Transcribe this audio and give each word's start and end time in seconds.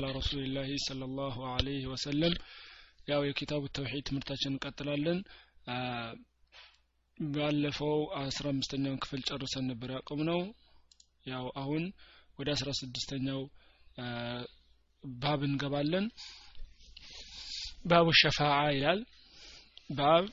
አላ 0.00 0.10
ረሱልላሂ 0.16 0.68
ሰለላሁ 0.84 1.34
አለይህ 1.48 1.82
ወሰለም 1.90 2.34
ያው 3.08 3.22
የኪታቡ 3.26 3.62
ተውሒድ 3.76 4.04
ትምህርታችን 4.08 4.52
እንቀጥላለን። 4.52 5.18
ባለፈው 7.18 7.92
አስራ 8.20 8.46
አምስተኛውን 8.52 9.00
ክፍል 9.02 9.20
ጨርሰን 9.28 9.66
ነበር 9.70 9.90
ያቆም 9.96 10.20
ነው 10.30 10.40
ያው 11.26 11.44
አሁን 11.62 11.82
ወደ 12.38 12.48
አስራ 12.56 12.70
ስድስተኛው 12.80 13.40
ባብ 15.04 15.42
እንገባለን። 15.48 16.06
ባቡ 17.84 18.08
ሸፋአ 18.22 18.58
ይላል። 18.76 19.02
ባብ 19.92 20.24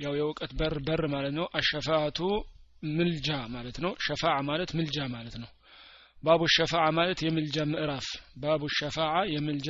ያው 0.00 0.14
የእውቀት 0.18 0.52
በር 0.60 0.76
በር 0.86 1.04
ማለት 1.08 1.34
ነው። 1.40 1.48
አሸፋአቱ 1.60 2.20
ምልጃ 2.92 3.30
ማለት 3.50 3.78
ነው። 3.84 3.94
ሸፋዓ 4.06 4.36
ማለት 4.50 4.72
ምልጃ 4.78 4.98
ማለት 5.16 5.36
ነው። 5.42 5.50
ባቡ 6.22 6.42
ሸፋዓ 6.54 6.84
ማለት 6.96 7.18
የምልጃ 7.24 7.56
ምዕራፍ። 7.70 8.06
ባቡ 8.42 8.62
ሸፋዓ 8.78 9.14
የምልጃ 9.32 9.68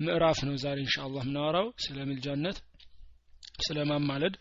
ምዕራፍ 0.00 0.38
ነው 0.46 0.54
ዛሬ 0.62 0.78
ኢንሻአላህ 0.84 1.22
የምናወራው 1.24 1.66
ስለ 1.84 1.98
ምልጃነት 2.08 2.56
ስለ 3.60 3.78
ማማለድ። 3.90 4.34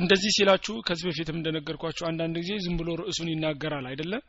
እንደዚህ 0.00 0.30
ሲላችሁ 0.36 0.74
ከዚህ 0.86 1.04
በፊትም 1.08 1.36
እንደነገርኳችሁ 1.38 2.04
አንዳንድ 2.08 2.36
ጊዜ 2.42 2.52
ዝም 2.64 2.76
ብሎ 2.80 2.90
ርዕሱን 3.00 3.28
ይናገራል 3.32 3.84
አይደለም 3.90 4.22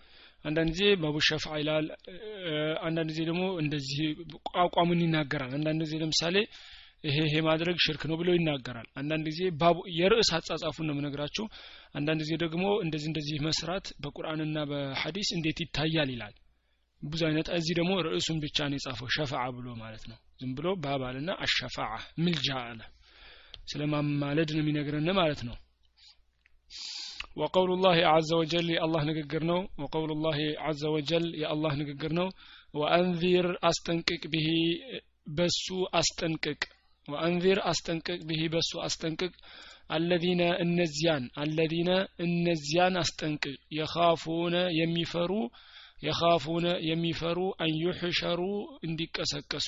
አንዳንድ 0.46 0.70
ጊዜ 0.74 0.84
ባቡ 1.02 1.18
ሸፋ 1.28 1.46
ይላል 1.62 1.86
አንዳንድ 2.84 3.10
ጊዜ 3.12 3.22
ደግሞ 3.30 3.44
እንደዚህ 3.64 4.00
አቋሙን 4.64 5.02
ይናገራል። 5.06 5.52
አንዳንድ 5.58 5.82
ጊዜ 5.86 5.96
ለምሳሌ 6.04 6.38
ይሄ 7.05 7.17
ይሄ 7.27 7.35
ማድረግ 7.49 7.77
ሽርክ 7.85 8.03
ነው 8.11 8.17
ብሎ 8.21 8.29
ይናገራል 8.37 8.89
አንዳንድ 9.01 9.25
ጊዜ 9.31 9.43
ባቡ 9.61 9.79
የርዕስ 9.99 10.31
አጻጻፉን 10.39 10.87
ነው 10.89 10.95
የምነግራችሁ 10.95 11.45
አንዳንድ 11.99 12.21
ጊዜ 12.25 12.33
ደግሞ 12.45 12.65
እንደዚህ 12.85 13.09
እንደዚህ 13.13 13.37
መስራት 13.49 13.87
በቁርአንና 14.05 14.59
በሐዲስ 14.71 15.31
እንዴት 15.37 15.61
ይታያል 15.65 16.11
ይላል 16.15 16.35
ብዙ 17.03 17.23
አይነት 17.29 17.49
እዚህ 17.59 17.75
ደግሞ 17.81 17.93
ርዕሱን 18.07 18.39
ብቻ 18.45 18.59
ነው 18.71 18.77
የጻፈው 18.79 19.09
ሸፋዓ 19.17 19.45
ብሎ 19.57 19.69
ማለት 19.83 20.05
ነው 20.11 20.19
ዝም 20.41 20.53
ብሎ 20.59 20.69
ባባልና 20.85 21.31
አሸፋዓ 21.47 21.93
ምልጃ 22.25 22.49
አለ 22.65 22.81
ስለ 23.73 23.83
ማማለድ 23.95 24.51
ነው 24.57 24.63
የሚነግረን 24.63 25.11
ማለት 25.21 25.43
ነው 25.49 25.57
وقول 27.37 27.71
الله 27.73 27.99
عز 28.07 28.31
وجل 28.33 28.67
يا 28.71 28.81
الله 28.85 29.03
نققر 29.05 29.43
نو 29.45 29.59
وقول 29.79 30.11
الله 30.13 30.39
عز 30.59 30.85
وجل 30.87 31.25
يا 31.35 31.49
الله 31.55 31.73
نققر 31.81 32.13
نو 32.13 32.29
وأنذر 32.75 33.47
أستنقق 33.71 34.23
به 34.27 34.49
بسو 35.37 35.79
أستنقق 35.95 36.61
ወአንዚር 37.08 37.60
አስጠንቅቅ 37.70 38.20
ብሂ 38.28 38.42
በሱ 38.54 38.72
አስጠንቅቅ። 38.84 39.34
አለዚነ 39.90 40.42
እነዚያን 40.64 41.24
አለዚነ 41.42 41.90
እነዚያን 42.26 42.96
አስጠንቅቅ። 43.02 43.58
የኻፉነ 43.78 44.56
የሚፈሩ 44.80 45.32
የኻፉነ 46.04 46.68
የሚፈሩ 46.88 47.40
አንዩሕሸሩ 47.64 48.40
እንዲቀሰቀሱ። 48.84 49.68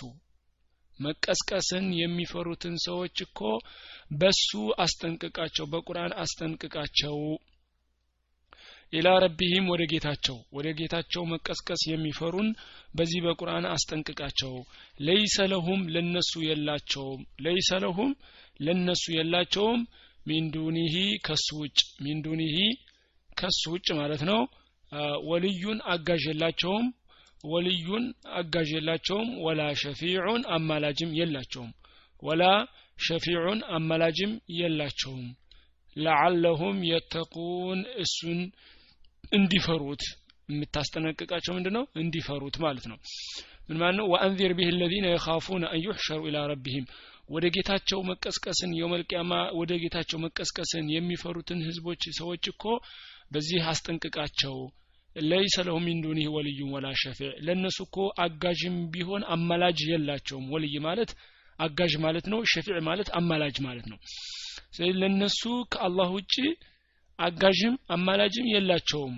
መቀስቀስን 1.00 1.86
የሚፈሩትን 2.00 2.76
ሰዎች 2.86 3.16
እኮ 3.26 3.40
በሱ 4.14 4.50
አስጠንቅቃቸው 4.78 5.66
በቁርአን 5.72 6.14
አስጠንቅቃቸው። 6.24 7.18
ኢላ 8.94 9.08
ረቢሂም 9.24 9.66
ወደ 9.72 9.84
ጌታቸው 9.92 10.38
ወደ 10.56 10.68
ጌታቸው 10.80 11.24
መቀስቀስ 11.32 11.82
የሚፈሩን 11.90 12.50
በዚህ 12.98 13.20
በቁርአን 13.26 13.66
አስጠንቅቃቸው። 13.72 14.54
ለይሰ 15.00 15.46
ለሁም 15.52 15.82
ለነሱ 15.96 16.32
የላቸውም 16.48 17.22
ለይሰ 17.46 17.80
ለሁም 17.84 18.12
ለነሱ 18.60 19.04
የላቸውም። 19.18 19.82
ሚንዱኒሂ 20.26 20.96
ከሱ 21.26 21.48
ውጭ 21.62 21.80
ሚንዱኒሂ 22.04 22.58
ከሱ 23.38 23.62
ውጭ 23.74 23.88
ማለት 24.00 24.22
ነው። 24.30 24.42
ወልዩን 25.30 25.80
አጋዥ 25.94 26.24
የላቸውም 26.30 26.86
ወልዩን 27.44 28.04
አጋዥ 28.38 28.70
የላቸውም። 28.76 29.30
ወላ 29.46 29.62
ሸፊዑን 29.82 30.44
አማላጅም 30.58 31.12
የላቸውም 31.20 31.72
ወላ 32.24 32.44
ሸፊዑን 32.98 33.60
አማላጅም 33.78 34.32
የላቸውም። 34.60 35.26
ለዓለሁም 35.96 36.78
የተቁን 36.90 37.80
እሱን 38.04 38.40
እንዲፈሩት። 39.34 40.04
የምታስጠነቅቃቸው 40.50 41.54
ምንድ 41.56 41.68
ነው 41.76 41.84
እንዲፈሩት 41.96 42.56
ማለት 42.64 42.86
ነው። 42.92 42.98
ምን 43.68 43.78
ማለት 43.82 43.98
ነው? 44.00 44.06
ወአንዚር 44.14 44.52
ቢህ 44.58 44.70
ለዚነ 44.80 45.06
የኻፉነ 45.12 45.64
አን 45.70 45.82
ኢላ 46.28 46.38
ረቢህም 46.52 46.86
ወደ 47.30 47.46
ጌታቸው 47.56 48.00
መቀስቀስን 48.10 48.72
የውመልቅያማ 48.78 49.32
ወደ 49.60 49.74
ጌታቸው 49.84 50.18
መቀስቀስን 50.24 50.86
የሚፈሩትን 50.96 51.60
ህዝቦች 51.68 52.02
ሰዎች 52.20 52.44
እኮ 52.52 52.64
በዚህ 53.32 53.68
አስጠንቅቃቸው። 53.72 54.56
ለይሰ 55.16 55.56
ለሁ 55.66 55.78
ሚን 55.86 56.00
ወልዩም 56.36 56.70
ወላ 56.76 56.88
ሸፊዕ። 57.02 57.32
ለእነሱ 57.46 57.78
እኮ 57.88 57.98
አጋዥም 58.24 58.78
ቢሆን 58.94 59.24
አማላጅ 59.36 59.80
የላቸውም። 59.90 60.46
ወልይ 60.54 60.76
ማለት 60.88 61.12
አጋዥ 61.60 61.94
ማለት 62.06 62.26
ነው 62.32 62.40
ሸፊዕ 62.52 62.78
ማለት 62.88 63.10
አማላጅ 63.20 63.58
ማለት 63.66 63.86
ነው። 63.92 64.00
ስለዚህ 64.76 64.96
ለእነሱ 65.02 65.42
ከአላህ 65.74 66.10
ውጭ 66.18 66.34
አጋዥም 67.20 67.76
አማላጅም 67.90 68.50
የላቸውም። 68.52 69.16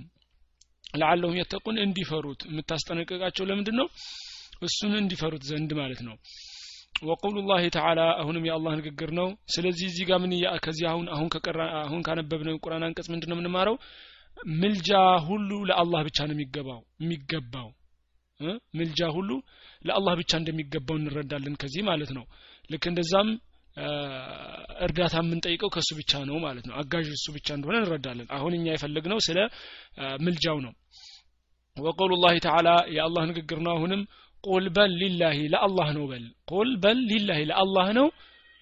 ለዓለሁም 0.95 1.37
የተቁን 1.39 1.77
እንዲፈሩት። 1.83 2.41
የምታስጠነቅቃቸው 2.49 3.45
ለምንድን 3.45 3.77
ነው 3.79 3.87
እሱን 4.61 4.93
እንዲፈሩት 4.99 5.43
ዘንድ 5.49 5.71
ማለት 5.79 6.01
ነው። 6.07 6.15
ወቁሉ 7.03 7.35
ላህ 7.47 7.63
ተዓላ 7.75 8.01
አሁንም 8.21 8.45
የአላህ 8.47 8.73
ንግግር 8.79 9.09
ነው። 9.17 9.27
ስለዚህ 9.53 9.85
እዚህ 9.89 10.05
ጋር 10.09 10.19
ምን 10.23 10.33
ከዚህ 10.65 10.85
አሁን 10.91 11.07
አሁን 11.11 11.27
አሁን 11.81 12.01
ካነበብነው 12.07 12.59
ቁርአን 12.63 12.85
አንቀጽ 12.87 13.07
ምንድን 13.13 13.29
ነው 13.31 13.37
የምንማረው? 13.37 13.75
ምልጃ 14.55 14.89
ሁሉ 15.27 15.49
ለአላህ 15.69 16.01
ብቻ 16.07 16.17
ነው 16.27 16.35
የሚገባው 16.35 16.81
የሚገባው። 17.01 17.67
ምልጃ 18.73 19.01
ሁሉ 19.15 19.29
ለአላህ 19.85 20.13
ብቻ 20.21 20.31
እንደሚገባው 20.39 20.97
እንረዳለን 20.99 21.55
ከዚህ 21.61 21.83
ማለት 21.89 22.11
ነው። 22.17 22.25
ልክ 22.69 22.85
እንደዛም 22.91 23.29
እርዳታ 24.85 25.15
የምንጠይቀው 25.21 25.69
ከእሱ 25.69 25.89
ብቻ 25.99 26.11
ነው 26.29 26.37
ማለት 26.39 26.65
ነው። 26.69 26.75
አጋዥ 26.81 27.07
እሱ 27.11 27.25
ብቻ 27.35 27.47
እንደሆነ 27.57 27.75
እንረዳለን። 27.81 28.27
አሁን 28.37 28.53
እኛ 28.57 28.67
የፈለግነው 28.71 29.19
ስለ 29.27 29.39
ምልጃው 30.23 30.59
ነው። 30.65 30.73
ወቀውሉ 31.77 32.13
ላህ 32.23 32.35
ተዓላ 32.45 32.69
የአላህ 32.95 33.23
ንግግር 33.31 33.59
ነው። 33.65 33.71
አሁንም 33.75 34.01
ቁል 34.43 34.65
በል 34.75 34.91
ሊላሂ 35.01 35.37
ለአላህ 35.53 35.87
ነው 35.97 36.05
በል። 36.11 36.23
ቁል 36.51 36.71
በል 36.83 36.99
ሊላሂ 37.11 37.41
ለአላህ 37.51 37.87
ነው። 37.99 38.07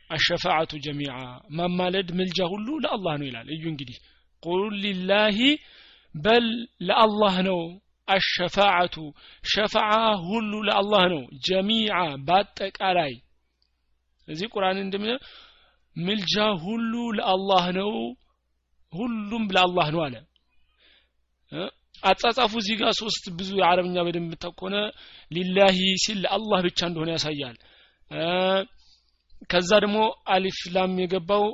አሸፋዓቱ 0.10 0.72
ጀሚዓ 0.86 1.14
ማማለድ 1.58 2.10
ምልጃ 2.18 2.40
ሁሉ 2.52 2.68
ለአላህ 2.84 3.14
ነው 3.20 3.28
ይላል። 3.30 3.48
እዩ 3.56 3.64
እንግዲህ 3.72 3.98
ቁል 4.44 4.74
ሊላሂ 4.84 5.40
በል 6.16 6.48
ለአላህ 6.88 7.36
ነው። 7.50 7.62
አሸፋዓቱ 8.08 8.96
ሸፋዓ 9.44 9.92
ሁሉ 10.26 10.52
ለአላህ 10.68 11.04
ነው። 11.14 11.22
ጀሚዓ 11.46 11.94
በአጠቃላይ 12.28 13.14
እዚህ 14.28 14.48
ቁርአን 14.54 14.78
እንደሚለ 14.84 15.12
ምልጃ 15.96 16.36
ሁሉ 16.64 16.94
ለአላህ 17.18 17.66
ነው 17.78 17.92
ሁሉም 18.94 19.44
ለአላህ 19.56 19.88
ነው 19.96 20.02
አለ። 20.06 20.16
አጻጻፉ 22.04 22.54
እዚህ 22.62 22.76
ጋር 22.82 22.92
ሶስት 23.02 23.26
ብዙ 23.38 23.50
የአረብኛ 23.60 23.98
በደንብ 24.06 24.32
ከሆነ 24.52 24.78
ሊላሂ 25.32 25.78
ሲል 26.04 26.18
ለአላህ 26.24 26.60
ብቻ 26.68 26.80
እንደሆነ 26.90 27.10
ያሳያል። 27.16 27.58
ከዛ 29.52 29.70
ደግሞ 29.84 30.00
አሊፍ 30.34 30.60
ላም 30.76 30.94
የገባው 31.04 31.46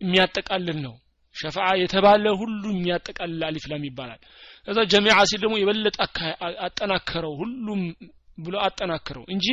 የሚያጠቃልል 0.00 0.78
ነው። 0.86 0.94
ሸፋዓ 1.36 1.68
የተባለ 1.80 2.26
ሁሉ 2.40 2.62
የሚያጠቃልል 2.74 3.42
አሊፍ 3.48 3.64
ላም 3.70 3.82
ይባላል። 3.88 4.20
ከዛ 4.68 4.78
ጀሚዓ 4.92 5.16
ሲል 5.30 5.40
ደግሞ 5.44 5.54
የበለጠ 5.60 5.96
አጠናከረው 6.66 7.32
ሁሉም 7.40 7.82
ብሎ 8.38 8.54
አጠናከረው 8.64 9.24
እንጂ 9.34 9.46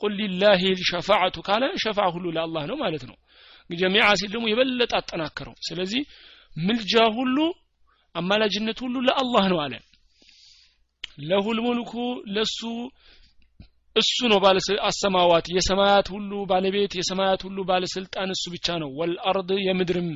ቁል 0.00 0.12
ሊላሂ 0.20 0.62
ሸፋዓቱ 0.88 1.36
ካለ 1.46 1.64
ሸፋዓ 1.82 2.06
ሁሉ 2.14 2.26
ለአላህ 2.36 2.64
ነው 2.70 2.76
ማለት 2.82 3.04
ነው። 3.10 3.16
ጀሚዓ 3.70 4.08
ሲል 4.18 4.30
ደግሞ 4.34 4.46
የበለጠ 4.50 4.92
አጠናከረው። 4.98 5.54
ስለዚህ 5.68 6.02
ምልጃ 6.56 6.94
ሁሉ 7.16 7.36
አማላጅነት 8.14 8.78
ሁሉ 8.84 8.96
ለአላህ 9.08 9.44
ነው 9.52 9.58
አለ። 9.64 9.74
ለሁል 11.22 11.58
ሙልኩ 11.66 11.92
ለሱ 12.34 12.60
እሱ 13.96 14.16
ነው 14.32 14.38
ባለ 14.38 14.56
አሰማዋት። 14.88 15.46
የሰማያት 15.56 16.06
ሁሉ 16.14 16.30
ባለቤት 16.50 16.92
የሰማያት 16.98 17.40
ሁሉ 17.46 17.58
ባለስልጣን 17.64 18.30
እሱ 18.34 18.44
ብቻ 18.54 18.76
ነው። 18.82 18.90
ወልአርድ 18.98 19.50
የምድርም 19.66 20.08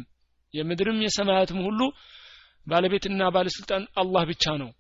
የምድርም 0.54 0.98
የሰማያትም 1.06 1.60
ሁሉ 1.66 1.80
ባለቤትና 2.66 3.22
ባለስልጣን 3.34 3.82
አላህ 3.96 4.22
ብቻ 4.30 4.44
ነው 4.62 4.70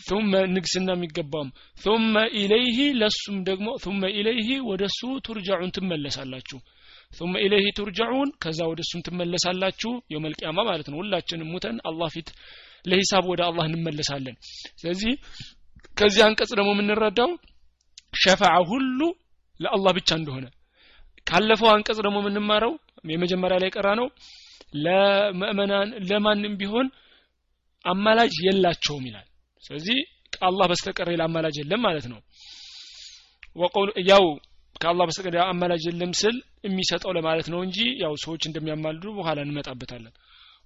ثم 0.00 0.32
ንግስና 0.54 0.88
የሚገባውም 0.96 1.50
ثم 1.76 2.14
ኢለይህ 2.40 2.78
ለሱም 3.00 3.36
ደግሞ 3.48 3.66
ثم 3.84 4.02
ኢለይህ 4.18 4.48
ወደሱ 4.70 5.00
ቱርጃዑን 5.26 5.70
ትመለሳላችሁ 5.76 6.58
ثم 7.10 7.32
ኢለይህ 7.44 7.66
ቱርጃዑን 7.78 8.28
ከዛ 8.42 8.60
ወደ 8.70 8.80
እሱም 8.86 9.00
ትመለሳላችሁ 9.06 9.92
የውመልቅያማ 10.12 10.58
ማለት 10.68 10.86
ነው 10.90 10.98
ሁላችንም 11.02 11.50
ሙተን 11.54 11.76
አላህ 11.90 12.08
ፊት 12.14 12.28
ለሂሳብ 12.84 13.24
ወደ 13.32 13.40
አላህ 13.48 13.64
እንመለሳለን 13.70 14.36
ስለዚህ 14.80 15.12
ከዚህ 15.94 16.22
አንቀጽ 16.28 16.50
ደግሞ 16.58 16.70
የምንረዳው 16.74 17.30
ሸፋዓ 18.22 18.54
ሁሉ 18.70 19.00
ለአላህ 19.60 19.92
ብቻ 19.98 20.10
እንደሆነ 20.20 20.46
ካለፈው 21.26 21.68
አንቀጽ 21.74 21.98
ደግሞ 22.06 22.18
የምንማረው 22.22 22.72
የመጀመሪያ 23.12 23.56
ላይ 23.62 23.70
ቀራ 23.76 23.88
ነው 24.00 24.08
ለምእመናን 24.84 25.88
ለማንም 26.08 26.56
ቢሆን 26.60 26.86
አማላጅ 27.84 28.34
የላቸውም 28.46 29.06
ይላል 29.08 29.27
ስለዚህ 29.63 29.97
ከአላህ 30.33 30.65
በስተቀር 30.71 31.07
ሌላ 31.11 31.23
አማላጅ 31.29 31.55
የለም 31.61 31.81
ማለት 31.87 32.05
ነው። 32.11 32.19
ወቀውሉ 33.55 33.89
ያው 34.09 34.25
ከአላህ 34.75 35.05
በስተቀር 35.09 35.31
ሌላ 35.35 35.45
አማላጅ 35.53 35.83
የለም 35.87 36.11
ስል 36.19 36.35
የሚሰጠው 36.65 37.11
ለማለት 37.17 37.47
ነው 37.53 37.59
እንጂ 37.65 37.77
ያው 38.03 38.13
ሰዎች 38.23 38.43
እንደሚያማልዱ 38.49 39.05
በኋላ 39.17 39.39
እንመጣበታለን። 39.45 40.13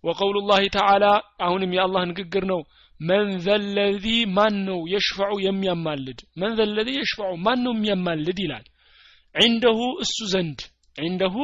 ወቀውሉ 0.04 0.38
ላህ 0.50 0.64
ተዓላ 0.76 1.06
አሁንም 1.46 1.74
የአላህ 1.76 2.04
ንግግር 2.12 2.46
ነው። 2.52 2.62
መን 3.00 3.30
ዘለዚ 3.46 4.06
ማን 4.36 4.56
ነው 4.68 4.80
የሽፈዑ 4.92 5.34
የሚያማልድ? 5.46 6.20
መን 6.42 6.52
ዘለዚ 6.60 6.90
የሽፈዑ 6.98 7.32
ማን 7.46 7.60
ነው 7.66 7.74
የሚያማልድ 7.76 8.38
ይላል። 8.44 8.66
ዒንደሁ 9.36 9.80
እሱ 10.04 10.18
ዘንድ 10.34 10.60
ዒንደሁ 10.96 11.36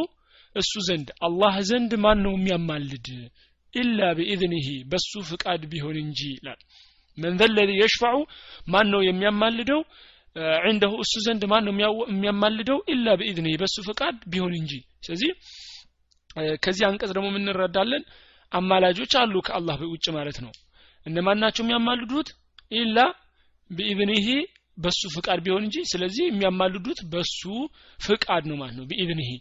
እሱ 0.56 0.74
ዘንድ። 0.88 1.08
አላህ 1.28 1.56
ዘንድ 1.70 1.92
ማን 2.04 2.20
ነው 2.26 2.34
የሚያማልድ? 2.38 3.08
ኢላ 3.74 4.00
ቢኢዝኒሂ 4.18 4.68
በሱ 4.92 5.12
ፍቃድ 5.30 5.64
ቢሆን 5.72 5.98
እንጂ 6.04 6.20
ይላል 6.36 6.62
መን 7.20 7.34
ዘለዚ 7.42 7.70
የሽፈዑ 7.80 8.16
ማን 8.68 8.88
ነው 8.94 9.02
የሚያማልደው? 9.08 9.82
ዒንደሁ 10.66 10.92
እሱ 11.04 11.14
ዘንድ 11.26 11.44
ማን 11.52 11.64
ነው 11.68 11.74
የሚያማልደው? 12.12 12.80
ኢላ 12.94 13.08
ቢኢዝኒሂ 13.20 13.54
በሱ 13.62 13.76
ፍቃድ 13.88 14.18
ቢሆን 14.32 14.54
እንጂ። 14.60 14.74
ስለዚህ 15.06 15.32
ከዚህ 16.64 16.84
አንቀጽ 16.90 17.12
ደግሞ 17.16 17.28
የምንረዳለን 17.32 18.04
አማላጆች 18.52 19.14
አሉ 19.22 19.36
ከአላህ 19.48 19.80
ውጭ 19.94 20.06
ማለት 20.18 20.38
ነው። 20.46 20.52
እነማን 21.06 21.44
የሚያማልዱት? 21.62 22.30
ኢላ 22.74 22.98
ቢኢዝኒሂ 23.70 24.28
በሱ 24.78 25.02
ፍቃድ 25.16 25.40
ቢሆን 25.46 25.64
እንጂ። 25.68 25.78
ስለዚህ 25.92 26.24
የሚያማልዱት 26.28 27.00
በሱ 27.14 27.42
ፍቃድ 28.00 28.44
ነው 28.50 28.58
ማለት 28.62 28.76
ነው። 28.80 28.86
ቢኢዝኒሂ 28.92 29.32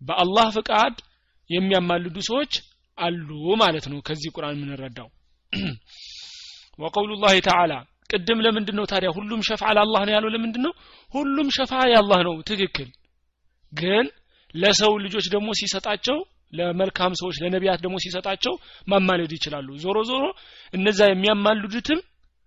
በአላህ 0.00 0.46
ፍቃድ 0.56 0.94
የሚያማልዱ 1.50 2.16
ሰዎች 2.28 2.52
አሉ 2.98 3.28
ማለት 3.62 3.84
ነው። 3.92 3.98
ከዚህ 4.08 4.30
ቁርአን 4.36 4.56
የምንረዳው 4.58 5.08
ወቀውሉ 6.80 7.10
ላህ 7.22 7.34
ተዓላ። 7.46 7.72
ቅድም 8.10 8.38
ለምንድን 8.44 8.76
ነው 8.78 8.84
ታዲያ 8.92 9.10
ሁሉም 9.16 9.40
ሸፍዓ 9.48 9.68
ለአላህ 9.76 10.00
ነው 10.06 10.12
ያለው 10.16 10.30
ለምንድን 10.34 10.62
ነው 10.66 10.72
ሁሉም 11.10 11.48
ሸፍዓ 11.56 11.80
የአላህ 11.90 12.20
ነው። 12.28 12.34
ትክክል። 12.48 12.88
ግን 13.72 14.06
ለሰው 14.54 14.92
ልጆች 15.04 15.26
ደግሞ 15.34 15.48
ሲሰጣቸው 15.60 16.16
ለመልካም 16.52 17.12
ሰዎች 17.20 17.36
ለነቢያት 17.42 17.80
ደግሞ 17.84 17.96
ሲሰጣቸው 18.04 18.54
ማማለድ 18.88 19.32
ይችላሉ። 19.36 19.68
ዞሮ 19.84 19.98
ዞሮ 20.10 20.24
እነዛ 20.74 21.00
የሚያማልዱትም 21.08 22.00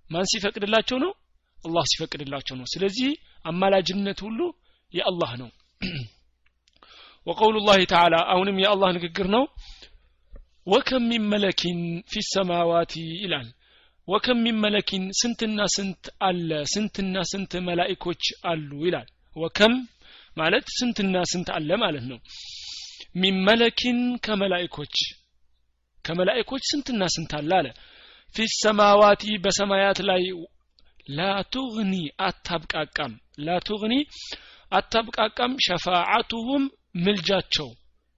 ማን 0.06 0.28
ሲፈቅድላቸው 0.32 0.98
ነው? 1.04 1.12
አላህ 1.58 1.84
ሲፈቅድላቸው 1.92 2.56
ነው። 2.60 2.66
ስለዚህ 2.74 3.12
አማላጅነት 3.46 4.20
ሁሉ 4.26 4.40
የአላህ 4.94 5.32
ነው። 5.42 5.50
ወቀውሉ 7.28 7.58
ላህ 7.68 7.78
ተዓላ 7.92 8.16
አሁንም 8.34 8.58
የአላህ 8.64 8.90
ንግግር 8.98 9.28
ነው። 9.36 9.44
ወከም 10.68 11.04
ሚን 11.10 11.24
መለኪን 11.32 11.80
ፊ 12.12 12.22
ሰማዋቲ 12.28 12.94
ይላል 13.22 13.48
ወከም 14.08 14.38
ሚን 14.46 14.58
መለኪን 14.64 15.04
ስንትና 15.20 15.60
ስንት 15.76 16.04
አለ? 16.22 16.50
ስንትና 16.74 17.16
ስንት 17.32 17.52
መላኢኮች 17.68 18.24
አሉ? 18.44 18.70
ይላል። 18.86 19.08
ወከም 19.36 19.74
ማለት 20.38 20.66
ስንትና 20.78 21.16
ስንት 21.32 21.50
አለ 21.56 21.70
ማለት 21.84 22.06
ነው። 22.12 22.20
ሚን 23.16 23.36
መለኪን 23.48 24.00
ከመላኢኮች 26.06 26.64
ስንትና 26.72 27.02
ስንት 27.16 27.32
አለ 27.40 27.52
አለ። 27.60 27.68
ፊ 28.36 28.48
ሰማዋቲ 28.58 29.24
በሰማያት 29.44 30.00
ላይ 30.10 30.24
ላቱግኒ 31.10 31.94
አታብቃቃም 32.28 33.14
ላቱግኒ 33.46 33.94
አታብቃቃም 34.72 35.54
ሸፋዓቱሁም 35.66 36.64
ምልጃቸው 37.04 37.70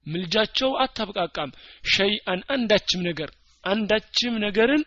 ምልጃቸው 0.05 0.71
አታብቃቃም። 0.83 1.51
ሸይአን 1.93 2.41
አንዳችም 2.55 3.01
ነገር 3.09 3.29
አንዳችም 3.63 4.33
ነገርን 4.45 4.83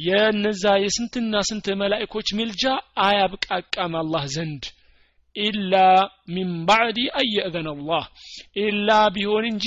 የነዛ 0.00 0.64
የስንትና 0.82 1.34
ስንት 1.48 1.66
መላእኮች 1.80 2.28
ምልጃ 2.38 2.64
አያብቃቃም 3.04 3.94
አላህ 4.00 4.24
ዘንድ። 4.34 4.64
ኢላ 5.36 5.74
ሚን 6.34 6.50
ባዕዲ 6.68 7.00
አየእዘን 7.20 7.68
አላህ። 7.72 8.04
ኢላ 8.62 8.88
ቢሆን 9.16 9.44
እንጂ 9.50 9.66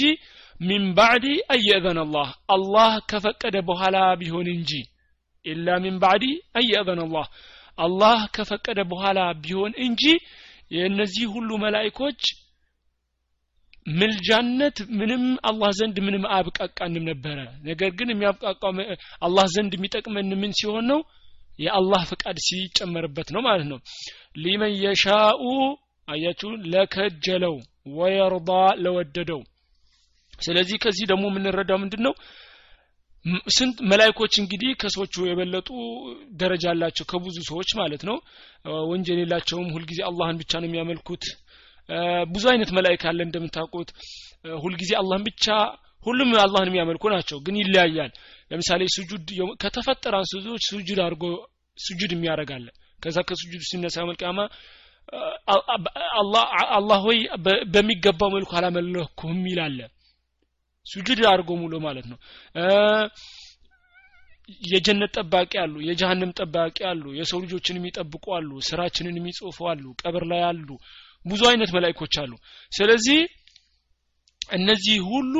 ሚን 0.62 0.86
ባዕዲ 0.98 1.26
አየእዘን 1.56 2.00
አላህ። 2.04 2.30
አላህ 2.50 2.94
ከፈቀደ 3.12 3.58
በኋላ 3.70 3.98
ቢሆን 4.22 4.48
እንጂ 4.56 4.72
ኢላ 5.46 5.78
ሚን 5.86 5.96
ባዕዲ 6.04 6.26
አየእዘን 6.56 7.02
አላህ። 7.06 7.28
አላህ 7.78 8.20
ከፈቀደ 8.36 8.80
በኋላ 8.92 9.20
ቢሆን 9.44 9.74
እንጂ 9.86 10.04
የእነዚህ 10.72 11.26
ሁሉ 11.36 11.50
መላእኮች 11.64 12.22
ምልጃነት 13.92 14.78
ምንም 15.00 15.24
አላህ 15.44 15.72
ዘንድ 15.72 15.96
ምንም 16.00 16.24
አያብቃቃንም 16.30 17.04
ነበረ። 17.04 17.38
ነገር 17.64 17.92
ግን 17.92 18.12
የሚያብቃቃው 18.12 18.72
አላህ 19.22 19.46
ዘንድ 19.56 19.74
የሚጠቅመን 19.74 20.30
ምን 20.42 20.54
ሲሆን 20.60 20.86
ነው? 20.92 21.00
የአላህ 21.60 22.02
ፍቃድ 22.12 22.38
ሲጨመርበት 22.46 23.28
ነው 23.36 23.42
ማለት 23.42 23.68
ነው። 23.72 23.80
ሊመን 24.38 24.72
የሻኡ 24.84 25.44
አያችሁ 26.08 26.50
ለከጀለው 26.72 27.56
ወየርዳ 27.94 28.50
ለወደደው። 28.84 29.42
ስለዚህ 30.40 30.78
ከዚህ 30.84 31.06
ደግሞ 31.12 31.26
የምንረዳው 31.30 31.78
ምንድን 31.82 32.02
ነው 32.02 32.14
ስንት 33.56 33.78
መላይኮች 33.90 34.34
እንግዲህ 34.42 34.72
ከሰዎቹ 34.82 35.16
የበለጡ 35.28 35.70
ደረጃ 36.36 36.66
አላቸው 36.72 37.06
ከብዙ 37.12 37.38
ሰዎች 37.50 37.70
ማለት 37.82 38.02
ነው። 38.10 38.18
ወንጀል 38.90 39.20
የላቸውም። 39.22 39.70
ሁልጊዜ 39.76 40.00
አላህን 40.10 40.40
ብቻ 40.42 40.52
ነው 40.62 40.68
የሚያመልኩት 40.70 41.24
ብዙ 42.30 42.44
አይነት 42.52 42.70
መላይካ 42.78 43.04
አለ 43.12 43.20
እንደምታውቁት። 43.28 43.90
ሁልጊዜ 44.64 44.92
አላህን 45.00 45.24
ብቻ 45.28 45.46
ሁሉም 46.06 46.30
አላህን 46.44 46.70
የሚያመልኩ 46.70 47.04
ናቸው 47.14 47.38
ግን 47.46 47.56
ይለያያል። 47.62 48.12
ለምሳሌ 48.52 48.82
ስጁድ 48.96 49.28
ከተፈጠረ 49.62 50.14
አንስቶ 50.20 50.64
ስጁድ 50.72 51.00
አድርጎ 51.06 51.26
ስጁድ 51.78 52.12
የሚያደርጋለ 52.16 52.68
ከዛ 53.02 53.18
ከስጁድ 53.30 53.62
ሲነሳ 53.70 54.06
يوم 54.10 54.21
القيامة 54.21 54.40
አላህ 56.78 57.00
ሆይ 57.06 57.18
በሚገባው 57.74 58.30
መልኩ 58.36 58.52
አላመለኩም 58.60 59.40
ይላለ 59.52 59.80
ሱጁድ 60.86 61.20
አድርጎ 61.32 61.52
ሙሉ 61.62 61.74
ማለት 61.86 62.06
ነው። 62.12 62.18
የጀነት 64.70 65.12
ጠባቂ 65.18 65.52
አሉ 65.62 65.76
የጀሃነም 65.88 66.32
ጠባቂ 66.40 66.78
አሉ 66.90 67.04
የሰው 67.20 67.40
ልጆችን 67.44 67.78
የሚጠብቁ 67.80 68.26
አሉ 68.38 68.50
ስራችንን 68.68 69.16
የሚጽፉ 69.20 69.58
አሉ 69.72 69.86
ቀብር 70.02 70.24
ላይ 70.32 70.42
አሉ 70.50 70.68
ብዙ 71.26 71.42
አይነት 71.50 71.70
መላይኮች 71.76 72.16
አሉ። 72.22 72.32
ስለዚህ 72.72 73.20
እነዚህ 74.56 74.98
ሁሉ 75.12 75.36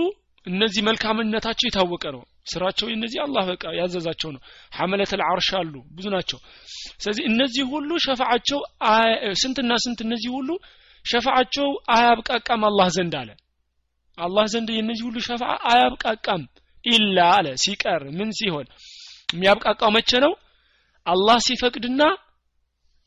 እነዚህ 0.46 0.82
መልካምነታቸው 0.88 1.68
የታወቀ 1.68 2.04
ነው። 2.16 2.22
ስራቸው 2.46 2.88
እነዚህ 2.90 3.20
አላህ 3.26 3.44
በቃ 3.50 3.64
ያዘዛቸው 3.80 4.30
ነው። 4.36 4.42
ሐመለት 4.72 5.12
አልዓርሽ 5.18 5.50
አሉ 5.60 5.74
ብዙ 5.98 6.06
ናቸው። 6.16 6.40
ስለዚህ 7.00 7.24
እነዚህ 7.32 7.64
ሁሉ 7.74 7.90
ሸፋዓቸው 8.06 8.60
ስንትና 9.42 9.72
ስንት 9.84 10.00
እነዚህ 10.06 10.32
ሁሉ 10.38 10.50
ሸፋዓቸው 11.06 11.70
አያብቃቃም 11.96 12.64
አላህ 12.70 12.90
ዘንድ 12.98 13.14
አለ። 13.22 13.30
አላህ 14.18 14.46
ዘንድ 14.54 14.70
የነዚህ 14.74 15.04
ሁሉ 15.08 15.18
ሸፋዓ 15.28 15.54
አያብቃቃም 15.72 16.44
ኢላ 16.84 17.18
አለ። 17.36 17.48
ሲቀር 17.64 18.02
ምን 18.18 18.30
ሲሆን? 18.40 18.68
የሚያብቃቃው 19.34 19.92
መቼ 19.96 20.12
ነው? 20.26 20.34
አላህ 21.08 21.38
ሲፈቅድና 21.48 22.02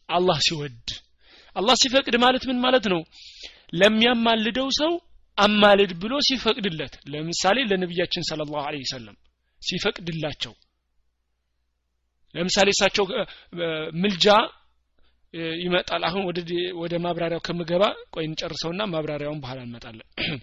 አላህ 0.09 0.39
ሲወድ 0.47 0.87
አላህ 1.57 1.75
ሲፈቅድ 1.83 2.15
ማለት 2.25 2.45
ምን 2.49 2.59
ማለት 2.65 2.87
ነው? 2.93 3.01
ለሚያማልደው 3.73 4.69
ሰው 4.81 4.93
አማልድ 5.39 5.91
ብሎ 6.03 6.13
ሲፈቅድለት 6.29 6.95
ለምሳሌ 7.13 7.57
ለነቢያችን 7.71 8.27
ስለ 8.29 8.41
ላሁ 8.45 8.65
ለ 8.75 8.79
ወሰለም 8.83 9.17
ሲፈቅድላቸው 9.63 10.53
ለምሳሌ 12.35 12.69
እሳቸው 12.75 13.05
ምልጃ 14.03 14.27
ይመጣል። 15.63 16.03
አሁን 16.09 16.23
ወደ 16.83 16.95
ማብራሪያው 17.05 17.43
ከምገባ 17.47 17.83
ቆይ 18.15 18.25
እንጨርሰውና 18.29 18.83
ማብራሪያውን 18.93 19.41
በኋላ 19.45 19.59
እንመጣለን። 19.67 20.07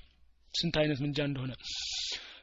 ስንት 0.54 0.76
አይነት 0.82 1.00
ምልጃ 1.04 1.20
እንደሆነ። 1.30 1.52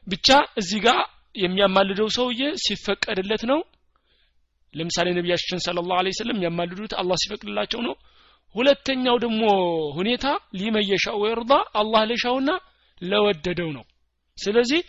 ብቻ 0.07 0.27
እዚህ 0.61 0.79
ጋር 0.85 0.99
የሚያማልደው 1.35 2.07
ሰውዬ 2.17 2.41
ሲፈቀድለት 2.63 3.43
ነው። 3.51 3.59
ለምሳሌ 4.73 5.07
ነቢያችን 5.17 5.61
ስለ 5.65 5.77
ላሁ 5.81 5.99
ለ 6.05 6.11
ወሰለም 6.13 6.37
የሚያማልዱት 6.37 6.93
አላህ 7.01 7.17
ሲፈቅድላቸው 7.23 7.79
ነው 7.87 7.93
ሁለተኛው 8.55 9.15
ደግሞ 9.23 9.43
ሁኔታ 9.97 10.25
ሊመየሻው 10.59 11.17
ወይርዳ 11.23 11.51
አላህ 11.81 12.01
ለሻውና 12.09 12.49
ለወደደው 13.01 13.69
ነው። 13.77 13.85
ስለዚህ 14.37 14.81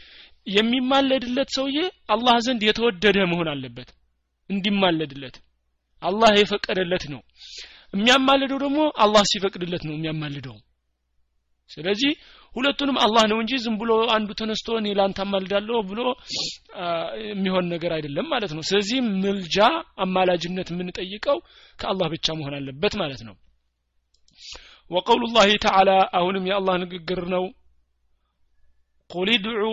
የሚማለድለት 0.46 1.50
ሰውዬ 1.56 1.78
አላህ 2.14 2.36
ዘንድ 2.46 2.62
የተወደደ 2.68 3.18
መሆን 3.32 3.48
አለበት። 3.52 3.88
እንዲማለድለት 4.50 5.36
አላህ 6.02 6.30
የፈቀደለት 6.38 7.04
ነው። 7.12 7.20
የሚያማልደው 7.94 8.58
ደግሞ 8.64 8.80
አላህ 9.04 9.22
ሲፈቅድለት 9.30 9.82
ነው 9.88 9.94
የሚያማልደው። 9.96 10.56
ስለዚህ 11.70 12.12
ሁለቱንም 12.52 12.96
አላህ 13.04 13.24
ነው 13.30 13.38
እንጂ 13.42 13.52
ዝም 13.64 13.76
ብሎ 13.80 13.92
አንዱ 14.14 14.30
ተነስቶ 14.40 14.74
እኔ 14.80 14.88
ላንተ 14.98 15.20
አማልዳለሁ 15.24 15.76
ብሎ 15.90 16.00
የሚሆን 17.28 17.66
ነገር 17.74 17.92
አይደለም 17.96 18.26
ማለት 18.34 18.52
ነው። 18.56 18.62
ስለዚህ 18.70 18.98
ምልጃ 19.22 19.58
አማላጅነት 20.04 20.70
የምንጠይቀው 20.72 21.38
ከአላህ 21.78 22.08
ብቻ 22.14 22.26
መሆን 22.40 22.56
አለበት 22.58 22.96
ማለት 23.02 23.22
ነው 23.28 23.36
ወቀውሉ 24.92 25.22
ላህ 25.34 25.50
ተዓላ 25.64 25.90
አሁንም 26.18 26.46
የአላህ 26.48 26.74
ንግግር 26.82 27.20
ነው። 27.34 27.44
ቁል 29.10 29.28
ድዑ 29.44 29.64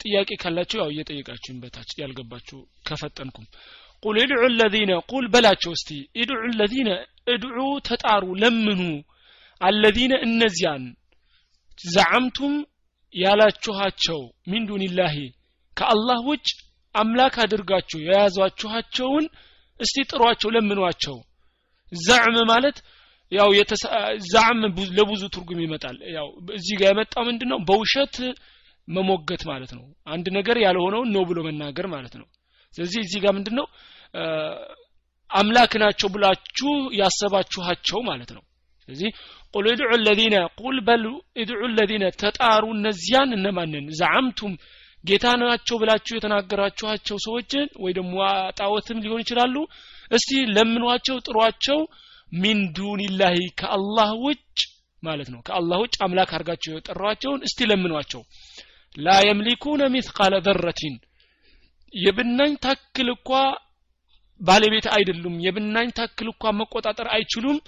ጥያቄ 0.00 0.30
ካላችሁ 0.42 0.78
ያው 0.80 0.88
እየጠየቃችሁኝ 0.92 1.56
በታች 1.62 1.90
ያልገባችሁ 2.00 2.58
ከፈጠንኩም። 2.88 3.46
ቁል 4.02 4.16
እድዑ 4.22 4.42
ለዚነ 4.54 4.92
ቁል 5.10 5.26
በላቸው 5.34 5.72
እስቲ። 5.76 5.90
እድዑ 6.22 6.40
ለዚነ 6.60 6.88
እድዑ 7.26 7.58
ተጣሩ 7.88 8.24
ለምኑ 8.42 8.80
አለዚነ 9.60 10.12
እነዚያን 10.26 10.84
ዘዓምቱም 11.78 12.54
ያላችኋቸው 13.14 14.20
ሚን 14.50 14.62
ዱንላሂ 14.68 15.16
ከአላህ 15.76 16.18
ውጭ 16.30 16.48
አምላክ 16.94 17.34
አድርጋችሁ 17.44 17.98
የያዟችኋቸውን 18.02 19.24
እስቲ 19.80 20.04
ጥሯቸው 20.10 20.50
ለምኗቸው። 20.56 21.16
ዛዕም 21.92 22.36
ማለት 22.50 22.76
ያው 23.32 23.50
ዛዕም 24.32 24.60
ለብዙ 24.98 25.22
ትርጉም 25.34 25.60
ይመጣል። 25.64 25.96
ያው 26.16 26.26
እዚህ 26.54 26.74
ጋር 26.80 26.90
የመጣው 26.92 27.24
ምንድን 27.28 27.48
ነው 27.52 27.58
በውሸት 27.68 28.16
መሞገት 28.88 29.42
ማለት 29.50 29.72
ነው። 29.76 29.84
አንድ 30.06 30.26
ነገር 30.38 30.56
ያልሆነውን 30.64 31.10
ነው 31.16 31.22
ብሎ 31.28 31.38
መናገር 31.48 31.86
ማለት 31.94 32.14
ነው። 32.20 32.26
ስለዚህ 32.74 33.00
እዚህ 33.04 33.18
ጋር 33.24 33.32
ምንድን 33.38 33.54
ነው 33.60 33.66
አምላክ 35.30 35.72
ናቸው 35.82 36.08
ብላችሁ 36.14 36.70
ያሰባችኋቸው 37.00 38.00
ማለት 38.08 38.30
ነው። 38.36 38.42
ስለዚህ 38.82 39.10
ቁል 39.54 39.66
እድዑ 39.70 39.90
ለዚነ 40.04 40.36
ቁል 40.60 40.76
በል 40.86 41.04
እድዑ 41.42 41.60
ለዚነ 41.78 42.04
ተጣሩ 42.22 42.64
እነዚያን 42.76 43.30
እነማንን? 43.36 43.84
ዛዓምቱም 44.00 44.52
ጌታ 45.04 45.26
ናቸው 45.42 45.76
ብላችሁ 45.82 46.14
የተናገራችኋቸው 46.16 47.16
ሰዎችን 47.24 47.64
ወይ 47.84 47.92
ደግሞ 47.98 48.14
ጣዖትም 48.58 48.98
ሊሆን 49.04 49.22
ይችላሉ። 49.24 49.54
እስቲ 50.10 50.30
ለምኗቸው 50.56 51.16
ጥሯቸው 51.26 51.78
ሚን 52.32 52.58
ዱንላሂ 52.76 53.36
ከአላህ 53.60 54.10
ውጭ 54.24 54.58
ማለት 55.02 55.28
ነው። 55.34 55.40
ከአላህ 55.46 55.78
ውጭ 55.82 55.94
አምላክ 56.04 56.30
አድርጋቸው 56.34 56.72
የጠሯቸውን 56.74 57.40
እስቲ 57.46 57.68
ለምኗቸው። 57.70 58.22
ላ 58.96 59.16
የምሊኩነ 59.26 59.82
ሚስቃለ 59.94 60.34
ዘረቲን። 60.46 60.96
የብናኝ 61.94 62.52
ታክል 62.64 63.08
እኳ 63.14 63.30
ባለቤት 64.40 64.86
አይደሉም። 64.94 65.36
የብናኝ 65.46 65.88
ታክል 65.98 66.28
እኳ 66.32 66.52
መቆጣጠር 66.60 67.08
አይችሉም። 67.16 67.58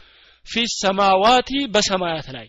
في 0.46 0.64
السماوات 0.74 1.50
በሰማያት 1.74 2.28
ላይ 2.36 2.46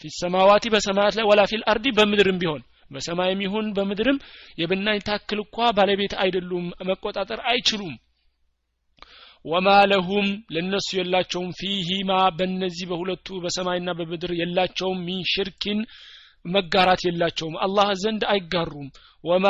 في 0.00 0.10
السماوات 0.14 0.64
በሰማያት 0.74 1.14
ላይ 1.18 1.24
ولا 1.30 1.42
في 1.50 1.62
الأرض 1.72 1.86
በምድርም 1.98 2.40
ቢሆን 2.42 2.62
በሰማይም 2.90 3.40
ይሁን 3.44 3.66
በምድርም 3.76 4.18
የብናኝ 4.60 4.98
ታክል 5.08 5.38
እኳ 5.44 5.56
ባለቤት 5.78 6.12
አይደሉም 6.22 6.66
መቆጣጠር 6.88 7.40
አይችሉም 7.50 7.94
وما 9.46 9.68
لهم 9.90 10.26
ለነሱ 10.54 10.88
የላቸውም 10.98 11.50
فيهما 11.58 12.12
በእነዚህ 12.36 12.86
በሁለቱ 12.90 13.36
በሰማይና 13.42 13.90
በምድር 13.98 14.32
የላቸውም 14.38 15.02
من 15.06 15.20
شرك 15.32 15.80
መጋራት 16.46 17.02
የላቸውም። 17.06 17.56
አላህ 17.60 17.88
ዘንድ 18.00 18.22
አይጋሩም። 18.32 18.88
ወማ 19.24 19.46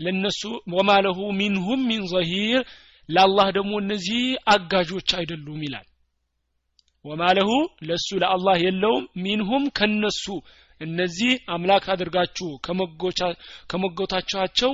ለነሱ 0.00 0.40
ወማ 0.74 0.90
ሚንሁም 1.38 1.80
ሚን 1.88 2.02
ዘሂር 2.12 2.62
ለአላህ 3.08 3.46
ደግሞ 3.56 3.72
እነዚህ 3.82 4.22
አጋዦች 4.46 5.10
አይደሉም 5.18 5.60
ይላል። 5.66 5.86
ወማ 7.04 7.22
ለሁ 7.36 7.50
ለሱ 7.82 8.08
ለአላህ 8.22 8.56
የለውም። 8.64 9.04
ሚንሁም 9.24 9.64
ከነሱ 9.78 10.24
እነዚህ 10.80 11.32
አምላክ 11.54 11.84
አድርጋችሁ 11.94 12.48
ከመጎታቻቸው 13.70 14.72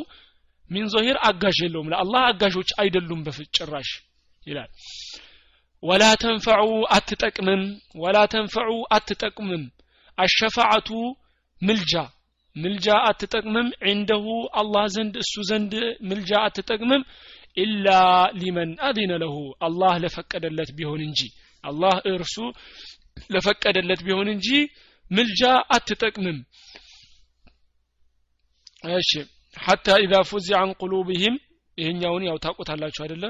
ሚን 0.71 0.87
ዞሂር 0.93 1.17
አጋዥ 1.29 1.59
የለውም። 1.65 1.91
ለአላህ 1.93 2.23
አጋዦች 2.31 2.71
አይደሉም 2.81 3.21
በፍጭራሽ 3.27 3.91
ይላል። 4.47 4.71
ወላ 5.83 6.05
ተንፈዑ 6.23 6.63
አትጠቅምም 6.97 7.63
ወላ 8.03 8.19
ተንፈዑ 8.33 8.69
አትጠቅምም። 8.97 9.65
አሸፋዓቱ 10.19 10.89
ምልጃ 11.63 11.93
ምልጃ 12.57 12.87
አትጠቅምም። 13.09 13.67
ዒንደሁ 13.85 14.27
አላህ 14.61 14.85
ዘንድ 14.95 15.15
እሱ 15.23 15.35
ዘንድ 15.49 15.73
ምልጃ 16.09 16.31
አትጠቅምም። 16.47 17.03
ኢላ 17.57 17.89
ሊመን 18.39 18.71
አዚነ 18.87 19.13
ለሁ 19.23 19.35
አላህ 19.67 19.93
ለፈቀደለት 20.03 20.71
ቢሆን 20.79 21.01
እንጂ 21.07 21.21
አላህ 21.65 21.95
እርሱ 22.11 22.37
ለፈቀደለት 23.31 24.01
ቢሆን 24.07 24.29
እንጂ 24.35 24.49
ምልጃ 25.11 25.43
አትጠቅምም። 25.77 26.39
እሺ። 28.97 29.11
ሐታ 29.57 29.87
ኢዛ 30.03 30.15
ፉዚ 30.31 30.49
አን 30.59 30.71
ቁሉብህም 30.81 31.37
ይሄኛውን 31.79 32.25
ያው 32.29 32.37
ታውቁታላችሁ 32.45 33.03
አይደለ 33.05 33.25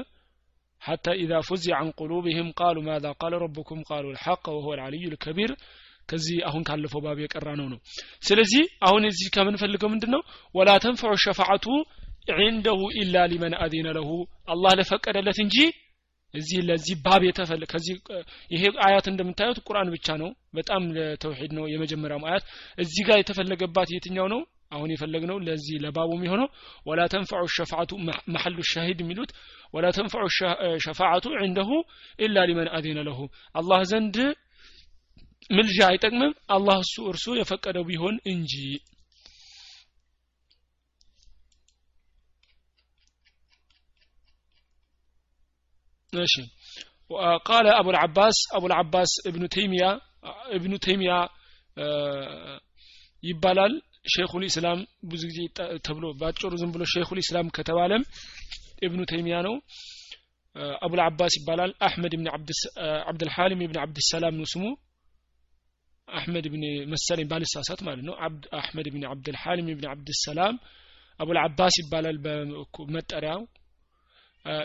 حتى 0.82 1.12
إذا 1.14 1.38
فزع 1.40 1.74
عن 1.76 1.88
قلوبهم 1.90 2.46
قالوا 2.52 2.82
ماذا 2.82 3.10
قال 3.12 3.32
ربكم 3.34 3.78
قالوا 3.82 4.12
الحق 4.12 4.44
وهو 4.48 4.70
العلي 4.74 5.04
الكبير 5.12 5.50
ከዚህ 6.08 6.38
አሁን 6.48 6.62
ካለፈው 6.68 7.00
ባብ 7.04 7.18
የቀራ 7.22 7.48
ነው 7.58 7.66
ነው 7.72 7.78
ስለዚህ 8.22 8.62
አሁን 8.86 9.02
እዚህ 9.10 9.28
ከምንፈልገው 9.34 9.88
ምንድን 9.92 10.10
ነው 10.14 10.22
ወላ 10.54 10.70
ተንፈዑ 10.84 11.12
ሸፋዓቱ 11.24 11.66
ዒንደሁ 12.38 12.80
ኢላ 13.00 13.22
ሊመን 13.32 13.54
አዚነ 13.64 13.88
ለሁ 13.96 14.08
አላህ 14.54 14.72
ለፈቀደለት 14.80 15.38
እንጂ 15.44 15.56
እዚህ 16.34 16.58
ለዚህ 16.68 16.96
ባብ 17.04 17.22
የተፈለ 17.28 17.62
ከዚህ 17.72 17.94
ይሄ 18.54 18.62
አያት 18.86 19.06
እንደምታዩት 19.12 19.58
ቁርአን 19.68 19.88
ብቻ 19.94 20.16
ነው 20.22 20.30
በጣም 20.58 20.82
ለተውሂድ 20.96 21.52
ነው 21.58 21.64
የመጀመሪያው 21.72 22.26
አያት 22.30 22.44
እዚህ 22.84 23.02
ጋር 23.08 23.18
የተፈለገባት 23.20 23.90
የትኛው 23.96 24.28
ነው 24.34 24.42
አሁን 24.71 24.89
የፈለግነው 24.93 25.37
ለዚህ 25.45 25.75
ለባቡ 25.83 26.09
የሚሆነው 26.15 26.47
ወላ 26.85 27.01
ተንፈዑ 27.13 27.43
ሸፋዓቱ 27.55 27.91
መሐሉ 28.33 28.57
ሻሂድ 28.71 28.99
የሚሉት 29.03 29.31
ወላ 29.73 29.87
ተንፈዑ 29.97 30.25
ሸፋዓቱ 30.85 31.25
ዒንደሁ 31.39 31.69
ኢላ 32.19 32.45
ሊመን 32.49 32.69
አዚነ 32.77 32.99
ለሁ። 33.07 33.19
አላህ 33.55 33.81
ዘንድ 33.91 34.17
ምልጃ 35.49 35.77
አይጠቅምም። 35.89 36.33
አላህ 36.55 36.77
እሱ 36.85 36.95
እርሱ 37.11 37.35
የፈቀደው 37.37 37.85
ቢሆን 37.89 38.15
እንጂ። 38.31 38.53
እሺ። 46.13 46.33
ቃለ 47.47 47.65
አቡ 47.77 47.87
ልዓባስ 47.95 48.37
አቡ 48.55 48.63
ልዓባስ 48.71 49.11
እብኑ 49.29 49.43
ተይሚያ 49.55 49.83
እብኑ 50.55 50.73
ተይሚያ 50.85 51.13
ይባላል 53.23 53.73
ሼኹል 54.07 54.43
ኢስላም 54.47 54.79
ብዙ 55.11 55.21
ጊዜ 55.29 55.39
ተብሎ 55.87 56.05
ባጭሩ 56.19 56.51
ዝም 56.61 56.71
ብሎ 56.75 56.83
ሼኹል 56.93 57.19
ኢስላም 57.23 57.47
ከተባለም 57.57 58.03
እብኑ 58.83 59.01
ተይሚያ 59.11 59.37
ነው። 59.47 59.55
አቡል 60.81 60.99
አባስ 61.05 61.33
ይባላል። 61.39 61.71
አሕመድ 61.87 62.13
ብን 62.19 62.27
አብድልሐሊም 63.07 63.61
ብን 63.63 63.79
አብድሰላም 63.83 64.35
ነው 64.39 64.47
ስሙ። 64.53 64.63
አሕመድ 66.07 66.45
ብን 66.47 66.63
መሰለኝ 66.91 67.27
ባልሳሳት 67.31 67.79
ማለት 67.87 68.03
ነው። 68.07 68.15
አሕመድ 68.59 68.87
ብን 68.93 69.03
አብድልሐሊም 69.11 69.69
ብን 69.71 69.87
አብድሰላም 69.93 70.55
አቡል 71.19 71.37
አባስ 71.43 71.75
ይባላል 71.81 72.17
በመጠሪያው። 72.25 73.41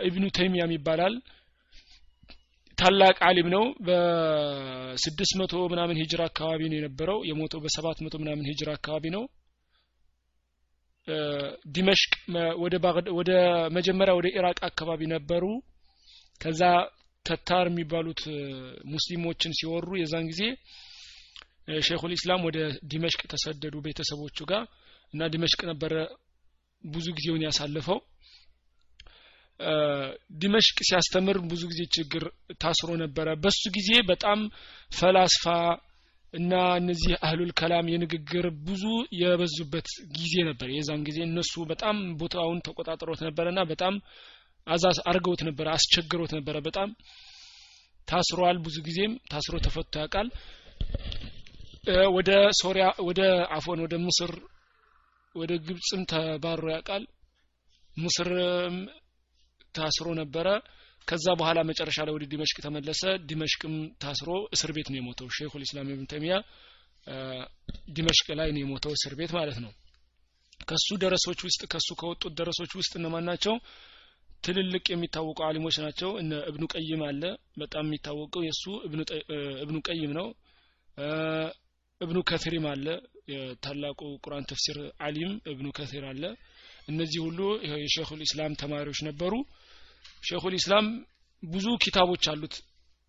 ኢብኑ 0.09 0.25
ተይሚያም 0.37 0.73
ይባላል 0.77 1.15
ታላቅ 2.83 3.17
አሊም 3.27 3.49
ነው። 3.55 3.65
በስድስት 3.87 5.35
መቶ 5.41 5.55
ምናምን 5.73 5.99
ሂጅራ 6.01 6.23
አካባቢ 6.31 6.61
ነው 6.71 6.77
የነበረው። 6.79 7.19
የሞተው 7.29 7.61
በሰባት 7.65 7.99
መቶ 8.05 8.15
ምናምን 8.23 8.49
ሂጅራ 8.51 8.71
አካባቢ 8.79 9.05
ነው። 9.17 9.25
ዲመሽቅ 11.75 12.13
ወደ 13.13 13.31
መጀመሪያ 13.77 14.13
ወደ 14.19 14.27
ኢራቅ 14.37 14.59
አካባቢ 14.69 15.03
ነበሩ። 15.15 15.45
ከዛ 16.41 16.63
ተታር 17.27 17.67
የሚባሉት 17.71 18.21
ሙስሊሞችን 18.93 19.53
ሲወሩ 19.59 19.91
የዛን 19.99 20.25
ጊዜ 20.31 20.43
ሼኹል 21.83 22.13
ኢስላም 22.17 22.41
ወደ 22.47 22.59
ዲመሽቅ 22.93 23.21
ተሰደዱ 23.33 23.75
ቤተሰቦቹ 23.85 24.39
ጋር 24.51 24.63
እና 25.15 25.29
ዲመሽቅ 25.35 25.61
ነበረ 25.71 25.93
ብዙ 26.85 27.07
ጊዜውን 27.19 27.45
ያሳለፈው 27.47 27.99
ዲመሽቅ 30.41 30.77
ሲያስተምር 30.83 31.37
ብዙ 31.51 31.63
ጊዜ 31.73 31.83
ችግር 31.97 32.25
ታስሮ 32.63 32.91
ነበረ። 33.03 33.29
በሱ 33.43 33.63
ጊዜ 33.77 33.91
በጣም 34.11 34.39
ፈላስፋ 34.91 35.45
እና 36.35 36.53
እነዚህ 36.81 37.13
አህሉል 37.25 37.51
ከላም 37.59 37.87
የንግግር 37.93 38.47
ብዙ 38.67 38.85
የበዙበት 39.21 39.89
ጊዜ 40.17 40.35
ነበር። 40.49 40.69
የዛን 40.73 41.03
ጊዜ 41.09 41.19
እነሱ 41.27 41.65
በጣም 41.73 41.97
ቦታውን 42.21 42.63
ተቆጣጥሮት 42.67 43.21
ነበረና 43.27 43.61
በጣም 43.73 43.97
አዛዝ 44.67 44.99
አርገውት 45.11 45.41
ነበረ 45.49 45.67
አስቸግሮት 45.75 46.33
ነበረ። 46.39 46.57
በጣም 46.69 46.89
ታስሯል 48.09 48.57
ብዙ 48.65 48.77
ጊዜም 48.87 49.13
ታስሮ 49.33 49.57
ተፈቶ 49.67 49.93
ያውቃል። 50.03 50.29
ወደ 52.17 52.31
ሶሪያ 52.61 52.87
ወደ 53.07 53.21
አፎን 53.57 53.81
ወደ 53.85 53.95
ምስር 54.05 54.33
ወደ 55.35 55.53
ግብፅም 55.67 56.03
ተባሮ 56.11 56.65
ያውቃል። 56.75 57.05
ምስርም 57.97 58.77
ታስሮ 59.75 60.09
ነበረ። 60.21 60.47
ከዛ 61.09 61.27
በኋላ 61.39 61.59
መጨረሻ 61.69 61.99
ላይ 62.07 62.13
ወደ 62.17 62.25
ዲመሽቅ 62.33 62.59
ተመለሰ። 62.65 63.01
ዲመሽቅም 63.29 63.75
ታስሮ 64.03 64.29
እስር 64.55 64.71
ቤት 64.77 64.89
ነው 64.93 64.99
የሞተው። 65.01 65.29
ሼኹል 65.37 65.63
ኢስላም 65.67 65.89
ኢብን 65.93 66.07
ተይሚያ 66.13 66.35
ዲመሽቅ 67.93 68.27
ላይ 68.41 68.49
ነው 68.55 68.61
የሞተው 68.63 68.93
እስር 68.97 69.15
ቤት 69.21 69.33
ማለት 69.39 69.59
ነው። 69.65 69.73
ከሱ 70.61 70.89
ደረሶች 71.03 71.41
ውስጥ 71.47 71.63
ከሱ 71.73 71.89
ከወጡት 72.01 72.33
ደረሶች 72.41 72.73
ውስጥ 72.81 72.93
እነማን 72.99 73.25
ናቸው? 73.31 73.55
ትልልቅ 74.45 74.85
የሚታወቁ 74.91 75.39
አሊሞች 75.49 75.77
ናቸው። 75.85 76.11
እነ 76.21 76.33
እብኑ 76.51 76.65
ቀይም 76.75 77.03
አለ። 77.09 77.23
በጣም 77.59 77.85
የሚታወቀው 77.87 78.43
የእሱ 78.47 78.65
እብኑ 79.63 79.77
ቀይም 79.89 80.13
ነው። 80.19 80.29
እብኑ 82.01 82.19
ከሲርም 82.29 82.67
አለ። 82.71 82.87
የታላቁ 83.33 84.01
ቁርአን 84.25 84.47
ተፍሲር 84.51 84.79
አሊም 85.07 85.33
እብኑ 85.53 85.67
ከሲር 85.77 86.05
አለ። 86.09 86.23
እነዚህ 86.89 87.21
ሁሉ 87.27 87.41
የሼኹል 87.83 88.23
ኢስላም 88.27 88.57
ተማሪዎች 88.63 89.01
ነበሩ 89.09 89.35
ሼኹል 90.30 90.56
ኢስላም 90.60 90.86
ብዙ 91.44 91.68
ኪታቦች 91.84 92.26
አሉት 92.32 92.56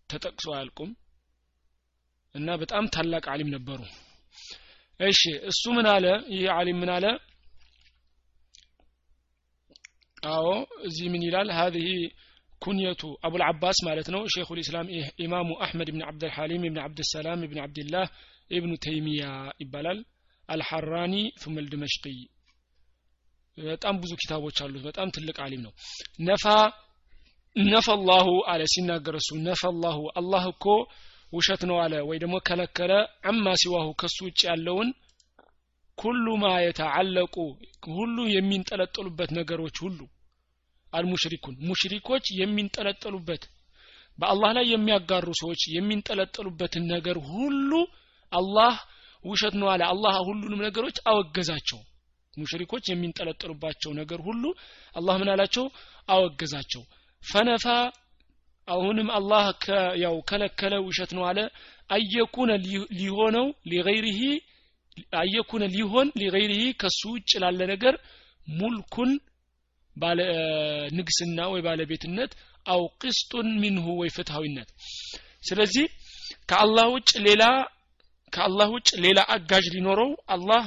ተጠቅሶ 0.09 0.47
አያልቁም 0.55 0.91
እና 2.35 2.49
በጣም 2.61 2.85
ታላቅ 2.95 3.25
አሊም 3.33 3.49
ነበሩ 3.55 3.79
እሺ 4.99 5.21
እሱ 5.51 5.63
ምን 5.77 5.87
አለ 5.93 6.05
ይህ 6.35 6.47
አሊም 6.57 6.77
ምን 6.81 6.91
አለ 6.95 7.05
አዎ 10.31 10.47
እዚህ 10.87 11.07
ምን 11.13 11.21
ይላል 11.27 11.49
هذه 11.59 11.87
ኩንየቱ 12.61 13.01
አቡል 13.25 13.41
አባስ 13.49 13.77
ማለት 13.87 14.07
ነው 14.13 14.21
ሼኹል 14.33 14.59
ኢስላም 14.63 14.87
ኢማሙ 15.25 15.49
አሕመድ 15.65 15.89
ብን 15.93 16.01
ዓብድልሐሊም 16.07 16.63
ብን 16.65 16.79
ዓብድሰላም 16.85 17.43
ብን 17.51 17.59
ዓብድላህ 17.65 18.07
ኢብኑ 18.51 18.71
ተይሚያ 18.85 19.23
ይባላል 19.63 19.99
አልሐራኒ 20.49 21.13
ثم 21.41 21.55
الدمشقي 21.63 22.19
በጣም 23.57 23.95
ብዙ 24.01 24.11
ኪታቦች 24.21 24.57
አሉት 24.63 24.83
በጣም 24.89 25.07
ትልቅ 25.15 25.37
አሊም 25.45 25.61
ነው 25.65 25.71
ነፋ 26.27 26.45
ነፈላሁ 27.56 28.28
አለ። 28.52 28.62
ሲናገር 28.72 29.14
እሱ 29.14 29.30
ነፈላሁ 29.44 29.98
አላህ 30.20 30.44
እኮ 30.52 30.64
ውሸት 31.32 31.62
ነው 31.68 31.76
አለ። 31.82 31.94
ወይ 32.08 32.18
ደግሞ 32.22 32.34
ከለከለ 32.48 32.92
አማ 33.24 33.44
ሲዋሁ 33.62 33.86
ከሱ 34.00 34.16
ውጭ 34.26 34.40
ያለውን 34.48 34.88
ኩሉ 35.98 36.26
ማ 36.36 36.46
የተዓለቁ 36.64 37.34
ሁሉ 37.92 38.16
የሚንጠለጠሉበት 38.34 39.30
ነገሮች 39.38 39.76
ሁሉ 39.84 39.98
አልሙሽሪኩን 40.92 41.54
ሙሽሪኮች 41.68 42.24
የሚንጠለጠሉበት 42.40 43.42
በአላህ 44.18 44.50
ላይ 44.56 44.66
የሚያጋሩ 44.72 45.28
ሰዎች 45.40 45.62
የሚንጠለጠሉበትን 45.76 46.84
ነገር 46.92 47.16
ሁሉ 47.30 47.70
አላህ 48.32 48.74
ውሸት 49.24 49.54
ነው 49.60 49.68
አለ። 49.72 49.82
አላህ 49.92 50.14
ሁሉንም 50.28 50.62
ነገሮች 50.66 50.96
አወገዛቸው። 51.10 51.80
ሙሽሪኮች 52.34 52.84
የሚንጠለጠሉባቸው 52.90 53.90
ነገር 54.00 54.20
ሁሉ 54.20 54.44
አላህ 54.94 55.14
ምን 55.20 55.28
አላቸው? 55.34 55.64
አወገዛቸው 56.08 56.82
ፈነፋ 57.24 57.66
አሁንም 58.68 59.08
አላህ 59.18 59.44
ያው 60.02 60.16
ከለከለ 60.28 60.74
ውሸት 60.86 61.10
ነው 61.16 61.24
አለ። 61.30 61.38
አየኩነ 61.90 62.50
ሊሆነው 62.98 63.46
ሊገይሪሂ 63.70 64.20
አየኩነ 65.20 65.64
ሊሆን 65.74 66.08
ሊገይሪሂ 66.20 66.62
ከሱ 66.80 67.00
ውጭ 67.14 67.30
ላለ 67.42 67.60
ነገር 67.72 67.94
ሙልኩን 68.52 69.10
ባለ 69.96 70.20
ንግስና 70.98 71.38
ወይ 71.52 71.60
ባለቤትነት 71.66 72.32
አው 72.66 72.82
ቅስጡን 73.00 73.48
ሚንሁ 73.62 73.86
ወይ 74.00 74.10
ፍትሃዊነት 74.16 74.68
ስለዚህ 75.48 75.86
ከአላህ 76.50 76.86
ውጭ 76.94 77.10
ሌላ 77.26 77.42
ከአላህ 78.32 78.68
ውጭ 78.76 78.88
ሌላ 79.04 79.20
አጋዥ 79.34 79.64
ሊኖረው 79.74 80.10
አላህ 80.34 80.64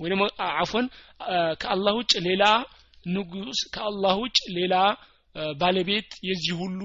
ወይ 0.00 0.08
ደግሞ 0.12 0.24
አፎን 0.54 0.86
ከአላህ 1.62 1.92
ውጭ 2.00 2.12
ሌላ 2.28 2.44
ንጉስ 3.06 3.60
ከአላህ 3.74 4.14
ውጭ 4.24 4.38
ሌላ 4.58 4.74
ባለቤት 5.60 6.10
የዚህ 6.28 6.52
ሁሉ 6.60 6.80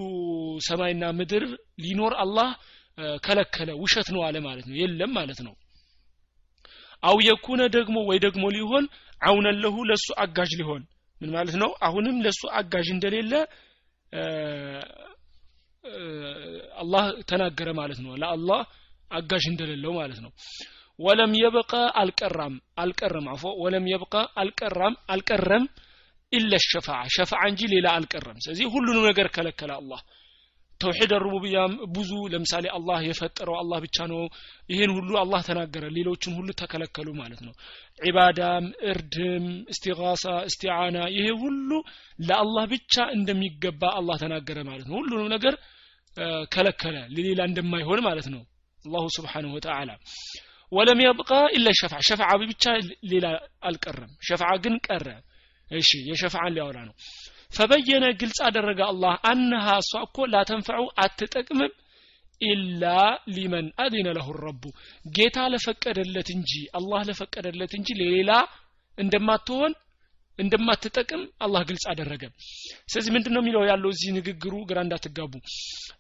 ሰማይና 0.62 1.04
ምድር 1.18 1.44
ሊኖር 1.84 2.14
አላህ 2.24 2.50
ከለከለ። 3.26 3.70
ውሸት 3.82 4.08
ነው 4.16 4.22
አለ 4.28 4.38
ማለት 4.48 4.66
ነው። 4.70 4.76
የለም 4.82 5.12
ማለት 5.18 5.40
ነው። 5.46 5.54
አው 7.04 7.18
የኩነ 7.28 7.62
ደግሞ 7.76 7.98
ወይ 8.10 8.18
ደግሞ 8.26 8.44
ሊሆን 8.56 8.86
አውነን 9.22 9.58
ለሁ 9.64 9.78
ለሱ 9.90 10.08
አጋዥ 10.24 10.52
ሊሆን። 10.60 10.84
ምን 11.22 11.32
ማለት 11.36 11.56
ነው? 11.62 11.70
አሁንም 11.88 12.16
ለሱ 12.26 12.42
አጋዥ 12.60 12.88
እንደሌለ 12.94 13.34
አላህ 16.82 17.04
ተናገረ 17.30 17.70
ማለት 17.80 18.00
ነው። 18.06 18.12
ለአላህ 18.22 18.60
አጋዥ 19.12 19.44
እንደሌለው 19.52 19.94
ማለት 20.00 20.20
ነው። 20.26 20.32
ወለም 21.00 21.32
የበቀ 21.42 21.72
አልቀራም 22.02 22.54
አልቀረም። 22.78 23.28
አፎ 23.34 23.44
ወለም 23.64 23.86
የበቀ 23.92 24.14
አልቀራም 24.42 24.96
አልቀረም 25.08 25.64
ኢለ 26.32 26.54
ሸፋዓ 26.66 27.00
ሸፋዓ 27.16 27.42
እንጂ 27.52 27.62
ሌላ 27.74 27.88
አልቀረም። 27.98 28.40
ስለዚህ 28.44 28.68
ሁሉንም 28.74 29.06
ነገር 29.10 29.28
ከለከለ 29.36 29.72
አላህ። 29.80 30.02
ተውሒድ 30.82 31.12
ሩቡብያም 31.24 31.74
ብዙ 31.96 32.12
ለምሳሌ 32.34 32.66
አላህ 32.78 33.00
የፈጠረው 33.08 33.56
አላህ 33.60 33.78
ብቻ 33.84 33.98
ነው። 34.12 34.22
ይህን 34.70 34.92
ሁሉ 34.96 35.12
አላህ 35.22 35.42
ተናገረ። 35.48 35.84
ሌሎችን 35.98 36.34
ሁሉ 36.38 36.50
ተከለከሉ 36.62 37.08
ማለት 37.20 37.42
ነው። 37.48 37.54
ዒባዳም 38.00 38.66
እርድም 38.92 39.46
እስቲጋሳ 39.74 40.34
እስቲዓና 40.50 40.98
ይሄ 41.16 41.28
ሁሉ 41.44 41.70
ለአላህ 42.22 42.66
ብቻ 42.74 42.96
እንደሚገባ 43.18 43.84
አላህ 44.00 44.18
ተናገረ 44.24 44.58
ማለት 44.70 44.88
ነው። 44.90 44.98
ሁሉንም 45.02 45.30
ነገር 45.36 45.56
ከለከለ 46.52 46.96
ለሌላ 47.16 47.42
እንደማይሆን 47.50 48.02
ማለት 48.08 48.30
ነው። 48.34 48.42
አላሁ 48.86 49.06
ስብሓንሁ 49.18 49.52
ወተዓላ። 49.58 49.92
ወለም 50.72 51.00
የብቃ 51.04 51.32
ኢለ 51.56 51.68
ሸፍዓ። 51.80 52.00
ሸፍዓ 52.10 52.30
ብቻ 52.44 52.66
ሌላ 53.12 53.26
አልቀረም። 53.64 54.12
ሸፍዓ 54.28 54.50
ግን 54.64 54.76
ቀረ 54.88 55.08
እሺ 55.72 55.90
የሸፍዓን 56.10 56.54
ሊያወራ 56.56 56.80
ነው። 56.88 56.96
ፈበየነ 57.52 58.06
ግልጽ 58.20 58.40
አደረገ 58.48 58.80
አላህ 58.88 59.14
አነሃ 59.30 59.68
እሷ 59.82 59.94
እኮ 60.06 60.28
ላተንፈዑ 60.34 60.84
አትጠቅምም 61.04 61.72
ኢላ 62.42 62.84
ሊመን 63.34 63.68
አዚነ 63.84 64.10
ለሁ 64.18 64.28
ረቡ። 64.44 64.64
ጌታ 65.16 65.38
ለፈቀደለት 65.54 66.30
እንጂ 66.36 66.52
አላህ 66.80 67.02
ለፈቀደለት 67.10 67.74
እንጂ 67.80 67.90
ሌላ 68.04 68.32
እንደማትሆን 68.98 69.74
እንደማትጠቅም 70.40 71.22
አላህ 71.46 71.62
ግልጽ 71.70 71.84
አደረገ። 71.92 72.24
ስለዚህ 72.92 73.12
ምንድን 73.16 73.34
ነው 73.36 73.42
የሚለው 73.42 73.64
ያለው 73.70 73.90
እዚህ 73.94 74.10
ንግግሩ? 74.18 74.54
ግራ 74.70 74.78
እንዳትጋቡ። 74.86 75.34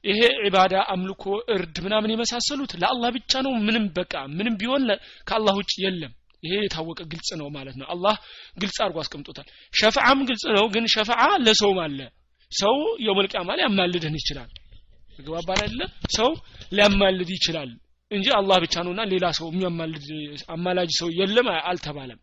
ይሄ 0.04 0.20
ዒባዳ 0.46 0.76
አምልኮ 0.94 1.24
እርድ 1.56 1.76
ምናምን 1.86 2.14
የመሳሰሉት 2.14 2.74
ለአላህ 2.82 3.10
ብቻ 3.18 3.42
ነው። 3.48 3.54
ምንም 3.68 3.86
በቃ 3.98 4.14
ምንም 4.38 4.56
ቢሆን 4.62 4.86
ከአላህ 5.28 5.56
ውጭ 5.60 5.74
የለም 5.86 6.14
ይሄ 6.44 6.54
የታወቀ 6.62 7.00
ግልጽ 7.12 7.30
ነው 7.40 7.48
ማለት 7.56 7.76
ነው። 7.80 7.88
አላህ 7.94 8.16
ግልጽ 8.58 8.78
አድርጎ 8.84 8.98
አስቀምጦታል። 9.04 9.48
ሸፍዓም 9.74 10.20
ግልጽ 10.30 10.44
ነው 10.58 10.66
ግን 10.74 10.86
ሸፍዓ 10.94 11.22
ለሰውም 11.46 11.80
አለ። 11.86 12.00
ሰው 12.52 12.76
የውመልቅያማ 13.06 13.50
ሊያማልድህን 13.60 14.16
ይችላል። 14.20 14.50
ግባባን 15.20 15.60
አይደለ? 15.64 15.82
ሰው 16.16 16.30
ሊያማልድ 16.72 17.30
ይችላል 17.36 17.70
እንጂ 18.12 18.28
አላህ 18.38 18.58
ብቻ 18.64 18.76
ነውና 18.86 19.02
ሌላ 19.12 19.26
ሰው 19.38 19.48
የሚያማልድ 19.52 20.06
አማላጅ 20.56 20.90
ሰው 21.00 21.10
የለም 21.20 21.48
አልተባለም። 21.70 22.20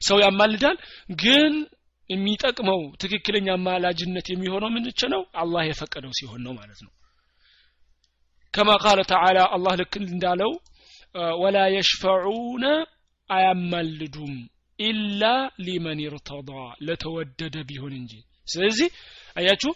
ሰው 0.00 0.18
ያማልዳል 0.24 0.76
ግን 1.22 1.54
የሚጠቅመው 2.10 2.80
ትክክለኛ 3.02 3.48
አማላጅነት 3.54 4.26
የሚሆነው 4.30 4.70
ምንች 4.74 5.00
ነው? 5.12 5.22
አላህ 5.42 5.62
የፈቀደው 5.66 6.12
ሲሆን 6.18 6.40
ነው 6.46 6.52
ማለት 6.52 6.80
ነው። 6.84 6.92
ከማ 8.54 8.70
ቃለ 8.84 9.00
ተዓላ 9.10 9.38
አላህ 9.56 9.74
ልክ 9.80 9.94
እንዳለው 10.06 10.50
ወላ 11.42 11.58
የሽፈዑነ 11.74 12.64
አያማልዱም 13.30 14.34
ኢላ 14.78 15.22
ሊመን 15.66 15.98
ይርተዳ 16.04 16.50
ለተወደደ 16.86 17.56
ቢሆን 17.68 17.92
እንጂ። 17.98 18.12
ስለዚህ 18.46 18.88
አያችሁ 19.36 19.72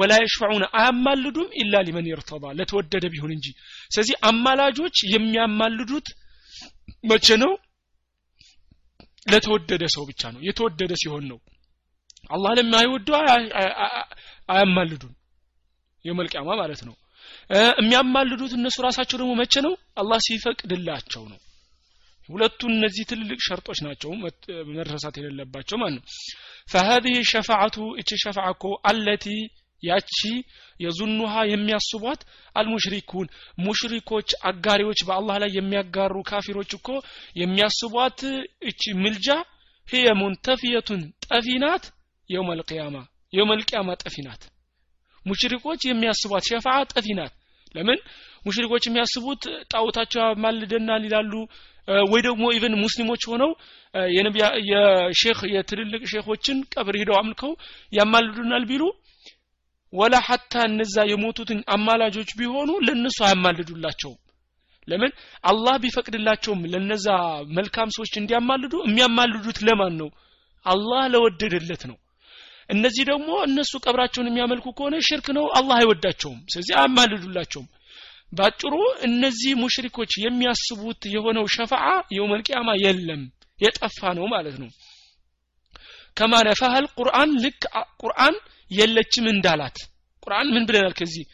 ወላ 0.00 0.14
የሽፈዑነ 0.22 0.64
አያማልዱም 0.78 1.48
ኢላ 1.62 1.82
ሊመን 1.88 2.06
ይርተዳ 2.10 2.44
ለተወደደ 2.58 3.04
ቢሆን 3.14 3.32
እንጂ። 3.36 3.46
ስለዚህ 3.90 4.16
አማላጆች 4.30 4.96
የሚያማልዱት 5.14 6.08
መቼ 7.10 7.26
ነው? 7.42 7.52
ለተወደደ 9.26 9.84
ሰው 9.94 10.02
ብቻ 10.10 10.22
ነው። 10.34 10.40
የተወደደ 10.48 10.92
ሲሆን 11.02 11.24
ነው። 11.30 11.38
አላህ 12.30 12.52
ለማይወደው 12.58 13.16
አያማልዱም። 14.48 15.12
የመልቅያማ 16.04 16.50
ማለት 16.60 16.80
ነው 16.88 16.94
የሚያማልዱት 17.79 18.53
እነሱ 18.59 18.77
ራሳቸው 18.87 19.17
ደግሞ 19.21 19.31
መቼ 19.41 19.53
ነው 19.67 19.73
አላህ 20.01 20.19
ሲፈቅድላቸው 20.27 21.23
ነው 21.31 21.39
ሁለቱ 22.29 22.61
እነዚህ 22.73 23.03
ትልልቅ 23.09 23.39
ሸርጦች 23.47 23.79
ናቸው 23.85 24.11
መረሳት 24.75 25.15
የሌለባቸው 25.19 25.77
ማለት 25.81 25.95
ነው 25.97 26.03
فهذه 26.67 27.15
شفاعة 27.31 27.77
እቺ 28.01 28.09
ሸፋዓ 28.23 28.47
እኮ 28.55 28.65
አለቲ 28.89 29.25
ያቺ 29.83 30.17
የዙኑሃ 30.79 31.33
የሚያስቧት 31.51 32.21
አልሙሽሪኩን 32.55 33.27
ሙሽሪኮች 33.65 34.29
አጋሪዎች 34.49 34.99
በአላህ 35.07 35.35
ላይ 35.43 35.49
የሚያጋሩ 35.57 36.15
ካፊሮች 36.29 36.71
እኮ 36.79 36.89
የሚያስቧት 37.41 38.19
እቺ 38.69 38.93
ምልጃ 39.03 39.27
هي 39.87 40.07
ሙንተፊየቱን 40.21 41.01
ጠፊ 41.25 41.47
ናት 41.63 41.85
የውም 42.29 42.49
አልቅያማ 42.53 42.97
የውም 43.33 43.51
አልቅያማ 43.55 43.89
ጠፊ 44.03 44.15
ናት 44.27 44.43
ሙሽሪኮች 45.26 45.80
የሚያስቧት 45.86 46.44
ሸፋዓ 46.50 46.76
ጠፊ 46.92 47.06
ናት። 47.18 47.32
ለምን? 47.74 47.98
ሙሽሪኮች 48.46 48.84
የሚያስቡት 48.86 49.42
ጣዖታቸው 49.72 50.20
ያማልደናል 50.24 51.02
ይላሉ 51.08 51.32
ወይ 52.10 52.20
ደግሞ 52.26 52.44
even 52.54 52.74
ሙስሊሞች 52.82 53.22
ሆነው 53.30 53.50
የሼክ 54.70 55.40
የትልልቅ 55.54 56.02
ሼኮችን 56.12 56.58
ቀብር 56.74 56.94
ሂደው 57.00 57.16
አምልከው 57.20 57.52
ያማልዱናል 57.92 58.64
ቢሉ 58.70 58.84
ولا 59.92 60.14
حتى 60.28 60.54
እነዛ 60.68 60.96
የሞቱትን 61.10 61.60
አማላጆች 61.74 62.30
ቢሆኑ 62.38 62.70
ለነሱ 62.86 63.18
አያማልዱላቸውም። 63.26 64.18
ለምን? 64.88 65.12
አላህ 65.44 65.74
ቢፈቅድላቸውም 65.82 66.60
ለነዛ 66.72 67.06
መልካም 67.56 67.88
ሰዎች 67.96 68.12
እንዲያማልዱ 68.20 68.74
የሚያማልዱት 68.84 69.58
ለማን 69.68 69.94
ነው? 70.00 70.08
አላህ 70.66 71.02
ለወደደለት 71.12 71.82
ነው 71.90 71.96
እነዚህ 72.70 73.04
ደግሞ 73.10 73.30
እነሱ 73.46 73.72
ቀብራቸውን 73.84 74.28
የሚያመልኩ 74.28 74.66
ከሆነ 74.78 74.96
ሽርክ 75.08 75.26
ነው 75.36 75.44
አላህ 75.58 75.76
አይወዳቸውም። 75.80 76.38
ስለዚህ 76.52 76.74
አያማልዱላቸውም። 76.76 77.68
ባጭሩ 78.32 78.74
እነዚህ 79.06 79.52
ሙሽሪኮች 79.60 80.12
የሚያስቡት 80.22 81.02
የሆነው 81.12 81.44
ሸፋዓ 81.54 81.84
የውመልቅያማ 82.16 82.70
የለም 82.84 83.22
የጠፋ 83.58 84.00
ነው 84.18 84.26
ማለት 84.34 84.56
ነው። 84.62 84.70
ከማ 86.16 86.34
ነፋሃል 86.48 86.86
ቁርአን 86.98 87.30
ልክ 87.44 87.62
ቁርአን 88.02 88.36
የለችም 88.70 89.26
እንዳላት። 89.32 89.78
ቁርአን 90.22 90.48
ምን 90.54 90.64
ብለናል 90.68 90.94
ከዚህ? 90.98 91.24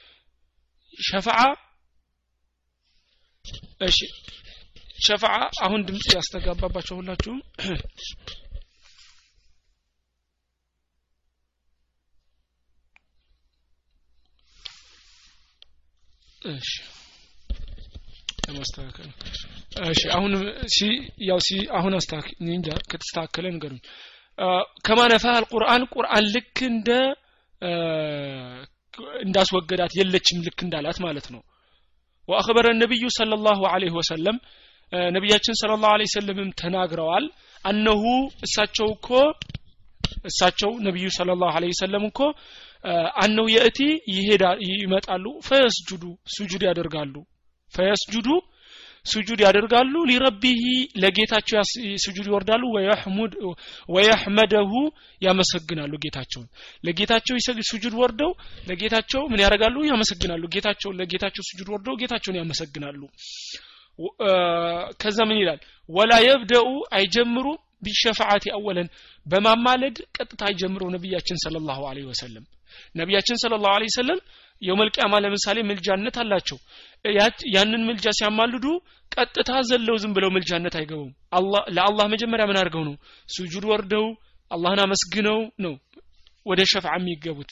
ሸፋዓ 0.99 1.41
እሺ 3.81 3.99
ሸፋዓ 4.99 5.37
አሁን 5.65 5.81
ድምጽ 5.87 6.09
ያስተጋባባቸው 6.17 6.95
ሁላችሁም 7.01 7.39
እሺ 16.54 16.72
ለማስተካከል 18.48 19.10
እሺ 19.92 20.02
አሁን 20.18 20.34
ሲ 20.76 20.80
ያው 21.30 21.40
ሲ 21.48 21.58
አሁን 21.80 21.94
አስተካክ 22.00 22.28
እንጃ 22.56 22.68
ከተስተካከለ 22.92 23.46
ንገሩኝ 23.56 23.82
ከማ 24.88 25.00
ነፋህ 25.14 25.34
አልቁርአን 25.40 25.84
ቁርአን 25.96 26.26
ልክ 26.36 26.58
እንደ 26.72 26.90
እንዳስወገዳት 29.26 29.94
የለችም 30.00 30.44
ልክ 30.48 30.60
እንዳላት 30.66 30.98
ማለት 31.06 31.28
ነው 31.34 31.42
ወአኽበረ 32.30 32.66
ነቢዩ 32.84 33.04
صلى 33.20 33.36
الله 33.40 33.60
عليه 33.74 33.94
وسلم 34.00 34.36
ነቢያችን 35.16 35.54
صلى 35.62 35.74
الله 35.78 35.92
عليه 35.96 36.08
وسلم 36.12 36.38
ተናግረዋል 36.62 37.26
አነሁ 37.66 38.04
እሳቸው 38.46 38.88
እኮ 38.98 39.10
እሳቸው 40.30 40.72
ነቢዩ 40.88 41.06
صلى 41.20 41.32
الله 41.36 41.52
عليه 41.58 41.72
وسلم 41.76 42.04
እኮ 42.12 42.20
أنه 43.23 43.47
يأتي 43.55 43.79
ይመጣሉ 44.75 45.25
فيسجد 45.47 46.05
ሱጁድ 46.35 46.63
ያደርጋሉ። 46.69 47.15
فيسجد 47.73 48.29
ሱጁድ 49.07 49.41
ያደርጋሉ። 49.45 49.95
لربه 50.09 50.61
ለጌታቸው 51.03 51.57
ሱጁድ 52.05 52.27
ይወርዳሉ። 52.29 52.63
ويحمده 53.89 54.73
ያመሰግናሉ 55.23 55.93
ጌታቸውን። 56.05 56.49
ለጌታቸው 56.85 57.37
ሱጁድ 57.71 57.95
ወርደው 58.01 58.31
ለጌታቸው 58.69 59.23
ምን 59.33 59.43
ያደርጋሉ? 59.45 59.77
ያመሰግናሉ። 59.91 60.43
ጌታቸውን 60.55 60.97
ለጌታቸው 61.01 61.45
ሱጁድ 61.51 61.69
ወርደው 61.75 61.97
ጌታቸውን 62.03 62.39
ያመሰግናሉ። 62.41 63.01
ከዛ 65.01 65.19
ምን 65.29 65.39
ይላል? 65.43 65.61
ولا 65.89 66.13
يبدأ 66.27 66.69
አይጀምሩም 66.97 67.59
بالشفاعة 67.85 68.45
أولا። 68.57 68.89
በማማለድ 69.27 69.97
ቀጥታ 70.17 70.43
አይጀምረው 70.49 70.89
ነቢያችን 70.95 71.41
ሰለላሁ 71.45 71.81
ዐለይሂ 71.91 72.07
ወሰለም 72.11 72.45
ነቢያችን 72.95 73.41
ሰለላሁ 73.43 73.71
ዐለይሂ 73.75 73.91
ወሰለም 73.93 74.21
የውመልቂያማ 74.63 75.15
ለምሳሌ 75.25 75.59
ምልጃነት 75.69 76.17
አላቸው። 76.23 76.59
ያንን 77.55 77.83
ምልጃ 77.89 78.07
ሲያማልዱ 78.19 78.67
ቀጥታ 79.13 79.53
ዘለው 79.71 79.97
ዝም 80.03 80.13
ብለው 80.17 80.31
ምልጃነት 80.37 80.75
አይገቡም። 80.81 81.11
ለአላህ 81.77 82.07
መጀመሪያ 82.15 82.45
ምን 82.51 82.59
አድርገው 82.61 82.85
ነው? 82.89 82.95
ሱጁድ 83.29 83.65
ወርደው 83.71 84.07
አላህን 84.51 84.81
አመስግነው 84.85 85.41
ነው 85.65 85.75
ወደ 86.47 86.61
ሸፍዓ 86.73 86.93
የሚገቡት። 86.99 87.51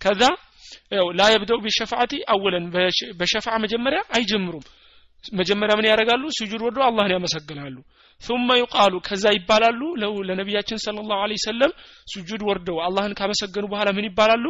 ከዛ 0.00 0.22
ያው 0.92 1.06
ላ 1.18 1.22
የብደው 1.32 1.58
ቢሸፋዓቲ 1.64 2.12
አወለን 2.32 2.64
በሸፍዓ 3.20 3.54
መጀመሪያ 3.64 4.00
አይጀምሩም። 4.16 4.64
መጀመሪያ 5.34 5.74
ምን 5.78 5.88
ያደርጋሉ? 5.90 6.22
ሱጁድ 6.38 6.62
ወርደው 6.66 6.84
አላህን 6.88 7.14
ያመሰግናሉ 7.16 7.76
ثم 8.21 8.47
يقال 8.61 8.93
ከዛ 9.07 9.25
ይባላሉ 9.37 9.81
ለነቢያችን 10.27 10.81
ሰለላሁ 10.85 11.17
ዐለይሂ 11.23 11.39
ወሰለም 11.41 11.71
ሱጁድ 12.11 12.41
ወርደው 12.49 12.77
አላህን 12.85 13.13
ካመሰገኑ 13.19 13.65
በኋላ 13.71 13.89
ምን 13.97 14.07
ይባላሉ 14.09 14.45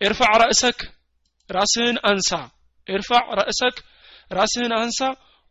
ኢርፋዕ 0.00 0.32
ረእሰክ 0.42 0.78
ራስህን 1.50 1.96
አንሳ 2.10 2.30
ኢርፋዕ 2.86 3.26
ረእሰክ 3.40 3.76
ራስህን 4.30 4.72
አንሳ 4.80 5.00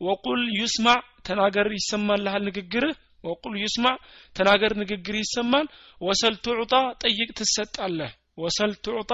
ወቁል 0.01 0.41
ዩስማዕ 0.59 0.99
ተናገር 1.27 1.67
ይሰማልሃል 1.77 2.43
ንግግርህ 2.49 2.95
ወቁል 3.23 3.53
ዩስማዕ 3.63 3.97
ተናገር 4.35 4.71
ንግግር 4.81 5.15
ይሰማል 5.23 5.67
ወሰል 6.01 6.35
ትዑጣ 6.45 6.73
ጠይቅ 7.03 7.29
ትሰጣለህ 7.39 8.11
ወሰል 8.43 8.73
ትዑጣ 8.85 9.11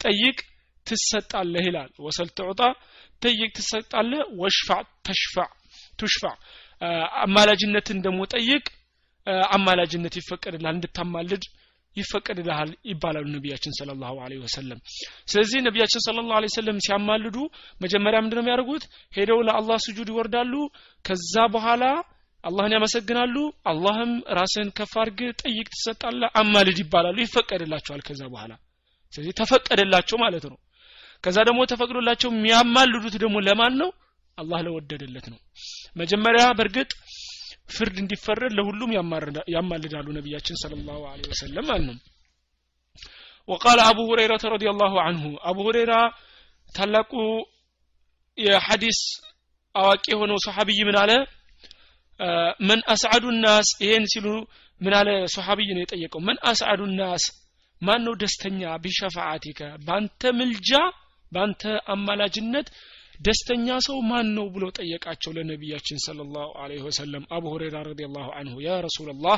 ጠይቅ 0.00 0.38
ትሰጣለህ 0.86 1.64
ይላል 1.68 1.90
ወሰል 2.04 2.30
ትዑጣ 2.38 2.62
ጠይቅ 3.22 3.50
ትሰጣለህ 3.58 4.22
ወሽፋዕ 4.40 4.84
ተሽፋዕ 5.06 5.50
ቱሽፋዕ 6.00 6.36
አማላጅነትን 7.23 7.99
ደግሞ 8.05 8.19
ጠይቅ 8.33 8.65
አማላጅነት 9.55 10.13
ይፈቀድልሃል 10.19 10.75
እንድታማልድ 10.75 11.43
ይፈቀድልሃል 11.95 12.69
ይባላሉ 12.89 13.25
ነቢያችን 13.35 13.75
ስለ 13.77 13.89
ላሁ 14.01 14.13
ወሰለም። 14.43 14.79
ስለዚህ 15.31 15.59
ነቢያችን 15.67 16.03
ስለ 16.05 16.17
ላሁ 16.21 16.39
ወሰለም 16.45 16.77
ሲያማልዱ 16.85 17.37
መጀመሪያ 17.81 18.19
ምንድነው 18.23 18.43
የሚያደርጉት? 18.43 18.83
ሄደው 19.13 19.39
ለአላህ 19.47 19.77
ስጁድ 19.85 20.09
ይወርዳሉ። 20.13 20.53
ከዛ 21.05 21.35
በኋላ 21.55 21.83
አላህን 22.43 22.75
ያመሰግናሉ። 22.75 23.35
አላህም 23.71 24.11
ራስህን 24.37 24.69
ከፍ 24.77 24.93
አድርግ 25.01 25.19
ጠይቅ 25.41 25.67
ትሰጣለ 25.73 26.21
አማልድ 26.41 26.79
ይባላሉ። 26.83 27.17
ይፈቀድላቸዋል 27.25 28.01
ከዛ 28.07 28.21
በኋላ። 28.33 28.51
ስለዚህ 29.13 29.33
ተፈቀደላቸው 29.39 30.17
ማለት 30.25 30.45
ነው። 30.51 30.57
ከዛ 31.23 31.37
ደግሞ 31.49 31.61
ተፈቅዶላቸው 31.71 32.29
የሚያማልዱት 32.31 33.15
ደግሞ 33.23 33.37
ለማን 33.47 33.73
ነው 33.81 33.89
አላህ 34.38 34.58
ለወደደለት 34.66 35.26
ነው 35.32 35.38
መጀመሪያ 36.00 36.44
በእርግጥ 36.58 36.90
ፍርድ 37.74 37.96
እንዲፈረድ 38.02 38.52
ለሁሉም 38.58 38.90
ያማልዳሉ 39.56 40.06
ነቢያችን 40.18 40.56
صلى 40.62 40.76
الله 40.80 41.00
عليه 41.12 41.26
وسلم 41.32 41.64
ማለት 41.70 41.84
ነው 41.88 41.96
وقال 43.48 43.78
أبو 43.92 44.02
هريرة 44.10 44.42
رضي 44.54 44.68
الله 44.74 44.92
عنه 45.06 45.22
أبو 45.50 45.62
هريرة 45.68 46.00
ታላቁ 46.70 47.12
የሐዲስ 48.38 48.98
አዋቂ 49.74 50.04
የሆነው 50.12 50.38
ሰሓቢይ 50.44 50.78
ምን 50.88 50.96
አለ 51.02 51.12
መን 52.68 52.80
አስዓዱ 52.94 53.24
ናስ 53.44 53.68
ይሄን 53.84 54.04
ሲሉ 54.12 54.26
ምን 54.80 54.94
አለ 55.00 55.08
ሰሓቢይ 55.34 55.70
ነው 55.76 55.82
የጠየቀው 55.84 56.20
መን 56.28 56.38
አስዓዱ 56.50 56.80
ናስ 57.00 57.24
ማን 57.82 58.00
ነው 58.06 58.14
ደስተኛ 58.22 58.60
ቢሸፋዓቲከ 58.84 59.60
ባንተ 59.86 60.32
ምልጃ 60.38 60.70
ባንተ 61.32 61.62
አማላጅነት 61.94 62.66
ደስተኛ 63.19 63.67
ሰው 63.85 63.97
ማን 64.09 64.27
ነው 64.35 64.45
ብሎ 64.55 64.65
ጠየቃቸው 64.77 65.31
ለነቢያችን 65.37 66.03
ሰለላሁ 66.05 66.47
ዐለይሂ 66.61 66.81
ወሰለም። 66.87 67.23
አቡ 67.31 67.45
ሁረይራ 67.53 67.77
ረዲየላሁ 67.87 68.27
ዐንሁ 68.37 68.55
ያ 68.65 68.75
ረሱላላህ 68.87 69.37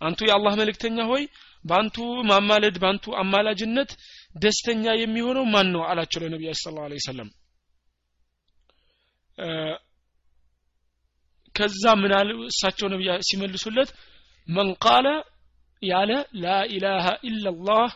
አንቱ 0.00 0.20
የአላህ 0.28 0.52
መልእክተኛ 0.60 0.98
ሆይ 1.10 1.22
ባንቱ 1.64 1.96
ማማለድ 2.30 2.76
ባንቱ 2.82 3.14
አማላጅነት 3.22 3.90
ደስተኛ 4.36 4.84
የሚሆነው 5.00 5.44
ማን 5.54 5.68
ነው? 5.74 5.82
አላቸው 5.90 6.22
ለነቢያችን 6.24 6.62
ሰለላሁ 6.64 6.84
ዐለይሂ 6.86 7.00
ወሰለም። 7.02 7.30
ከዛ 11.54 11.82
አሉ? 12.16 12.30
እሳቸው 12.50 12.88
ነቢያ 12.94 13.12
ሲመልሱለት 13.28 13.90
መን 14.48 14.68
ቃለ 14.84 15.06
ያለ 15.82 16.12
ላኢላሃ 16.42 17.06
ኢላላህ 17.28 17.88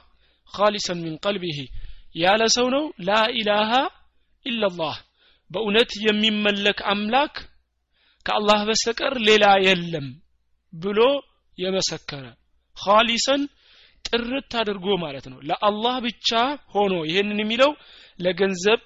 ካሊሰን 0.50 0.98
ሚን 1.04 1.14
ቀልቢሂ 1.24 1.58
ያለ 2.16 2.42
ሰው 2.56 2.66
ነው 2.74 2.84
ላኢላሃ 3.08 3.70
ኢላላህ 4.46 4.94
በእውነት 5.52 5.90
የሚመለክ 6.06 6.78
አምላክ 6.92 7.34
ከአላህ 8.26 8.60
በስተቀር 8.68 9.14
ሌላ 9.28 9.44
የለም 9.64 10.06
ብሎ 10.72 11.00
የመሰከረ 11.58 12.24
ኻሊሰን 12.76 13.42
ጥርት 14.04 14.52
አድርጎ 14.60 14.86
ማለት 15.02 15.26
ነው። 15.32 15.38
ለአላህ 15.48 15.96
ብቻ 16.06 16.30
ሆኖ 16.74 16.94
ይህንን 17.10 17.40
የሚለው 17.42 17.70
ለገንዘብ 18.18 18.80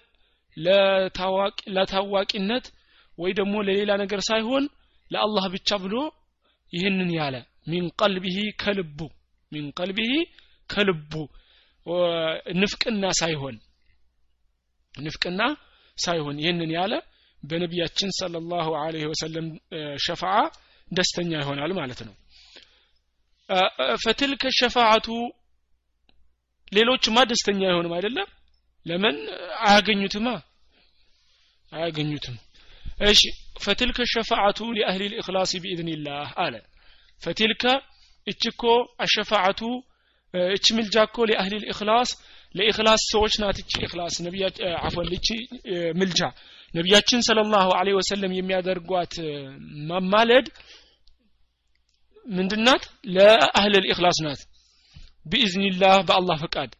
ለታዋቂነት 1.76 2.66
ወይ 3.18 3.32
ደግሞ 3.38 3.54
ለሌላ 3.66 3.92
ነገር 4.02 4.20
ሳይሆን 4.28 4.64
ለአላህ 5.10 5.44
ብቻ 5.54 5.78
ብሎ 5.84 5.94
ይህንን 6.72 7.10
ያለ። 7.18 7.36
ሚን 7.70 7.84
ቀልቢሂ 8.00 8.38
ከልቡ 8.62 8.98
ሚን 9.52 9.66
ቀልቢሂ 9.78 10.12
ከልቡ። 10.70 11.12
ንፍቅና 12.60 13.04
ሳይሆን 13.18 13.56
ንፍቅና 14.94 15.40
ሳይሆን 15.96 16.36
ይህንን 16.42 16.70
ያለ 16.76 16.94
በነቢያችን 17.42 18.10
ሰለላሁ 18.18 18.68
ዐለይሂ 18.82 19.04
ወሰለም 19.12 19.46
ሸፋዓ 20.04 20.36
ደስተኛ 20.88 21.30
ይሆናል 21.42 21.72
ማለት 21.78 22.00
ነው። 22.08 22.14
ፈትልከ 24.04 24.44
ሸፋዓቱ 24.58 25.06
ሌሎችማ 26.72 27.16
ደስተኛ 27.30 27.60
አይሆንም 27.68 27.92
አይደለም? 27.96 28.28
ለምን? 28.86 29.16
አያገኙትማ። 29.66 30.28
አያገኙትም። 31.72 32.36
እሺ 33.06 33.20
فتلك 33.64 33.98
الشفاعة 34.12 34.58
لأهل 34.76 35.02
الإخلاص 35.12 35.50
بإذن 35.62 36.00
الله 36.00 36.28
አለ። 36.44 36.54
فتلك 37.22 37.64
እችኮ 38.26 38.62
አሸፋዓቱ 39.04 39.60
እች 40.54 40.66
ምልጃ 40.76 40.96
እኮ 41.08 41.16
لأهل 41.30 41.54
الإخلاص 41.64 42.10
ለኢክላስ 42.54 43.02
ሰዎች 43.12 43.34
ናት 43.42 43.56
እቺ 43.62 43.72
ኢክላስ 43.86 44.14
ነቢያ 44.26 44.46
እቺ 45.16 45.28
ምልጃ። 45.98 46.20
ነቢያችን 46.74 47.20
صلى 47.26 47.66
الله 47.78 47.85
عليه 47.85 47.94
وسلم 47.98 48.32
የሚያደርጓት 48.36 49.14
ማማለድ 49.90 50.46
ምንድናት 52.26 52.84
ለ 53.14 53.74
أهل 53.76 53.92
الإخلاص 53.92 54.18
ናት። 54.26 54.40
ቢኢዝኒላህ 55.26 55.96
በአላህ 56.08 56.36
ፈቃድ። 56.44 56.72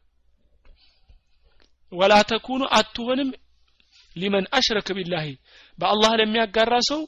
ወላ 1.93 2.15
ተኩኑ 2.31 2.63
አትሆንም 2.79 3.29
ሊመን 4.17 4.45
አሽረከ 4.59 4.89
ቢላሂ። 4.99 5.27
በአላህ 5.79 6.13
ለሚያጋራ 6.21 6.75
ሰው 6.91 7.01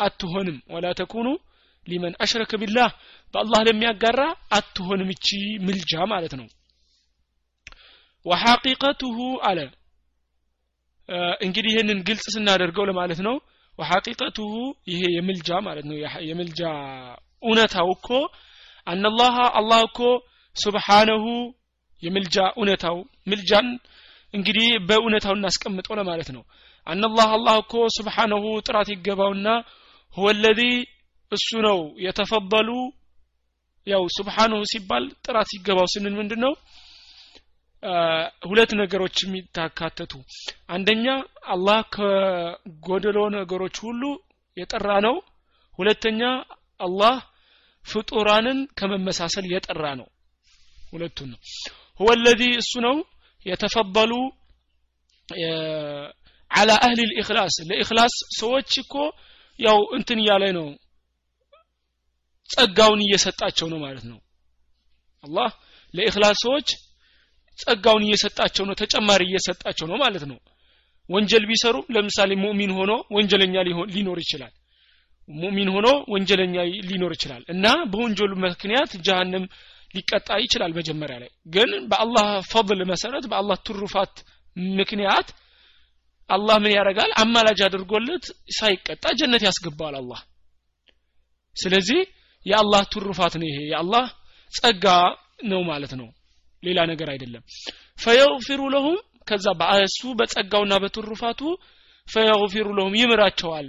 አትሆንም። 0.00 0.58
ወላ 0.74 0.86
ተኩኑ 1.00 1.26
ሊመን 1.86 2.14
አሽረከ 2.24 2.52
ቢላህ። 2.62 2.90
በአላህ 3.34 3.60
ለሚያጋራ 3.68 4.20
አትሆንም 4.58 5.08
እቺ 5.14 5.26
ምልጃ 5.66 5.92
ማለት 6.12 6.34
ነው 6.40 6.46
ወሐቂቀቱሁ 8.26 9.16
አለ። 9.48 9.58
እንግዲህ 11.40 11.70
ይህንን 11.72 11.98
ግልጽ 12.08 12.26
ስናደርገው 12.34 12.84
ለማለት 12.90 13.20
ነው። 13.26 13.34
ወሐቂቀቱሁ 13.78 14.52
ይሄ 14.90 15.02
የምልጃ 15.16 15.48
ማለት 15.66 15.84
ነው። 15.88 15.96
የምልጃ 16.28 16.60
እውነታው 17.42 17.88
እኮ 17.96 18.08
አነላህ 18.86 19.34
አላህ 19.58 19.80
እኮ 19.88 20.00
ሱብሓነሁ 20.56 21.24
የምልጃ 22.02 22.36
እውነታው 22.56 22.96
ምልጃን 23.26 23.68
እንግዲህ 24.34 24.68
በእውነታው 24.88 25.34
እናስቀምጠው 25.36 25.94
ለማለት 26.00 26.28
ነው። 26.36 26.42
አነላህ 26.86 27.28
አላህ 27.36 27.54
እኮ 27.62 27.74
ስብሓነሁ 27.96 28.44
ጥራት 28.66 28.88
ይገባውና 28.94 29.48
ሁወ 30.16 30.32
ለዚ 30.42 30.60
እሱ 31.32 31.48
ነው 31.66 31.78
የተፈበሉ። 32.04 32.68
ያው 33.86 34.02
ስብሓነሁ 34.16 34.60
ሲባል 34.72 35.04
ጥራት 35.26 35.48
ይገባው 35.56 35.86
ስንል 35.92 36.14
ምንድን 36.20 36.40
ነው 36.44 36.52
ሁለት 38.48 38.70
ነገሮች 38.80 39.16
የሚታካተቱ። 39.22 40.12
አንደኛ 40.68 41.06
አላህ 41.54 41.78
ከጎደሎ 41.94 43.18
ነገሮች 43.36 43.76
ሁሉ 43.84 44.02
የጠራ 44.56 44.88
ነው 45.06 45.16
ሁለተኛ 45.78 46.20
አላህ 46.80 47.16
ፍጡራንን 47.84 48.58
ከመመሳሰል 48.78 49.46
የጠራ 49.52 49.84
ነው። 50.00 50.08
ሁለቱን 50.88 51.30
ነው። 51.32 51.40
ለዚ 52.20 52.42
እሱ 52.60 52.72
ነው። 52.86 52.96
የተፈበሉ 53.46 54.12
አላ 56.50 56.70
አህሊ 56.84 57.00
ልኢክላስ 57.10 57.54
ለኢክላስ 57.68 58.14
ሰዎች 58.38 58.70
እኮ 58.82 58.94
ያው 59.58 59.78
እንትን 59.96 60.18
እያለ 60.22 60.44
ነው። 60.58 60.66
ጸጋውን 62.50 63.00
እየሰጣቸው 63.04 63.66
ነው 63.72 63.78
ማለት 63.84 64.04
ነው። 64.10 64.18
አላህ 65.24 65.50
ለኢክላስ 65.94 66.38
ሰዎች 66.44 66.68
ጸጋውን 67.58 68.04
እየሰጣቸው 68.06 68.64
ነው 68.68 68.74
ተጨማሪ 68.80 69.22
እየሰጣቸው 69.28 69.86
ነው 69.90 69.96
ማለት 70.04 70.24
ነው። 70.30 70.38
ወንጀል 71.10 71.44
ቢሰሩም 71.48 71.86
ለምሳሌ 71.94 72.30
ሙእሚን 72.42 72.72
ሆኖ 72.76 72.92
ወንጀለኛ 73.16 73.54
ሊኖር 73.94 74.18
ይችላል። 74.24 74.52
ሙእሚን 75.28 75.68
ሆኖ 75.74 75.88
ወንጀለኛ 76.12 76.56
ሊኖር 76.88 77.12
ይችላል 77.16 77.42
እና 77.48 77.66
በወንጀሉ 77.90 78.32
ምክንያት 78.44 78.90
ጀሃነም 79.06 79.44
ሊቀጣ 79.94 80.28
ይችላል 80.44 80.72
መጀመሪያ 80.78 81.16
ላይ። 81.22 81.30
ግን 81.46 81.70
በአላህ 81.90 82.26
ፈضል 82.50 82.80
መሰረት 82.92 83.24
በአላህ 83.30 83.58
ትሩፋት 83.66 84.14
ምክንያት 84.76 85.28
አላህ 86.30 86.56
ምን 86.62 86.72
ያደርጋል? 86.76 87.10
አማላጅ 87.22 87.58
አድርጎለት 87.66 88.24
ሳይቀጣ 88.58 89.04
ጀነት 89.18 89.42
ያስገባዋል 89.46 89.94
አላህ። 90.00 90.20
ስለዚህ 91.56 92.00
የአላህ 92.46 92.82
ትሩፋት 92.92 93.34
ነው 93.40 93.46
ይሄ። 93.50 93.58
የአላህ 93.72 94.04
ጸጋ 94.52 94.86
ነው 95.44 95.60
ማለት 95.70 95.92
ነው 96.00 96.08
ሌላ 96.64 96.80
ነገር 96.90 97.08
አይደለም። 97.14 97.42
ፈየግፊሩ 97.98 98.60
ለሁም 98.74 98.96
ከዛ 99.28 99.46
በእሱ 99.60 100.00
በጸጋውና 100.18 100.74
በትሩፋቱ 100.82 101.40
ፈየግፊሩ 102.06 102.66
ለሁም 102.78 102.94
ይምራቸዋል። 103.00 103.68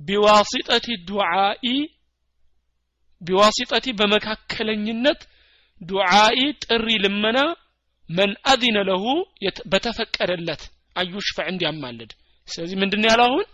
ቢዋሲጠቲ 0.00 0.86
ዱዓኢ 1.08 1.66
ቢዋሲጠቲ 3.22 3.86
በመካከለኝነት 3.98 5.20
ዱዓኢ 5.80 6.40
ጥሪ 6.64 6.88
ልመና 7.04 7.38
መን 8.10 8.32
አዚነ 8.50 8.78
ለሁ 8.88 9.04
በተፈቀደለት 9.72 10.62
አዩሽፈዕ 10.96 11.46
እንዲያማልድ 11.52 12.10
ስለዚህ 12.48 12.76
ምንድን 12.82 13.04
ያለው 13.08 13.24
አሁን? 13.28 13.44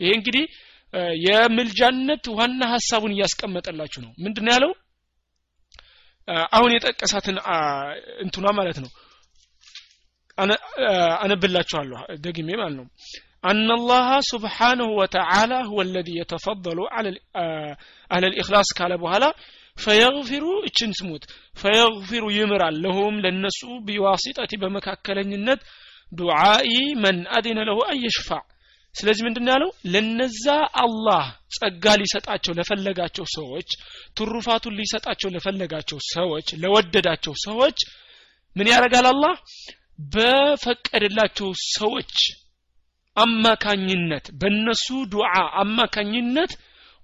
ይሄ 0.00 0.10
እንግዲህ 0.18 0.44
የምልጃነት 1.26 2.24
ዋና 2.38 2.62
ሀሳቡን 2.72 3.14
እያስቀመጠላችሁ 3.14 4.00
ነው። 4.04 4.12
ምንድን 4.24 4.48
ያለው 4.52 4.72
አሁን 6.57 6.71
የጠቀሳትን 6.75 7.37
እንትኗ 8.23 8.45
ማለት 8.59 8.77
ነው 8.85 8.91
አነብላችኋለሁ 11.25 12.01
ደግሜ 12.27 12.49
ማለት 12.61 12.77
ነው 12.81 12.87
أن 13.51 13.67
الله 13.71 14.09
سبحانه 14.33 14.87
وتعالى 14.99 15.57
هو 15.71 15.79
الذي 15.81 16.13
يتفضل 16.21 16.77
على 16.95 17.09
أهل 18.13 18.23
الإخلاص 18.25 18.67
قال 18.79 18.91
بهلا 18.97 19.29
فيغفر 19.77 20.43
እችን 20.67 20.91
ስሙት 20.99 21.23
فيغفر 21.61 22.23
ይምራል 22.37 22.75
ለሁም 22.83 23.15
ለነሱ 23.23 23.59
ቢዋሲጠቲ 23.87 24.51
በመካከለኝነት 24.63 25.59
ዱዓኢ 26.19 26.71
መን 27.03 27.17
አዲነ 27.37 27.59
ለሁ 27.69 27.79
አየሽፋዕ 27.93 28.43
ስለዚህ 28.94 29.22
ምንድን 29.26 29.48
ያለው? 29.52 29.70
ለነዛ 29.92 30.44
አላህ 30.82 31.24
ጸጋ 31.56 31.84
ሊሰጣቸው 32.00 32.52
ለፈለጋቸው 32.58 33.26
ሰዎች 33.36 33.68
ትሩፋቱን 34.16 34.76
ሊሰጣቸው 34.80 35.30
ለፈለጋቸው 35.34 35.98
ሰዎች 36.14 36.48
ለወደዳቸው 36.62 37.34
ሰዎች 37.46 37.78
ምን 38.56 38.70
ያደርጋል 38.72 39.06
አላህ? 39.12 39.34
በፈቀደላቸው 40.12 41.48
ሰዎች 41.74 42.14
አማካኝነት 43.16 44.26
በእነሱ 44.40 44.86
ዱዓ 45.12 45.32
አማካኝነት 45.62 46.52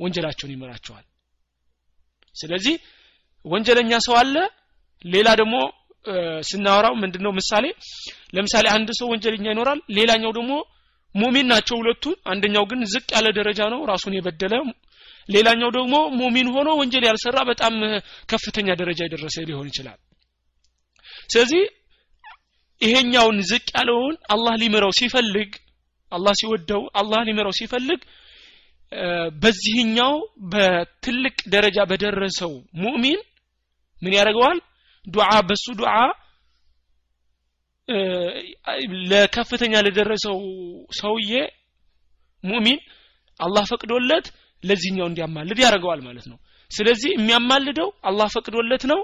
ወንጀላቸውን 0.01 0.55
ይመራቸዋል። 0.55 1.05
ስለዚህ 2.35 2.75
ወንጀለኛ 3.45 3.93
ሰው 4.07 4.15
አለ 4.21 4.35
ሌላ 5.05 5.29
ደግሞ 5.41 5.57
ስናወራው 6.49 6.95
ምንድነው 7.03 7.33
ምሳሌ 7.39 7.65
ለምሳሌ 8.37 8.67
አንድ 8.77 8.89
ሰው 8.99 9.07
ወንጀለኛ 9.13 9.47
ይኖራል 9.53 9.81
ሌላኛው 9.99 10.33
ደግሞ 10.39 10.53
ሙሚን 11.15 11.47
ናቸው 11.53 11.77
ሁለቱን 11.81 12.17
አንደኛው 12.33 12.65
ግን 12.71 12.81
ዝቅ 12.93 13.07
ያለ 13.17 13.29
ደረጃ 13.39 13.61
ነው 13.73 13.81
ራሱን 13.91 14.15
የበደለ። 14.17 14.55
ሌላኛው 15.29 15.71
ደግሞ 15.77 15.95
ሙሚን 16.19 16.49
ሆኖ 16.55 16.69
ወንጀል 16.81 17.05
ያልሰራ 17.09 17.39
በጣም 17.51 17.75
ከፍተኛ 18.31 18.69
ደረጃ 18.81 19.01
የደረሰ 19.05 19.37
ሊሆን 19.49 19.67
ይችላል። 19.71 19.99
ስለዚህ 21.33 21.63
ይሄኛውን 22.81 23.39
ዝቅ 23.51 23.67
ያለውን 23.77 24.15
አላህ 24.35 24.55
ሊምረው 24.63 24.93
ሲፈልግ 24.99 25.51
አላህ 26.13 26.35
ሲወደው 26.41 26.83
አላህ 27.01 27.21
ሊምረው 27.29 27.55
ሲፈልግ 27.59 28.01
በዚህኛው 29.43 30.15
በትልቅ 30.53 31.37
ደረጃ 31.55 31.79
በደረሰው 31.91 32.53
ሙእሚን 32.83 33.21
ምን 34.03 34.13
ያደርገዋል? 34.19 34.59
ዱዓ 35.07 35.31
በሱ 35.49 35.67
ዱዓ 35.81 35.93
ለከፍተኛ 39.11 39.75
ለደረሰው 39.87 40.39
ሰውዬ 40.99 41.33
ሙእሚን 42.45 42.81
አላህ 43.41 43.65
ፈቅዶለት 43.71 44.27
ለዚህኛው 44.65 45.07
እንዲያማልድ 45.11 45.59
ያደርገዋል 45.65 46.01
ማለት 46.07 46.27
ነው። 46.31 46.39
ስለዚህ 46.71 47.11
የሚያማልደው 47.15 47.89
አላህ 48.03 48.29
ፈቅዶለት 48.35 48.83
ነው 48.93 49.01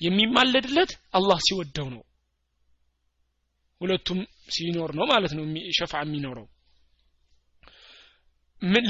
የሚማለድለት 0.00 0.90
አላህ 1.12 1.38
ሲወደው 1.46 1.88
ነው። 1.94 2.02
ሁለቱም 3.80 4.20
ሲኖር 4.48 4.90
ነው 4.98 5.06
ማለት 5.12 5.32
ነው 5.36 5.44
ሸፋ 5.78 5.92
የሚኖረው። 6.02 6.46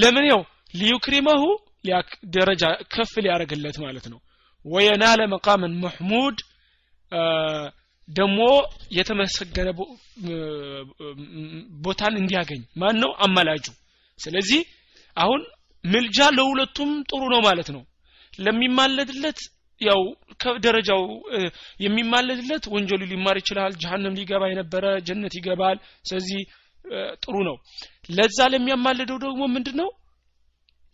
ለምን 0.02 0.26
ያው 0.30 0.42
ሊዩክሪመሁ 0.74 1.42
ደረጃ 2.36 2.62
ከፍ 2.92 3.12
ሊያደርግለት 3.24 3.76
ማለት 3.84 4.06
ነው። 4.12 4.18
ወየናለ 4.64 5.20
መቃመን 5.34 5.74
መሕሙድ 5.82 6.38
ደግሞ 8.08 8.40
የተመሰገነ 8.90 9.68
ቦታን 11.84 12.14
እንዲያገኝ። 12.20 12.62
ማን 12.82 12.96
ነው 13.02 13.10
አማላጁ። 13.26 13.66
ስለዚህ 14.18 14.60
አሁን 15.16 15.40
ምልጃ 15.84 16.18
ለሁለቱም 16.36 16.90
ጥሩ 17.10 17.22
ነው 17.34 17.40
ማለት 17.46 17.68
ነው። 17.76 17.82
ለሚማለድለት 18.38 19.38
ያው 19.80 20.00
ከደረጃው 20.42 21.02
የሚማለድለት 21.80 22.64
ወንጀሉ 22.74 23.02
ሊማር 23.10 23.36
ይችላል 23.40 23.72
ጀሃነም 23.82 24.16
ሊገባ 24.18 24.42
የነበረ 24.48 24.84
ጀነት 25.08 25.34
ይገባል። 25.38 25.78
ስለዚህ 26.04 26.40
ጥሩ 27.22 27.34
ነው። 27.48 27.56
ለዛ 28.10 28.38
ለሚያማልደው 28.52 29.18
ደግሞ 29.24 29.42
ምንድነው? 29.54 29.88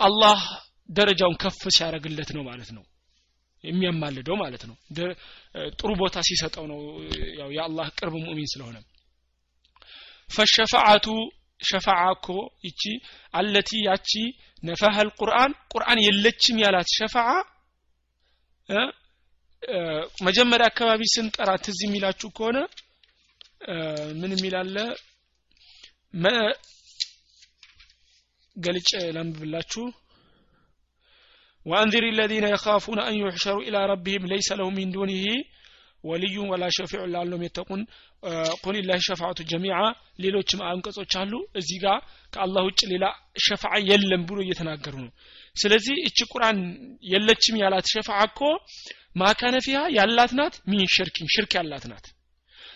አላህ 0.01 0.41
ደረጃውን 0.89 1.37
ከፍ 1.43 1.61
ሲያደርግለት 1.77 2.31
ነው 2.37 2.43
ማለት 2.43 2.71
ነው 2.77 2.83
የሚያማልደው 3.65 4.37
ማለት 4.41 4.63
ነው። 4.69 4.77
ጥሩ 5.79 5.91
ቦታ 6.01 6.17
ሲሰጠው 6.29 6.65
ነው። 6.73 6.81
ያው 7.41 7.49
የአላህ 7.57 7.87
ቅርብ 7.99 8.15
ሙእሚን 8.25 8.51
ስለሆነ 8.53 8.77
ፈሸፋዓቱ 10.29 11.07
ሸፋዓ 11.61 12.03
እኮ 12.15 12.29
ይቺ 12.67 12.83
አለቲ 13.35 13.71
ያቺ 13.89 14.11
ነፋሃል 14.63 15.09
ቁርአን 15.19 15.53
ቁርአን 15.73 15.99
የለችም 16.07 16.57
ያላት 16.63 16.89
ሸፋዓ 16.97 17.29
መጀመሪያ 20.27 20.67
አካባቢ 20.71 21.03
ስንቀራ 21.13 21.51
ትዝ 21.65 21.81
የሚላችሁ 21.85 22.29
ከሆነ 22.37 22.59
ምን 24.21 24.31
የሚላለ 24.35 24.77
ገልጭ 28.57 28.91
ላንብብላችሁ 29.17 29.85
وأنذر 31.66 32.04
الذين 32.06 32.44
يخافون 32.48 33.00
أن 33.00 33.16
يحشروا 33.16 33.62
إلى 33.62 33.80
ربهم 33.86 34.22
ليس 34.26 34.50
لهم 34.52 34.74
من 34.74 34.92
دونه 34.92 35.26
ولي 36.04 36.38
ولا 36.52 36.70
شفيع 36.72 37.02
لعلهم 37.06 37.42
يتقون 37.44 37.82
قل 38.64 38.76
الله 38.78 38.98
شفاعة 39.08 39.40
جميعا 39.54 39.90
ሌሎችም 40.24 40.60
አንቀጾች 40.70 41.14
አሉ 41.22 41.34
እዚህ 41.60 41.78
ጋር 41.84 41.98
ከአላህ 42.34 42.62
ውጭ 42.68 42.82
ሌላ 42.92 43.06
ሸፋዓ 43.46 43.74
የለም 43.90 44.22
ብሎ 44.30 44.38
እየተናገሩ 44.46 44.94
ነው 45.04 45.12
ስለዚህ 45.56 45.96
እቺ 46.08 46.20
ቁርአን 46.34 46.60
የለችም 47.12 47.60
ያላት 47.64 47.88
ሸፋዓ 47.94 48.20
እኮ 48.30 48.42
ማካነ 49.22 49.56
ፊሃ 49.66 49.82
ያላት 49.98 50.32
ናት 50.40 50.56
ሚን 50.72 50.88
ሽርኪን 50.96 51.28
ሽርክ 51.36 51.52
ያላት 51.60 51.86
ናት 51.92 52.08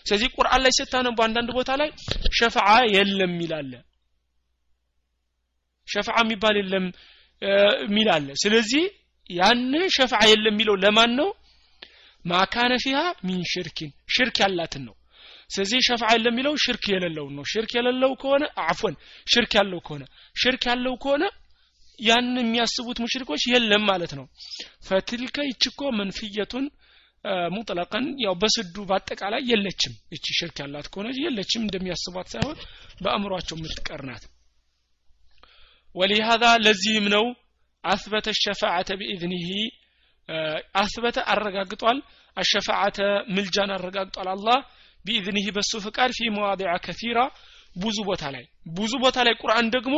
ስለዚህ 0.06 0.28
ቁርአን 0.38 0.62
ላይ 0.64 0.72
ስታነቡ 0.78 1.18
አንዳንድ 1.26 1.50
ቦታ 1.58 1.70
ላይ 1.80 1.90
ሸፋዓ 2.40 2.70
የለም 2.96 3.34
ይላለ 3.44 3.72
ሸፋዓ 5.88 6.18
የሚባል 6.24 6.56
የለም 6.60 6.86
የሚል 7.41 8.07
አለ። 8.13 8.27
ስለዚህ 8.43 8.83
ያን 9.29 9.63
ሸፋዓ 9.95 10.21
የለም 10.29 10.53
የሚለው 10.53 10.75
ለማን 10.83 11.11
ነው? 11.19 11.29
ማካነ 12.25 12.73
ፊሃ 12.83 12.99
ሚን 13.27 13.41
ሽርኪን 13.51 13.91
ሽርክ 14.15 14.37
ያላትን 14.43 14.83
ነው። 14.87 14.95
ስለዚህ 15.49 15.79
ሸፍዓ 15.87 16.07
የለም 16.13 16.33
የሚለው 16.33 16.53
ሽርክ 16.63 16.85
የሌለውን 16.93 17.33
ነው። 17.37 17.43
ሽርክ 17.51 17.71
የሌለው 17.77 18.11
ከሆነ 18.21 18.43
አፎን 18.63 18.95
ሽርክ 19.27 19.51
ያለው 19.59 19.79
ከሆነ 19.85 20.03
ሽርክ 20.35 20.63
ያለው 20.71 20.95
ከሆነ 21.03 21.23
ያን 21.99 22.27
የሚያስቡት 22.39 22.97
ሙሽሪኮች 23.03 23.43
የለም 23.51 23.83
ማለት 23.89 24.11
ነው። 24.19 24.25
ፈትልከ 24.87 25.37
ይችኮ 25.49 25.81
መንፍየቱን 25.99 26.65
ሙጥለቀን 27.53 28.05
ያው 28.23 28.33
በስዱ 28.41 28.75
በአጠቃላይ 28.89 29.41
የለችም። 29.51 29.93
እቺ 30.15 30.25
ሽርክ 30.39 30.57
ያላት 30.63 30.87
ከሆነ 30.91 31.07
የለችም 31.19 31.63
እንደሚያስቧት 31.65 32.27
ሳይሆን 32.33 32.57
በአእምሯቸው 33.01 33.57
የምትቀር 33.57 34.03
ናት 34.09 34.25
ወሊሃዛ 35.97 36.43
ለዚህም 36.65 37.05
ነው 37.15 37.25
አስበተ 37.83 38.27
ሸፋዓተ 38.41 38.89
ቢኢዝኒሂ 38.99 39.49
አስበተ 40.81 41.17
አረጋግጧል። 41.33 41.99
አሸፋዓተ 42.37 42.97
ምልጃን 43.35 43.71
አረጋግጧል። 43.75 44.27
አላህ 44.33 44.57
ቢኢዝኒሂ 45.05 45.45
በሱ 45.57 45.71
ፍቃድ 45.85 46.11
ፊ 46.17 46.29
መዋዲዓ 46.35 46.71
ከሲራ 46.85 47.19
ብዙ 47.75 47.97
ቦታ 48.09 48.23
ላይ 48.35 48.45
ብዙ 48.77 48.93
ቦታ 49.03 49.17
ላይ 49.27 49.33
ቁርአን 49.41 49.67
ደግሞ 49.75 49.95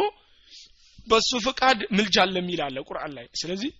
በሱ 1.08 1.32
ፍቃድ 1.46 1.80
ምልጃ 1.98 2.16
አለ 2.26 2.36
የሚል 2.42 2.62
ቁርአን 2.90 3.12
ላይ። 3.18 3.28
ስለዚህ 3.42 3.72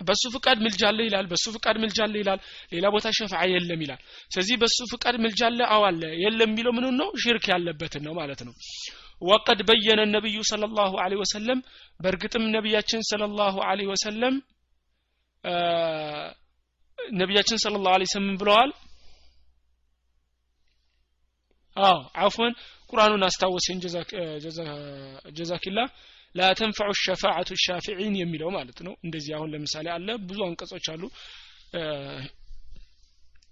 በሱ 0.00 0.22
ፍቃድ 0.34 0.58
ምልጃ 0.64 0.82
አለ 0.90 1.00
ይላል 1.06 1.26
በሱ 1.32 1.44
ፍቃድ 1.56 1.76
ምልጃ 1.82 1.98
አለ 2.06 2.14
ይላል 2.22 2.40
ሌላ 2.72 2.86
ቦታ 2.94 3.06
ሸፍዓ 3.18 3.40
የለም 3.52 3.80
ይላል። 3.84 4.00
ስለዚህ 4.30 4.56
በሱ 4.62 4.78
ፍቃድ 4.92 5.16
ምልጃ 5.24 5.40
አለ 5.50 5.60
አዎ 5.74 5.82
አለ። 5.90 6.02
የለም 6.22 6.50
የሚለው 6.52 6.72
ምን 6.76 6.86
ነው? 7.00 7.08
ሽርክ 7.22 7.46
ያለበትን 7.52 8.02
ነው 8.06 8.14
ማለት 8.20 8.40
ነው 8.48 8.54
ወቀድ 9.21 9.59
በየነ 9.69 9.99
ነቢዩ 10.15 10.37
صلى 10.51 10.65
الله 10.69 10.91
عليه 11.03 11.17
وسلم 11.23 11.59
በእርግጥም 12.03 12.43
ነቢያችን 12.55 13.01
صلى 13.11 13.25
الله 13.29 13.55
عليه 13.69 13.87
وسلم 13.93 14.33
ነቢያችን 17.21 17.57
صلى 17.65 17.75
الله 17.79 17.93
عليه 17.95 18.07
وسلم 18.09 18.35
ብለዋል 18.41 18.71
አዎ 21.77 21.97
አፎን 22.23 22.53
ቁርአኑን 22.91 23.23
አስታወሰኝ 23.27 23.77
ጀዛኪላ 25.37 25.79
ላ 26.35 26.47
ተንፈዑ 26.59 26.89
ሸፋዓቱ 27.03 27.49
ሻፊዒን 27.65 28.15
የሚለው 28.21 28.49
ማለት 28.57 28.79
ነው 28.85 28.93
እንደዚህ 29.05 29.31
አሁን 29.37 29.49
ለምሳሌ 29.53 29.87
አለ 29.95 30.07
ብዙ 30.29 30.39
አንቀጾች 30.47 30.85
አሉ 30.93 31.03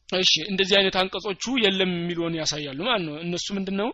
እሺ 0.09 0.33
እንደዚህ 0.51 0.75
አይነት 0.79 0.95
አንቀጾቹ 1.01 1.43
የለም 1.65 1.91
የሚለውን 1.99 2.35
ያሳያሉ 2.41 2.79
ማለት 2.89 3.03
ነው 3.07 3.15
እነሱ 3.25 3.47
ምንድነው 3.57 3.89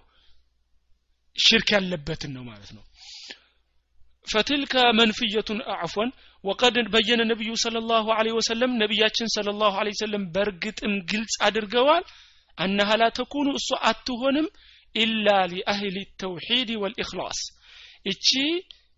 ሽርክ 1.46 1.68
ያለበትን 1.76 2.32
ነው 2.38 2.44
ማለት 2.52 2.72
ነው 2.76 2.84
فتلك 4.32 4.74
منفية 5.00 5.48
عفوا 5.80 6.06
وقد 6.46 6.74
بين 6.96 7.20
النبي 7.20 7.50
صلى 7.64 7.78
الله 7.78 8.14
عليه 8.14 8.32
وسلم 8.32 8.70
نبياتنا 8.82 9.26
صلى 9.36 9.50
الله 9.54 9.72
عليه 9.80 9.94
وسلم 9.96 10.22
برقتم 10.34 10.92
قلت 11.10 11.32
أدرقوال 11.42 12.02
أنها 12.60 12.94
لا 12.96 13.08
تكون 13.08 13.46
أتهنم 13.90 14.46
إلا 14.96 15.38
لأهل 15.46 15.94
التوحيد 16.06 16.70
والإخلاص. 16.82 17.38
إتشي 18.10 18.48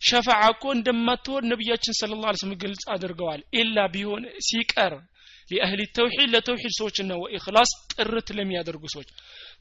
شفاعة 0.09 0.53
كون 0.63 0.83
دمتون 0.83 1.43
نبياتنا 1.53 1.95
صلى 2.01 2.13
الله 2.15 2.29
عليه 2.31 2.43
وسلم 2.43 2.59
قلت 2.65 2.83
أدرقوال 2.89 3.41
إلا 3.61 3.83
بيون 3.87 4.23
سيكر 4.49 4.93
ሊአህሊ 5.51 5.83
ተውሒድ 5.97 6.29
ለተውሒድ 6.35 6.73
ሰዎችና 6.79 7.13
ወኢክላስ 7.23 7.71
ጥርት 7.95 8.29
ለሚያደርጉ 8.39 8.83
ሰዎች። 8.95 9.09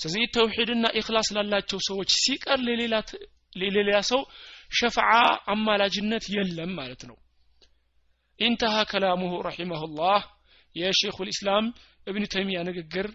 ስለዚህ 0.01 0.23
ተውሒድና 0.35 0.85
ኢክላስ 0.99 1.29
ላላቸው 1.37 1.79
ሰዎች 1.89 2.09
ሲቀር 2.23 2.59
ለሌላ 3.61 3.95
ሰው 4.11 4.21
ሸፍዓ 4.79 5.09
አማላጅነት 5.53 6.25
የለም 6.35 6.73
ማለት 6.79 7.01
ነው። 7.09 7.17
ኢንተሃ 8.39 8.75
ከላሙሁ 8.91 9.33
ረሒመሁላህ። 9.47 10.21
የሼኹ 10.75 11.17
ልእስላም 11.27 11.65
እብን 12.07 12.25
ተይሚያ 12.33 12.59
ንግግር 12.67 13.07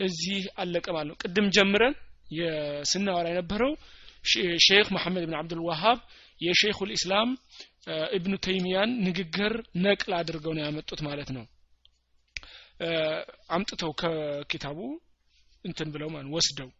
እዚህ 0.00 0.42
አለቀ 0.62 0.86
ነው። 1.08 1.16
ቅድም 1.22 1.46
ጀምረን 1.56 1.94
የስናወራ 2.36 3.26
የነበረው 3.32 3.72
ሼክ 4.66 4.88
መሐመድ 4.96 5.24
ብን 5.28 5.36
አብዱልዋሃብ 5.38 5.98
የሼኹ 6.40 6.78
ልእስላም 6.90 7.30
እብኑ 8.16 8.34
ተይሚያን 8.44 8.90
ንግግር 9.06 9.52
ነቅል 9.84 10.12
አድርገው 10.18 10.52
ነው 10.56 10.62
ያመጡት 10.64 11.00
ማለት 11.06 11.30
ነው 11.36 11.44
አምጥተው 13.50 13.92
ከኪታቡ 14.00 14.78
እንትን 15.64 15.88
ብለው 15.94 16.08
ማለት 16.14 16.30
ወስደው። 16.36 16.70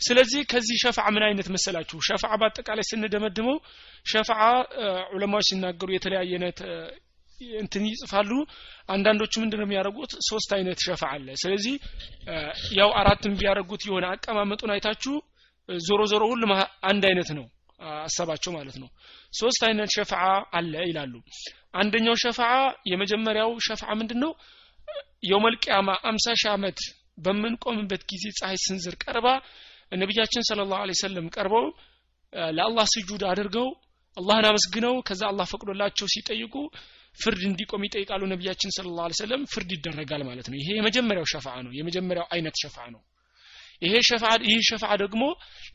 ስለዚህ 0.00 0.40
ከዚህ 0.50 0.76
ሸፍዓ 0.82 1.06
ምን 1.14 1.24
አይነት 1.26 1.48
መሰላችሁ? 1.54 1.98
ሸፍዓ 2.08 2.30
በአጠቃላይ 2.40 2.84
ስንደመድመው 2.88 3.56
ሸፍዓ 4.06 4.40
ዑለማዎች 5.14 5.46
ሲናገሩ 5.50 5.88
የተለያየ 5.94 6.32
አይነት 6.32 6.58
እንትን 7.58 7.84
ይጽፋሉ። 7.90 8.30
አንዳንዶቹ 8.88 9.32
ምንድን 9.42 9.58
ነው 9.60 9.66
የሚያደርጉት? 9.66 10.12
ሶስት 10.28 10.50
አይነት 10.56 10.78
ሸፍዓ 10.86 11.10
አለ። 11.16 11.28
ስለዚህ 11.42 11.74
ያው 12.80 12.90
አራትም 13.00 13.34
ቢያደርጉት 13.38 13.82
የሆነ 13.88 14.06
አቀማመጡን 14.14 14.72
አይታችሁ 14.74 15.14
ዞሮ 15.68 16.00
ዞሮ 16.12 16.22
ሁሉም 16.32 16.50
አንድ 16.84 17.02
አይነት 17.10 17.30
ነው 17.38 17.46
አሰባቸው 18.00 18.50
ማለት 18.56 18.76
ነው 18.82 18.88
ሶስት 19.34 19.62
አይነት 19.68 19.90
ሸፍዓ 19.96 20.22
አለ 20.52 20.74
ይላሉ። 20.88 21.14
አንደኛው 21.74 22.16
ሸፍዓ 22.24 22.48
የመጀመሪያው 22.90 23.50
ሸፍዓ 23.66 23.88
ምንድን 24.00 24.20
ነው 24.24 24.32
የውመልቅያማ 25.28 25.88
ሺህ 26.34 26.50
ዓመት 26.52 26.78
በምንቆምበት 27.18 28.02
ጊዜ 28.10 28.24
ፀሐይ 28.38 28.58
ስንዝር 28.64 28.94
ቀርባ 29.04 29.26
ነቢያችን 29.94 30.46
ስለ 30.48 30.60
ላሁ 30.70 30.94
ሰለም 31.00 31.26
ቀርበው 31.34 31.66
ለአላህ 32.52 32.86
ስጁድ 32.94 33.22
አድርገው 33.30 33.68
አላህን 34.16 34.46
አመስግነው 34.48 34.94
ከዛ 35.08 35.22
አላህ 35.30 35.46
ፈቅዶላቸው 35.52 36.06
ሲጠይቁ 36.14 36.54
ፍርድ 37.18 37.42
እንዲቆም 37.48 37.82
ይጠይቃሉ 37.86 38.22
ነቢያችን 38.32 38.74
ስለ 38.76 38.86
ላ 38.96 39.08
ሰለም 39.18 39.42
ፍርድ 39.52 39.70
ይደረጋል 39.76 40.22
ማለት 40.28 40.46
ነው። 40.50 40.56
ይሄ 40.60 40.68
የመጀመሪያው 40.78 41.26
ሸፍዓ 41.32 41.54
ነው። 41.66 41.72
የመጀመሪያው 41.78 42.26
አይነት 42.34 42.56
ሸፍዓ 42.62 42.84
ነው 42.94 43.00
ይሄ 43.84 43.94
ሸፍዓ 44.08 44.30
ይህ 44.48 44.60
ሸፍዓ 44.68 44.90
ደግሞ 45.02 45.22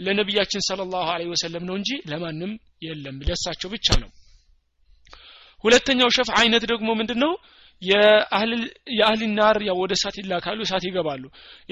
ለነቢያችን 0.05 0.65
ሰለላሁ 0.67 1.05
ዐለይሂ 1.13 1.29
ወሰለም 1.33 1.63
ነው 1.69 1.75
እንጂ 1.79 1.89
ለማንም 2.11 2.51
የለም። 2.85 3.17
ለሳቸው 3.27 3.69
ብቻ 3.75 3.87
ነው። 4.03 4.09
ሁለተኛው 5.63 6.09
ሸፍዓ 6.17 6.35
አይነት 6.41 6.63
ደግሞ 6.71 6.89
ምንድነው? 6.99 7.31
የአህል 7.81 9.21
ናር 9.37 9.57
ያው 9.67 9.77
ወደ 9.81 9.91
እሳት 9.97 10.15
ይላካሉ 10.21 10.59
እሳት 10.65 10.83
ይገባሉ። 10.87 11.23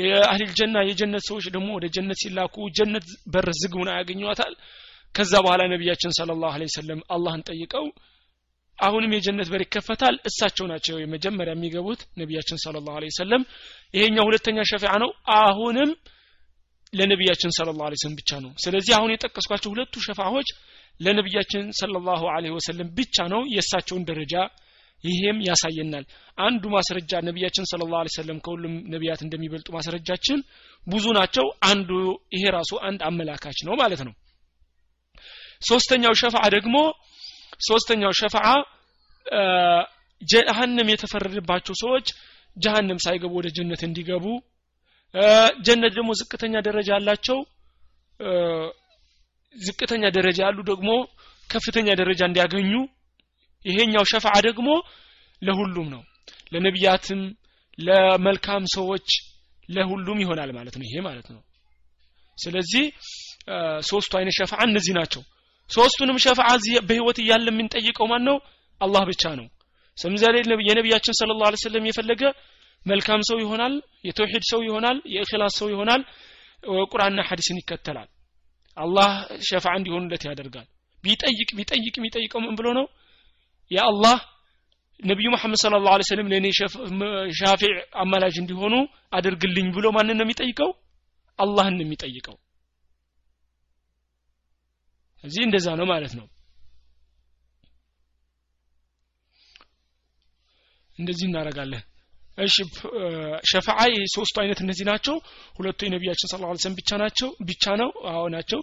የአህል 0.02 0.52
ጀና 0.60 0.84
የጀነት 0.90 1.24
ሰዎች 1.30 1.46
ደግሞ 1.56 1.70
ወደ 1.78 1.86
ጀነት 1.96 2.20
ሲላኩ 2.24 2.56
ጀነት 2.78 3.08
በር 3.34 3.48
ዝግ 3.62 3.74
ሆና 3.80 3.90
ያገኟታል 3.98 4.54
ከዛ 5.16 5.34
በኋላ 5.46 5.62
ነቢያችን 5.74 6.16
ሰለላሁ 6.18 6.50
ዐለይሂ 6.56 6.70
ወሰለም 6.72 7.00
አላህን 7.16 7.44
ጠይቀው 7.50 7.86
አሁንም 8.80 9.14
የጀነት 9.16 9.48
በር 9.52 9.62
ይከፈታል 9.66 10.16
እሳቸው 10.30 10.66
ናቸው 10.72 10.96
የመጀመሪያ 11.02 11.54
የሚገቡት 11.56 12.02
ነቢያችን 12.22 12.62
ሰለላሁ 12.66 12.94
ዐለይሂ 12.98 13.12
ወሰለም። 13.14 13.44
ይሄኛው 13.94 14.28
ሁለተኛ 14.30 14.66
ሸፊዓ 14.72 14.94
ነው። 15.04 15.10
አሁንም 15.38 15.92
ለነቢያችን 16.94 17.52
ሰለላሁ 17.58 17.84
ዐለይሂ 17.86 18.00
ወሰለም 18.00 18.16
ብቻ 18.20 18.32
ነው። 18.44 18.52
ስለዚህ 18.64 18.94
አሁን 18.98 19.12
የጠቀስኳቸው 19.14 19.70
ሁለቱ 19.74 19.94
ሸፋዎች 20.06 20.50
ለነቢያችን 21.00 21.66
ሰለላሁ 21.80 22.22
ዐለይሂ 22.34 22.54
ወሰለም 22.58 22.88
ብቻ 23.00 23.26
ነው። 23.34 23.42
የእሳቸውን 23.56 24.04
ደረጃ 24.10 24.34
ይሄም 25.04 25.40
ያሳየናል። 25.48 26.06
አንዱ 26.38 26.64
ማስረጃ 26.76 27.12
ነቢያችን 27.28 27.68
ሰለላሁ 27.72 27.98
ዐለይሂ 28.00 28.14
ወሰለም 28.14 28.38
ከሁሉም 28.46 28.76
ነቢያት 28.94 29.22
እንደሚበልጡ 29.26 29.68
ማስረጃችን 29.76 30.40
ብዙ 30.88 31.06
ናቸው። 31.18 31.46
አንዱ 31.72 31.90
ይሄ 32.36 32.44
ራሱ 32.58 32.72
አንድ 32.90 33.02
አመላካች 33.10 33.60
ነው 33.68 33.76
ማለት 33.82 34.02
ነው። 34.08 34.14
ሶስተኛው 35.62 36.14
ሸፋዓ 36.22 36.46
ደግሞ 36.56 36.76
ሶስተኛው 37.62 38.12
ሸፋዓ 38.20 38.48
ጀሃነም 40.22 40.88
የተፈረደባቸው 40.92 41.76
ሰዎች 41.82 42.08
ጀሃነም 42.58 43.00
ሳይገቡ 43.06 43.34
ወደ 43.40 43.48
ጀነት 43.58 43.82
እንዲገቡ 43.88 44.26
ጀነት 45.62 45.94
ደግሞ 45.98 46.10
ዝቅተኛ 46.20 46.56
ደረጃ 46.60 46.90
ያላቸው 46.96 47.38
ዝቅተኛ 49.56 50.04
ደረጃ 50.10 50.40
ያሉ 50.46 50.60
ደግሞ 50.64 50.90
ከፍተኛ 51.50 51.88
ደረጃ 51.94 52.22
እንዲያገኙ 52.26 52.72
ይሄኛው 53.66 54.04
ሸፋዓ 54.12 54.36
ደግሞ 54.40 54.70
ለሁሉም 55.42 55.88
ነው። 55.90 56.02
ለነቢያትም 56.54 57.22
ለመልካም 57.80 58.64
ሰዎች 58.76 59.08
ለሁሉም 59.70 60.20
ይሆናል 60.24 60.52
ማለት 60.52 60.76
ነው። 60.80 60.86
ይሄ 60.88 60.96
ማለት 61.02 61.28
ነው። 61.30 61.42
ስለዚህ 62.38 62.86
ሶስቱ 63.82 64.12
አይነት 64.20 64.36
ሸፋዓ 64.40 64.62
እነዚህ 64.64 64.94
ናቸው። 65.00 65.22
ሶስቱንም 65.70 66.18
ሸፋዓ 66.18 66.50
በህይወት 66.90 67.18
እያለ 67.24 67.48
የምንጠይቀው 67.54 68.08
ማን 68.08 68.24
ነው? 68.24 68.38
አላህ 68.82 69.04
ብቻ 69.04 69.24
ነው። 69.40 69.48
ለምሳሌ 69.98 70.36
የነቢያችን 70.70 71.14
ስለ 71.14 71.32
ላ 71.42 71.52
ሰለም 71.64 71.86
የፈለገ 71.90 72.24
መልካም 72.86 73.22
ሰው 73.30 73.38
ይሆናል 73.44 73.74
የተውሂድ 74.08 74.44
ሰው 74.52 74.60
ይሆናል 74.68 74.98
የእክላስ 75.14 75.56
ሰው 75.60 75.68
ይሆናል 75.74 76.02
ቁርአንና 76.92 77.22
ሐዲስን 77.30 77.60
ይከተላል። 77.62 78.10
አላህ 78.78 79.10
ሸፋዓ 79.48 79.74
እንዲሆኑለት 79.80 80.24
ያደርጋል። 80.28 80.68
ቢጠይቅ 81.04 81.50
ቢጠይቅ 81.58 81.96
ቢጠይቀው 82.04 82.40
ምን 82.46 82.56
ብሎ 82.60 82.68
ነው? 82.80 82.86
የአላህ 83.72 84.18
ነቢዩ 85.00 85.28
መሐመድ 85.34 85.60
ስለ 85.62 85.76
ላሁ 85.78 86.06
ሰለም 86.10 86.30
ለእኔ 86.32 86.46
ሻፊዕ 87.40 87.74
አማላጅ 88.04 88.36
እንዲሆኑ 88.42 88.76
አድርግልኝ 89.14 89.68
ብሎ 89.76 89.86
ማንን 89.96 90.18
ነው 90.20 90.26
የሚጠይቀው? 90.26 90.70
አላህን 91.40 91.76
ነው 91.80 91.86
የሚጠይቀው። 91.86 92.36
እዚህ 95.24 95.44
እንደዛ 95.48 95.68
ነው 95.80 95.86
ማለት 95.86 96.14
ነው። 96.20 96.26
እንደዚህ 100.98 101.26
እናደርጋለን 101.30 101.84
እሺ 102.38 102.56
ሸፋዓ 103.52 103.80
ሶስቱ 104.16 104.36
አይነት 104.42 104.60
እነዚህ 104.64 104.86
ናቸው። 104.90 105.16
ሁለቱ 105.56 105.80
የነቢያችን 105.86 106.30
ስለ 106.32 106.42
ላ 106.44 106.50
ብቻ 106.78 106.90
ናቸው 107.02 107.30
ብቻ 107.48 107.76
ነው 107.82 107.90
አዎ 108.12 108.24
ናቸው። 108.36 108.60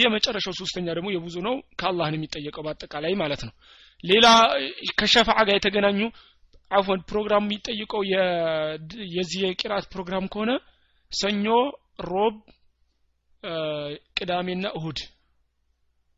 የመጨረሻው 0.00 0.54
ሶስተኛ 0.60 0.86
ደግሞ 0.92 1.08
የብዙ 1.12 1.36
ነው 1.48 1.56
ከአላህ 1.80 2.08
ነው 2.12 2.18
የሚጠየቀው 2.18 2.64
በአጠቃላይ 2.66 3.14
ማለት 3.22 3.42
ነው። 3.48 3.54
ሌላ 4.04 4.26
ከሸፋዓ 4.98 5.38
ጋር 5.48 5.54
የተገናኙ 5.56 6.00
አፎን 6.70 7.00
ፕሮግራም 7.10 7.44
የሚጠይቀው 7.46 8.02
የዚህ 9.16 9.40
የቂራት 9.44 9.86
ፕሮግራም 9.94 10.26
ከሆነ 10.34 10.50
ሰኞ 11.10 11.46
ሮብ 12.08 12.36
ቅዳሜና 14.18 14.66
እሁድ 14.78 14.98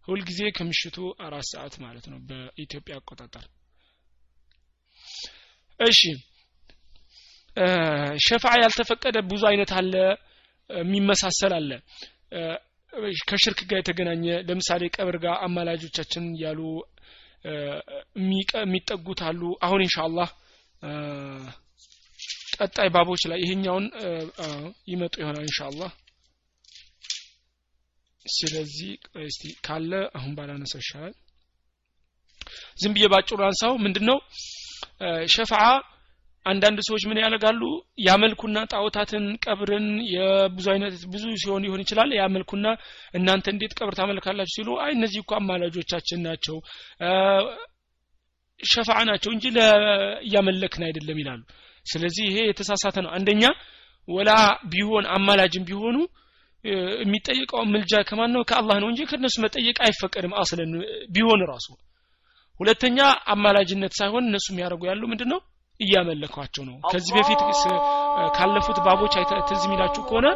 ሁልጊዜ 0.05 0.43
ከምሽቱ 0.57 0.97
አራት 1.24 1.47
ሰዓት 1.51 1.74
ማለት 1.82 2.07
ነው 2.12 2.18
በኢትዮጵያ 2.28 2.95
አቆጣጠር። 3.01 3.45
እሺ 5.80 6.01
ሸፋ 8.18 8.44
ያልተፈቀደ 8.62 9.16
ብዙ 9.30 9.42
አይነት 9.50 9.70
አለ 9.78 9.94
የሚመሳሰል 10.70 11.53
አለ። 11.59 11.70
ከሽርክ 13.28 13.61
ጋር 13.70 13.78
የተገናኘ 13.80 14.24
ለምሳሌ 14.48 14.82
ቀብር 14.96 15.16
ጋር 15.24 15.34
አማላጆቻችን 15.46 16.24
ያሉ 16.42 16.61
የሚጠጉት 18.62 19.20
አሉ። 19.28 19.42
አሁን 19.66 19.80
ኢንሻአላህ 19.86 20.28
ቀጣይ 22.57 22.88
ባቦች 22.94 23.22
ላይ 23.30 23.38
ይሄኛውን 23.44 23.86
ይመጡ 24.88 25.14
ይሆናል 25.22 25.44
ኢንሻአላህ። 25.48 25.90
ስለዚህ 28.26 28.90
እስቲ 29.22 29.42
ካለ 29.66 29.92
አሁን 30.18 30.32
ባላነሳው 30.36 30.80
ይሻላል። 30.82 31.14
ዝም 32.80 32.92
ብዬ 32.96 33.07
ባጭሩ 33.12 33.38
አንሳው 33.46 33.72
ምንድነው? 33.84 34.18
ሸፋዓ 35.34 35.64
አንዳንድ 36.47 36.78
ሰዎች 36.86 37.03
ምን 37.09 37.18
ያደርጋሉ? 37.22 37.61
ያመልኩና 38.07 38.59
ጣዖታትን 38.72 39.24
ቀብርን 39.45 39.84
የብዙ 40.12 40.66
አይነት 40.72 40.95
ብዙ 41.12 41.24
ሲሆን 41.43 41.66
ይሆን 41.66 41.82
ይችላል። 41.84 42.11
ያመልኩና 42.18 42.66
እናንተ 43.14 43.47
እንዴት 43.55 43.74
ቀብር 43.78 43.95
ታመልካላችሁ 43.99 44.55
ሲሉ 44.57 44.68
አይ 44.84 44.90
እነዚህ 44.97 45.20
እኮ 45.22 45.32
አማላጆቻችን 45.40 46.20
ናቸው 46.26 46.57
ሸፋዓ 48.61 48.99
ናቸው 49.11 49.30
እንጂ 49.34 49.45
እያመለክን 50.24 50.82
አይደለም 50.88 51.20
ይላሉ። 51.22 51.40
ስለዚህ 51.86 52.24
ይሄ 52.30 52.38
የተሳሳተ 52.49 52.97
ነው። 53.05 53.11
አንደኛ 53.16 53.45
ወላ 54.09 54.30
ቢሆን 54.72 55.05
አማላጅም 55.16 55.64
ቢሆኑ 55.68 55.97
የሚጠየቀው 57.01 57.62
ምልጃ 57.72 57.93
ከማን 58.09 58.30
ነው? 58.34 58.43
ከአላህ 58.51 58.76
ነው 58.82 58.88
እንጂ 58.90 59.01
ከነሱ 59.11 59.36
መጠየቅ 59.45 59.76
አይፈቀድም 59.86 60.34
አስለን 60.43 60.72
ቢሆን 61.14 61.40
ራሱ። 61.51 61.66
ሁለተኛ 62.61 62.99
አማላጅነት 63.32 63.93
ሳይሆን 64.01 64.24
እነሱ 64.28 64.47
የሚያደርጉ 64.53 64.82
ያሉ 64.90 65.03
ምንድን 65.12 65.30
ነው 65.32 65.40
እያመለኳቸው 65.81 66.62
ነው። 66.68 66.77
ከዚህ 66.91 67.12
በፊት 67.16 67.41
ካለፉት 68.37 68.79
ባቦች 68.87 69.14
ትዝ 69.49 69.62
የሚላችሁ 69.66 70.03
ከሆነ 70.09 70.29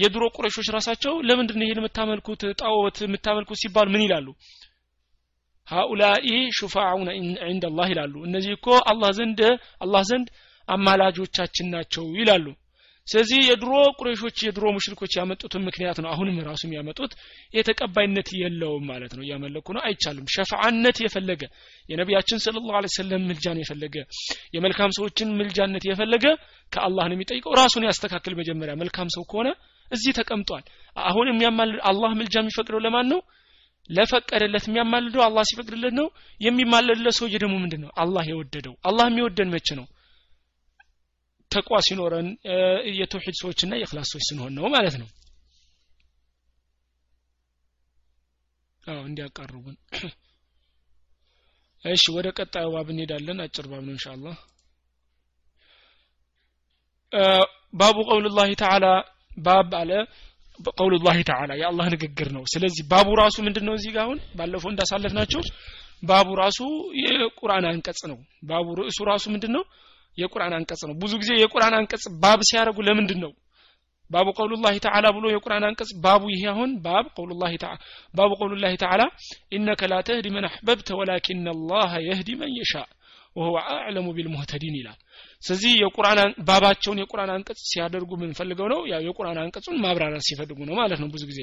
የድሮ 0.00 0.24
ቁረሾች 0.36 0.68
ራሳቸው 0.76 1.14
ለምንድን 1.28 1.62
ይሄን 1.64 1.80
የምታመልኩት? 1.80 2.42
ጣዖት 2.60 2.96
የምታመልኩት 3.04 3.58
ሲባል 3.62 3.88
ምን 3.92 4.04
ይላሉ? 4.06 4.26
ሃኡላኢ 5.68 6.26
ሹፋዑነ 6.56 7.08
ዒንደላህ 7.46 7.86
ይላሉ። 7.92 8.14
እነዚህ 8.28 8.52
እኮ 8.58 8.66
አላህ 8.90 9.10
ዘንድ 9.18 9.40
አላህ 9.84 10.02
ዘንድ 10.10 10.28
አማላጆቻችን 10.68 11.66
ናቸው 11.74 12.04
ይላሉ 12.20 12.46
ስለዚህ 13.06 13.38
የድሮ 13.48 13.72
ቁረሾች 13.98 14.38
የድሮ 14.44 14.64
ሙሽሪኮች 14.76 15.12
ያመጡትን 15.18 15.62
ምክንያት 15.66 15.98
ነው 16.02 16.08
አሁንም 16.12 16.38
ራሱ 16.48 16.62
የሚያመጡት 16.66 17.12
የተቀባይነት 17.54 18.28
የለውም 18.40 18.84
ማለት 18.90 19.12
ነው። 19.16 19.22
እያመለኩ 19.26 19.66
ነው። 19.76 19.82
አይቻልም። 19.86 20.26
ሸፋዓነት 20.34 20.98
የፈለገ 21.04 21.42
የነቢያችን 21.88 22.42
ስለ 22.44 22.56
ላሁ 22.68 22.90
ሰለም 22.96 23.24
ምልጃን 23.28 23.60
የፈለገ 23.62 23.96
የመልካም 24.56 24.94
ሰዎችን 24.98 25.34
ምልጃነት 25.38 25.86
የፈለገ 25.90 26.26
ከአላህ 26.72 27.06
ነው 27.08 27.16
የሚጠይቀው። 27.16 27.54
ራሱን 27.60 27.86
ያስተካክል 27.88 28.34
መጀመሪያ። 28.34 28.74
መልካም 28.82 29.10
ሰው 29.16 29.24
ከሆነ 29.30 29.48
እዚህ 29.88 30.12
ተቀምጧል። 30.18 30.64
አሁን 31.06 31.26
የሚያማልድ 31.30 31.80
አላህ 31.90 32.12
ምልጃ 32.18 32.34
የሚፈቅደው 32.42 32.80
ለማን 32.86 33.08
ነው? 33.12 33.20
ለፈቀደለት 33.90 34.64
የሚያማልደው 34.68 35.22
አላህ 35.26 35.42
ሲፈቅድለት 35.48 35.94
ነው። 35.94 36.06
የሚማለድለት 36.40 37.14
ሰውዬ 37.18 37.34
ደግሞ 37.42 37.54
ምንድን 37.64 37.82
ነው? 37.84 37.90
አላህ 37.96 38.24
የወደደው። 38.30 38.74
አላህ 38.82 39.06
የሚወደን 39.10 39.52
መች 39.54 39.68
ነው 39.78 39.86
ተቋ 41.50 41.78
ሲኖረን 41.86 42.28
የተውሂድ 42.98 43.36
ሰዎችና 43.40 43.72
የክላስ 43.80 44.08
ሰዎች 44.12 44.24
ስንሆን 44.28 44.54
ነው 44.58 44.66
ማለት 44.74 44.96
ነው። 45.02 45.08
አዎ 48.82 49.00
እንዲያቃርቡን 49.08 49.76
እሺ 51.84 52.04
ወደ 52.16 52.28
ቀጣዩ 52.38 52.66
ባብ 52.74 52.88
እንሄዳለን። 52.92 53.40
አጭር 53.44 53.66
ባብ 53.70 53.82
ነው 53.86 53.94
ኢንሻአላህ። 53.96 54.36
ባቡ 57.74 57.96
ቀውልላህ 58.08 58.48
ተዓላ 58.62 58.86
ባብ 59.38 59.72
አለ። 59.80 59.90
ቀውሉላህ 60.72 61.16
ተዓላ 61.30 61.50
የአላህ 61.60 61.86
ንግግር 61.94 62.28
ነው። 62.36 62.44
ስለዚህ 62.52 62.82
ባቡ 62.92 63.08
ራሱ 63.20 63.36
ምንድነው 63.46 63.74
እዚህ 63.78 63.90
ጋር 63.96 64.04
አሁን? 64.06 64.18
ባለፈው 64.38 64.70
እንዳሳለፍናቸው 64.72 65.42
ባቡ 66.02 66.28
ራሱ 66.40 66.58
የቁርአን 67.02 67.66
አንቀጽ 67.70 68.00
ነው። 68.10 68.18
ባቡ 68.48 68.66
ርዕሱ 68.80 68.98
ራሱ 69.10 69.24
ምንድነው 69.34 69.62
የቁርአን 70.18 70.54
አንቀጽ 70.58 70.82
ነው። 70.88 70.94
ብዙ 71.02 71.12
ጊዜ 71.22 71.30
የቁርአን 71.40 71.74
አንቀጽ 71.78 72.04
ባብ 72.22 72.40
ሲያደርጉ 72.48 72.78
ለምንድን 72.88 73.20
ነው? 73.24 73.32
ባቡ 74.10 74.26
ቀውሉላህ 74.36 74.74
ተዓላ 74.84 75.06
ብሎ 75.14 75.24
የቁርአን 75.32 75.64
አንቀጽ 75.68 75.90
ባቡ 76.04 76.22
ይሄ 76.32 76.42
አሁን 76.52 76.70
ባብ 76.84 77.06
ቀውሉላህ 77.14 77.52
ተዓላ 77.62 77.78
ባቡ 78.14 78.30
ቀውሉላህ 78.38 78.74
ተዓላ 78.82 79.02
ኢነከ 79.52 79.88
ላ 79.92 79.96
ተህዲ 80.08 80.28
መን 80.34 80.46
አሕበብተ 80.48 80.88
ወላኪን 80.98 81.48
አላህ 81.54 81.90
የህዲ 82.06 82.30
መን 82.42 82.52
የሻ 82.58 82.74
ወሁወ 83.36 83.56
አዕለሙ 83.72 84.06
ቢልሙህተዲን 84.16 84.76
ይላል። 84.78 84.98
ስለዚህ 85.42 85.72
የቁርአን 85.80 86.18
ባባቸውን 86.46 87.00
የቁርአን 87.02 87.32
አንቀጽ 87.34 87.60
ሲያደርጉ 87.70 88.10
ምን 88.20 88.30
ፈልገው 88.38 88.68
ነው። 88.72 88.80
ያው 88.92 89.02
የቁርአን 89.08 89.40
አንቀጹን 89.42 89.80
ማብራራት 89.84 90.24
ሲፈልጉ 90.28 90.58
ነው 90.68 90.76
ማለት 90.80 91.00
ነው 91.02 91.08
ብዙ 91.14 91.22
ጊዜ። 91.30 91.40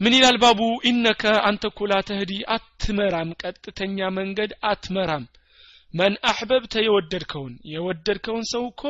ምን 0.00 0.14
ይላል 0.16 0.36
ባቡ? 0.42 0.60
ኢነከ 0.88 1.22
አንተ 1.48 1.64
እኮ 1.70 1.78
ተህዲ 2.08 2.32
አትመራም 2.54 3.30
ቀጥተኛ 3.42 4.08
መንገድ 4.18 4.50
አትመራም 4.64 5.24
መን 5.96 6.14
አሕበብተ 6.30 6.74
የወደድከውን። 6.84 7.54
የወደድከውን 7.72 8.44
ሰው 8.52 8.64
እኮ 8.70 8.82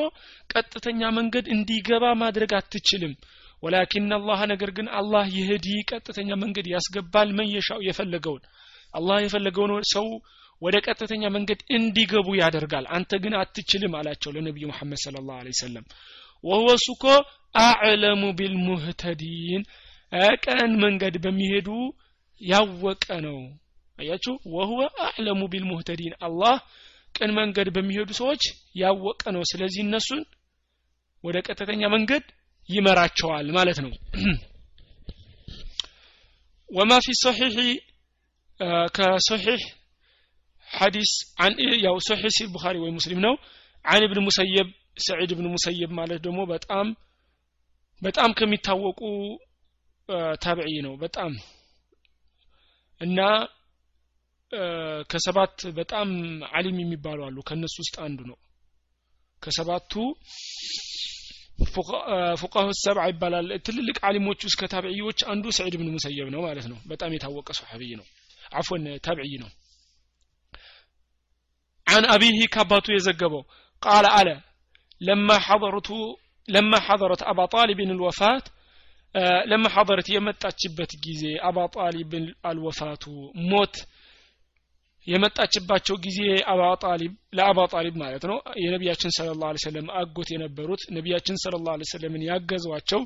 ቀጥተኛ 0.50 1.10
መንገድ 1.18 1.46
እንዲገባ 1.54 2.04
ማድረግ 2.22 2.52
አትችልም። 2.58 3.12
ወላኪን 3.62 4.08
አላህ 4.16 4.40
ነገር 4.52 4.70
ግን 4.76 4.88
አላህ 4.98 5.26
ይህዲ 5.36 5.68
ቀጥተኛ 5.90 6.30
መንገድ 6.42 6.66
ያስገባል 6.72 7.28
መን 7.38 7.48
የሻው 7.54 7.80
የፈለገውን። 7.88 8.42
አላህ 8.94 9.16
የፈለገውን 9.22 9.72
ሰው 9.94 10.06
ወደ 10.62 10.76
ቀጥተኛ 10.86 11.24
መንገድ 11.34 11.60
እንዲገቡ 11.76 12.28
ያደርጋል። 12.40 12.86
አንተ 12.96 13.18
ግን 13.24 13.34
አትችልም 13.40 13.94
አላቸው 13.98 14.30
ለነቢዩ 14.36 14.66
መሐመድ 14.70 15.00
ስለ 15.02 15.16
ላሁ 15.26 15.40
ለ 15.46 15.52
ሰለም 15.60 15.84
ወህወ 16.44 16.68
እሱ 16.78 16.86
እኮ 16.96 17.04
አዕለሙ 17.62 18.22
ቢልሙህተዲን 18.38 19.62
ቀን 20.44 20.72
መንገድ 20.82 21.14
በሚሄዱ 21.24 21.68
ያወቀ 22.40 23.06
ነው። 23.26 23.38
አያችሁ? 23.98 24.34
ወህወ 24.54 24.78
አዕለሙ 25.06 25.40
ቢልሙህተዲን። 25.52 26.14
አላህ 26.20 26.56
ቅን 27.16 27.30
መንገድ 27.38 27.68
በሚሄዱ 27.74 28.10
ሰዎች 28.18 28.42
ያወቀ 28.80 29.22
ነው። 29.36 29.42
ስለዚህ 29.50 29.80
እነሱን 29.84 30.22
ወደ 31.24 31.36
ቀጥተኛ 31.46 31.82
መንገድ 31.94 32.24
ይመራቸዋል 32.68 33.46
ማለት 33.56 33.78
ነው። 33.84 33.92
ወማ 36.70 36.92
ፊ 37.04 37.14
ሰሒሒ 37.22 37.58
ከሰሒሕ 38.96 39.60
ሐዲስ 40.70 41.10
ያው 41.86 41.96
ሰሒሕ 42.08 42.30
ሲል 42.36 42.48
ቡኻሪ 42.54 42.76
ወይ 42.84 42.90
ሙስሊም 42.96 43.20
ነው። 43.26 43.34
አን 43.84 44.04
ብን 44.10 44.20
ሙሰየብ 44.26 44.68
ሰዒድ 45.00 45.30
ብን 45.38 45.46
ሙሰየብ 45.54 45.90
ማለት 45.98 46.20
ደግሞ 46.26 46.40
በጣም 46.52 46.86
በጣም 48.02 48.30
ከሚታወቁ 48.38 49.00
ታብዒ 50.42 50.72
ነው። 50.86 50.94
በጣም 51.02 51.32
እና 53.00 53.18
ከሰባት 55.10 55.56
በጣም 55.78 56.08
አሊም 56.52 56.78
የሚባሉ 56.82 57.20
አሉ። 57.28 57.36
ከነሱ 57.48 57.76
ውስጥ 57.84 57.96
አንዱ 58.06 58.20
ነው። 58.30 58.38
ከሰባቱ 59.42 59.92
ፉቃሁ 62.40 62.66
ሰብዓ 62.84 63.04
ይባላል። 63.10 63.46
ትልልቅ 63.58 63.96
አሊሞች 64.08 64.40
ውስጥ 64.46 64.58
ከታብዕዮች 64.60 65.20
አንዱ 65.32 65.44
ስዒድ 65.58 65.74
ብን 65.80 65.88
ሙሰየብ 65.92 66.28
ነው 66.34 66.40
ማለት 66.42 66.66
ነው። 66.72 66.78
በጣም 66.86 67.14
የታወቀ 67.14 67.48
ሶሐብይ 67.52 67.92
ነው። 68.00 68.06
አፎን 68.52 68.84
ታብዕይ 69.06 69.36
ነው። 69.44 69.50
عن 71.86 72.04
أبيه 72.04 72.46
كاباتو 72.46 72.92
يزقبو 72.92 73.44
قال 73.82 74.06
ألا 74.06 74.40
لما 75.00 75.38
حضرته 75.38 76.00
لما 76.48 76.80
حضرت 76.80 77.22
أبا 77.22 77.46
طالب 77.46 77.80
الوفاة 77.80 78.42
لما 79.46 79.68
حضرت 79.68 80.08
يمتات 80.10 80.54
شبت 80.58 80.96
جيزي 80.96 81.36
أبا 81.40 81.66
የመጣችባቸው 85.06 85.96
ጊዜ 86.04 86.18
ለአባ 87.38 87.58
ጣሊብ 87.72 87.94
ማለት 87.96 88.24
ነው። 88.30 88.38
የነቢያችን 88.64 89.12
ስለ 89.16 89.28
ላ 89.42 89.52
ሰለም 89.64 89.86
አጎት 90.00 90.30
የነበሩት 90.34 90.82
ነቢያችን 90.96 91.36
ስለ 91.44 91.56
ላ 91.66 91.76
ሰለምን 91.92 92.24
ያገዟቸው 92.30 93.02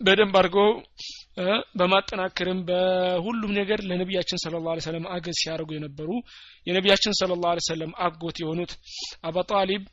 በደንብ 0.00 0.34
አድርገው 0.40 0.70
በማጠናከርም 1.78 2.60
በሁሉም 2.68 3.52
ነገር 3.58 3.80
ለነቢያችን 3.90 4.40
ስለ 4.44 4.56
ላ 4.66 4.74
ሰለም 4.86 5.04
አገዝ 5.16 5.36
ሲያደርጉ 5.42 5.70
የነበሩ 5.76 6.08
የነቢያችን 6.66 7.14
ስለ 7.20 7.38
ላ 7.44 7.54
ሰለም 7.68 7.92
አጎት 8.06 8.38
የሆኑት 8.42 8.72
አባ 9.22 9.44
ጣሊብ 9.52 9.84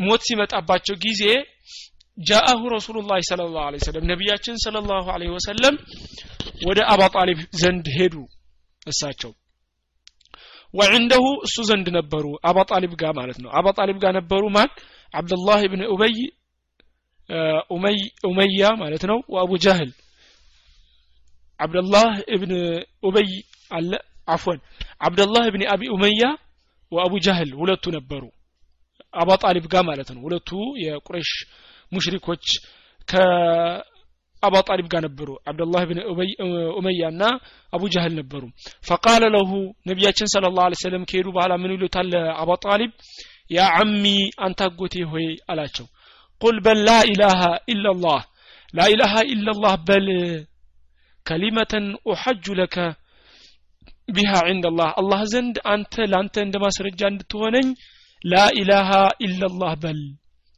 ሞት 0.00 0.22
ሲመጣባቸው 0.28 0.96
ጊዜ 1.04 1.22
ጃአሁ 2.18 2.60
ረሱሉላህ 2.74 3.18
ስለ 3.28 3.42
ላሁ 3.48 3.78
ሰለም 3.86 4.06
ነቢያችን 4.10 4.56
ስለ 4.64 4.76
ላሁ 4.88 5.06
ወሰለም 5.34 5.74
ወደ 6.68 6.80
አባ 6.92 7.02
ጣሊብ 7.14 7.40
ዘንድ 7.62 7.86
ሄዱ 7.98 8.14
እሳቸው 8.82 9.32
ወዕንደሁ 10.74 11.24
እሱ 11.46 11.56
ዘንድ 11.68 11.86
ነበሩ። 11.96 12.24
አባ 12.48 12.58
ጣሊብ 12.70 12.92
ጋር 13.00 13.12
ማለት 13.18 13.38
ነው። 13.42 13.50
አባ 13.58 13.66
ጣሊብ 13.78 13.96
ጋር 14.02 14.12
ነበሩ 14.18 14.42
ማን? 14.56 14.70
አብዱላህ 15.14 15.60
ብን 15.72 15.82
ኡበይ 15.90 16.16
ኡመያ 18.28 18.62
ማለት 18.82 19.02
ነው። 19.10 19.18
ወአቡ 19.32 19.52
ጃህል። 19.64 19.90
አብደላህ 21.60 22.10
እብን 22.34 22.52
ኡበይ 23.04 23.30
አለ። 23.70 23.92
አፎን 24.28 24.58
አብደላህ 25.00 25.44
እብን 25.50 25.62
አቢ 25.72 25.82
ኡመያ 25.94 26.22
ወአቡ 26.92 27.12
ጃህል 27.24 27.50
ሁለቱ 27.60 27.84
ነበሩ። 27.96 28.22
አባ 29.14 29.30
ጣሊብ 29.42 29.64
ጋር 29.72 29.82
ማለት 29.88 30.08
ነው። 30.14 30.20
ሁለቱ 30.26 30.50
የቁረሽ 30.84 31.30
ሙሽሪኮች 31.92 32.44
ከአባ 34.42 34.54
ጣሊብ 34.68 34.86
ጋር 34.92 35.00
ነበሩ። 35.06 35.28
አብደላህ 35.48 35.82
ብን 35.88 35.98
ኡመያ 36.78 37.02
እና 37.12 37.22
አቡ 37.72 37.82
ጃህል 37.94 38.12
ነበሩ። 38.18 38.42
ፈቃለ 38.88 39.22
ለሁ 39.34 39.50
ነቢያችን 39.90 40.30
ስለ 40.32 40.44
ላሁ 40.50 40.78
ሰለም 40.82 41.04
ከሄዱ 41.10 41.26
በኋላ 41.36 41.52
ምን 41.62 41.74
ይሉታል 41.76 42.10
አባ 42.42 42.50
ጣሊብ 42.64 42.92
ያ 43.50 43.66
አሚ 43.80 44.04
አንተ 44.46 44.60
አጎቴ 44.66 44.94
ሆይ 45.12 45.26
አላቸው። 45.52 45.86
ቁል 46.40 46.56
በል 46.64 46.80
ላ 46.88 46.94
ኢላሃ 47.10 47.40
ኢላላህ 47.72 48.20
ላ 48.74 48.86
ኢላሃ 48.94 49.14
ኢላላህ 49.34 49.74
በል 49.88 50.08
ከሊመተን 51.26 51.86
ኡሐጁ 52.08 52.44
ለከ 52.58 52.76
ቢሃ 54.08 54.32
ዒንደላህ 54.48 54.90
አላህ 55.00 55.20
ዘንድ 55.32 55.56
አንተ 55.72 55.94
ለአንተ 56.12 56.36
እንደ 56.44 56.56
ማስረጃ 56.62 57.00
እንድትሆነኝ 57.12 57.66
ላኢላሃ 58.24 58.90
ኢላላህ 59.26 59.72
በል 59.82 60.00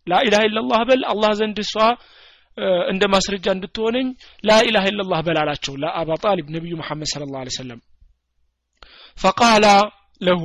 ላኢላሃ 0.07 0.43
ኢላላህ 0.49 0.81
በል 0.89 1.03
አላህ 1.13 1.33
ዘንድ 1.41 1.59
እሷ 1.65 1.75
እንደ 2.91 3.03
ማስረጃ 3.13 3.47
እንድትሆነኝ 3.57 4.07
ላኢላሃ 4.45 4.85
ኢላላህ 4.91 5.21
በል 5.27 5.39
አላቸው። 5.43 5.75
ለአባ 5.83 6.19
ጣሊብ 6.25 6.47
ነቢዩ 6.57 6.75
መሐመድ 6.81 7.09
ስለ 7.13 7.25
ላ 7.35 7.45
ሰለም 7.57 7.81
ፈቃላ 9.17 9.67
ለሁ 10.21 10.43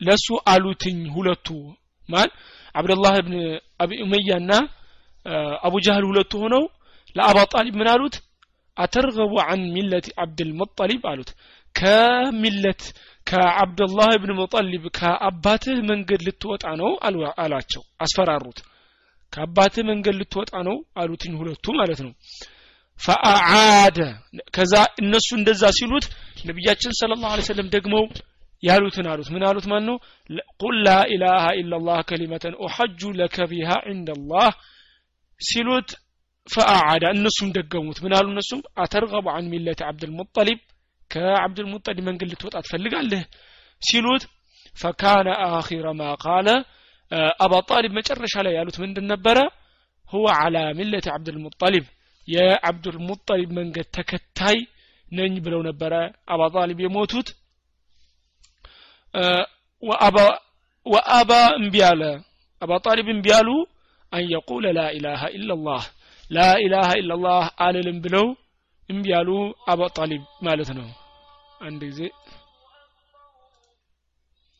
ለሱ 0.00 0.26
አሉትኝ 0.52 0.98
ሁለቱ 1.14 1.48
ማን 2.08 2.30
አብደላህ 2.74 3.14
ብን 3.26 3.34
አቢ 3.82 3.90
ኡመያ 4.04 4.38
ና 4.42 4.52
አቡ 5.66 5.74
ጃህል 5.84 6.04
ሁለቱ 6.10 6.32
ሆነው 6.42 6.64
ለአባ 7.16 7.38
ጣሊብ 7.52 7.74
ምን 7.80 7.88
አሉት? 7.92 8.14
አተርገቡ 8.76 9.32
አን 9.44 9.60
ሚለት 9.74 10.06
አብድልሙጠሊብ 10.22 11.02
አሉት። 11.10 11.30
ከሚለት 11.74 12.82
ከአብደላህ 13.26 14.10
ብን 14.22 14.32
ሙጠሊብ 14.40 14.84
ከአባትህ 14.98 15.78
መንገድ 15.90 16.20
ልትወጣ 16.26 16.64
ነው 16.80 16.90
አሏቸው። 17.42 17.82
አስፈራሩት 18.00 18.58
ከአባትህ 19.36 19.84
መንገድ 19.88 20.14
ልትወጣ 20.20 20.52
ነው 20.68 20.76
አሉትኝ 21.00 21.32
ሁለቱ 21.40 21.74
ማለት 21.78 22.00
ነው። 22.06 22.12
ፈአዓደ 22.98 23.98
ከዛ 24.54 24.74
እነሱ 25.02 25.28
እንደዛ 25.38 25.62
ሲሉት 25.78 26.04
ነቢያችን 26.46 26.92
ስለ 26.98 27.10
ላሁ 27.22 27.42
ሰለም 27.48 27.68
ደግመው 27.74 28.04
ያሉትን 28.62 29.06
አሉት። 29.12 29.28
ምን 29.34 29.42
አሉት? 29.48 29.66
ማን 29.70 29.84
ነው 29.88 29.96
ቁል 30.60 30.76
ላ 30.86 30.94
ኢላሃ 31.14 31.44
ኢላላህ 31.60 31.98
ከሊመተን 32.08 32.54
ኡሐጁ 32.62 33.00
ለከ 33.18 33.36
ቢሃ 33.50 33.70
ዒንደላህ 33.88 34.48
ሲሉት 35.40 35.90
ፈአዓዳ 36.48 37.04
እነሱም 37.16 37.48
ደገሙት። 37.56 37.98
ምን 38.04 38.12
አሉ 38.18 38.26
እነሱም? 38.34 38.60
አተርገቡ 38.82 39.26
አን 39.34 39.46
ሚለት 39.52 39.80
አብድልሙጠሊብ 39.88 40.60
ከአብድልሙጠሊብ 41.10 42.04
መንገድ 42.08 42.28
ልትወጣ 42.32 42.56
ትፈልጋለህ? 42.64 43.22
ሲሉት 43.82 44.22
ፈካነ 44.74 45.28
አኺረ 45.48 45.86
ማ 45.98 46.08
ቃለ 46.24 46.48
አባ 47.40 47.52
ጣሊብ 47.68 47.92
መጨረሻ 47.98 48.34
ላይ 48.46 48.52
ያሉት 48.58 48.76
ምንድን 48.82 49.06
ነበረ? 49.12 49.38
ሁወ 50.06 50.26
አላ 50.36 50.56
ሚለት 50.78 51.06
አብድልሙጠሊብ 51.14 51.84
የአብዱልሙጠሊብ 52.28 53.50
መንገድ 53.58 53.86
ተከታይ 53.96 54.58
ነኝ 55.12 55.34
ብለው 55.44 55.60
ነበረ 55.68 55.92
አባ 56.32 56.42
ጣሊብ 56.54 56.78
የሞቱት። 56.84 57.28
ወአባ 60.86 61.30
እምቢ 61.58 61.76
አለ። 61.88 62.02
አባ 62.62 62.72
ጣሊብ 62.86 63.08
እምቢ 63.14 63.26
አሉ። 63.38 63.48
አን 64.12 64.24
የቁለ 64.32 64.66
ላ 64.76 64.82
ኢላሃ 64.96 65.22
ኢላላህ 65.36 65.82
ላ 66.30 66.44
ኢላሃ 66.64 66.88
ኢላላህ 67.00 67.44
አልልም 67.64 67.98
ብለው 68.04 68.26
እምቢ 68.88 69.06
ያሉ 69.14 69.30
አባ 69.72 69.88
ጣሊብ 69.96 70.22
ማለት 70.46 70.70
ነው። 70.78 70.88
አንድ 71.60 71.80
ጊዜ 71.90 72.00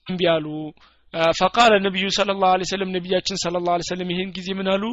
እምቢ 0.06 0.20
ያሉ 0.28 0.46
ፈቃለ 1.38 1.72
ነቢዩ 1.84 2.06
ስለ 2.16 2.30
ላሁ 2.40 2.54
ለ 2.60 2.64
ሰለም 2.70 2.90
ነቢያችን 2.96 3.36
ስለ 3.42 3.56
ላሁ 3.66 3.84
ሰለም 3.90 4.08
ይህን 4.12 4.30
ጊዜ 4.36 4.48
ምን 4.58 4.68
አሉ? 4.72 4.84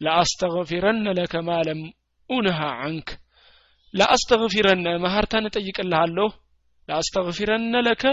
ለአስተግፊረነ 0.00 1.06
ለከ 1.18 1.34
ማለም 1.48 1.80
ኡንሃ 2.30 2.58
አንክ 2.86 3.08
ለአስተግፊረነ 3.94 4.86
ማህርታን 5.04 5.48
እጠይቅልሃለሁ። 5.48 6.28
ለአስተግፊረነ 6.88 7.74
ለከ 7.86 8.04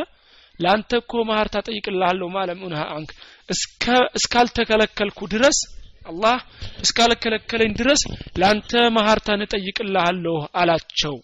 ለአንተ 0.59 0.91
እኮ 1.01 1.13
ማህርታ 1.29 1.55
ጠይቅልሃለሁ 1.67 2.27
ማለም 2.35 2.59
ኡንሃ 2.65 2.81
አንክ 2.95 3.09
እስካልተከለከልኩ 4.17 5.19
ድረስ 5.33 5.57
አላህ 6.05 6.37
እስካልከለከለኝ 6.83 7.71
ድረስ 7.79 8.01
ለአንተ 8.39 8.71
ማህርታን 8.97 9.43
እጠይቅልሃለሁ 9.45 10.35
አላቸው 10.61 11.15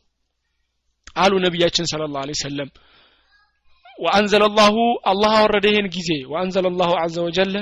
አሉ 1.15 1.33
ነቢያችን 1.45 1.89
ስለ 1.91 2.03
ላሁ 2.13 2.35
ሰለም 2.43 2.69
ወአንዘለ 4.01 4.43
ላሁ 4.57 4.75
አላህ 5.11 5.31
አወረደ 5.39 5.65
ይህን 5.71 5.87
ጊዜ 5.95 6.09
ወአንዘለ 6.31 6.67
ላሁ 6.79 6.91
አዘ 7.01 7.15
ወጀለ 7.25 7.55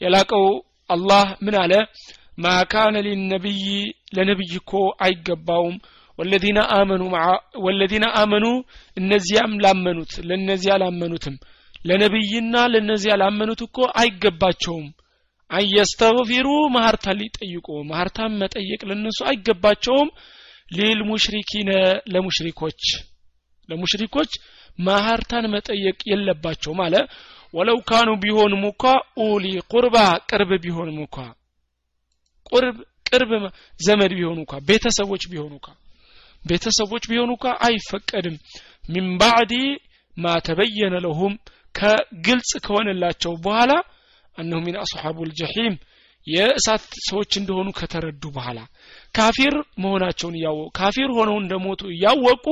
የላቀው 0.00 0.44
አላህ 0.90 1.24
ምን 1.44 1.54
አለ? 1.62 1.72
ማ 2.38 2.52
ካነ 2.72 2.96
ሊነቢይ 3.06 3.64
ለነቢይ 4.16 4.52
እኮ 4.60 4.72
አይገባውም። 5.04 5.76
ወለዚነ 6.18 6.58
አመኑ 6.76 7.02
ወለዚነ 7.64 8.06
አመኑ 8.20 8.46
እነዚያም 8.96 9.52
ላመኑት 9.64 10.12
ለእነዚያ 10.28 10.72
ላመኑትም 10.82 11.36
ለነቢይና 11.84 12.54
ለእነዚያ 12.72 13.12
ላመኑት 13.22 13.60
እኮ 13.66 13.78
አይገባቸውም። 14.00 14.88
አየስተግፊሩ 15.50 16.48
ማህርታ 16.74 17.14
ሊጠይቁ 17.20 17.68
ማህርታን 17.90 18.36
መጠየቅ 18.42 18.80
ለነሱ 18.90 19.18
አይገባቸውም። 19.30 20.10
ሊልሙሽሪኪነ 20.68 21.70
ለሙሽሪኮች 22.12 22.82
ለሙሽሪኮች 23.70 24.30
ማህርታን 24.78 25.46
መጠየቅ 25.54 25.98
የለባቸው 26.10 26.72
ማለ 26.80 26.94
ወለው 27.54 27.78
ካኑ 27.88 28.08
ቢሆንም 28.22 28.62
እንኳ 28.68 28.82
ኡሊ 29.22 29.46
ቁርባ 29.72 29.96
ቅርብ 30.30 30.50
ቢሆንም 30.64 30.98
እንኳ 31.04 31.16
ቁርብ 32.50 32.76
ቅርብ 33.08 33.30
ዘመድ 33.80 34.12
ቢሆኑ 34.18 34.38
እንኳ 34.42 34.54
ቤተሰቦች 34.68 35.22
ቢሆኑ 35.32 35.52
እንኳ 35.58 35.68
ቤተሰቦች 36.42 37.04
ቢሆኑ 37.10 37.30
እንኳ 37.36 37.46
አይፈቀድም። 37.66 38.36
ሚን 38.84 39.06
ባዕዲ 39.20 39.54
ማ 40.16 40.34
ተበየነ 40.46 40.94
ለሁም 41.04 41.34
ከግልጽ 41.74 42.50
ከሆነላቸው 42.64 43.32
በኋላ 43.44 43.72
እነሁ 44.38 44.58
ሚን 44.66 44.76
አስሓቡ 44.82 45.18
ልጀሒም 45.28 45.74
የእሳት 46.26 46.84
ሰዎች 47.08 47.32
እንደሆኑ 47.40 47.68
ከተረዱ 47.78 48.22
በኋላ 48.34 48.58
ካፊር 49.14 49.54
መሆናቸውን 49.82 50.34
እያወቁ 50.38 50.66
ካፊር 50.78 51.10
ሆነው 51.18 51.36
እንደሞቱ 51.42 51.82
እያወቁ 51.94 52.46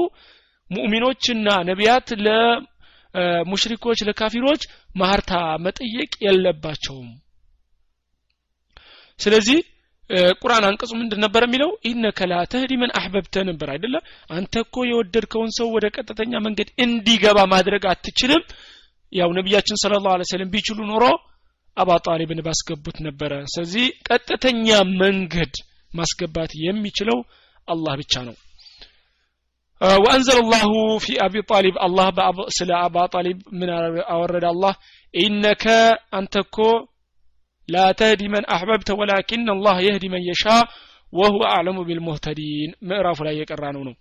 ሙእሚኖችና 0.70 1.48
ነቢያት 1.68 2.08
ለሙሽሪኮች 2.24 3.98
ለካፊሮች 4.08 4.62
ማህርታ 4.96 5.32
መጠየቅ 5.64 6.12
የለባቸውም። 6.26 7.10
ስለዚህ 9.20 9.58
ቁርአን 10.42 10.64
አንቀጹ 10.66 10.90
ምንድን 10.98 11.20
ነበር 11.24 11.42
የሚለው? 11.46 11.70
ኢነከ 11.88 12.18
ላ 12.30 12.34
ተህዲ 12.52 12.72
መን 12.82 12.92
አሕበብተ 12.98 13.34
ነበር 13.48 13.68
አይደለ? 13.74 13.94
አንተ 14.30 14.52
እኮ 14.64 14.76
የወደድከውን 14.86 15.50
ሰው 15.58 15.66
ወደ 15.76 15.86
ቀጥተኛ 15.96 16.32
መንገድ 16.46 16.68
እንዲገባ 16.84 17.38
ማድረግ 17.52 17.82
አትችልም። 17.92 18.42
ያው 19.12 19.30
ነቢያችን 19.38 19.80
ስለ 19.82 19.92
ላሁ 20.04 20.24
ሰለም 20.30 20.50
ቢችሉ 20.54 20.78
ኖሮ 20.92 21.04
አባ 21.76 21.90
ጣሊብን 22.06 22.40
ባስገቡት 22.46 22.96
ነበረ። 23.06 23.32
ስለዚህ 23.52 23.84
ቀጥተኛ 24.08 24.68
መንገድ 25.02 25.54
ማስገባት 25.92 26.52
የሚችለው 26.64 27.18
አላህ 27.68 27.94
ብቻ 28.00 28.14
ነው 28.28 28.36
ወአንዘለ 29.99 30.39
ላሁ 30.53 30.70
ፊ 30.99 31.16
አቢ 31.24 31.35
ጣሊብ 31.51 31.76
አላህ 31.79 32.07
ስለ 32.57 32.70
አባ 32.79 32.97
ጣሊብ 33.12 33.39
ምን 33.59 33.68
አወረደ 34.12 34.45
አላህ? 34.51 34.72
ኢነከ 35.14 35.64
አንተ 36.12 36.35
እኮ 36.45 36.57
ላ 37.68 37.85
ተህዲ 37.99 38.22
መን 38.35 38.45
አሕበብተ 38.55 38.89
ወላኪን 39.01 39.45
አላህ 39.55 39.76
የህዲ 39.87 40.05
መን 40.12 40.22
የሻ 40.29 40.45
ወሁወ 41.12 41.43
አዕለሙ 41.51 41.79
ቢልሙህተዲን። 41.89 42.70
ምዕራፉ 42.89 43.18
ላይ 43.26 43.35
የቀራ 43.41 43.64
ነው። 43.76 43.83
ነው 43.89 43.95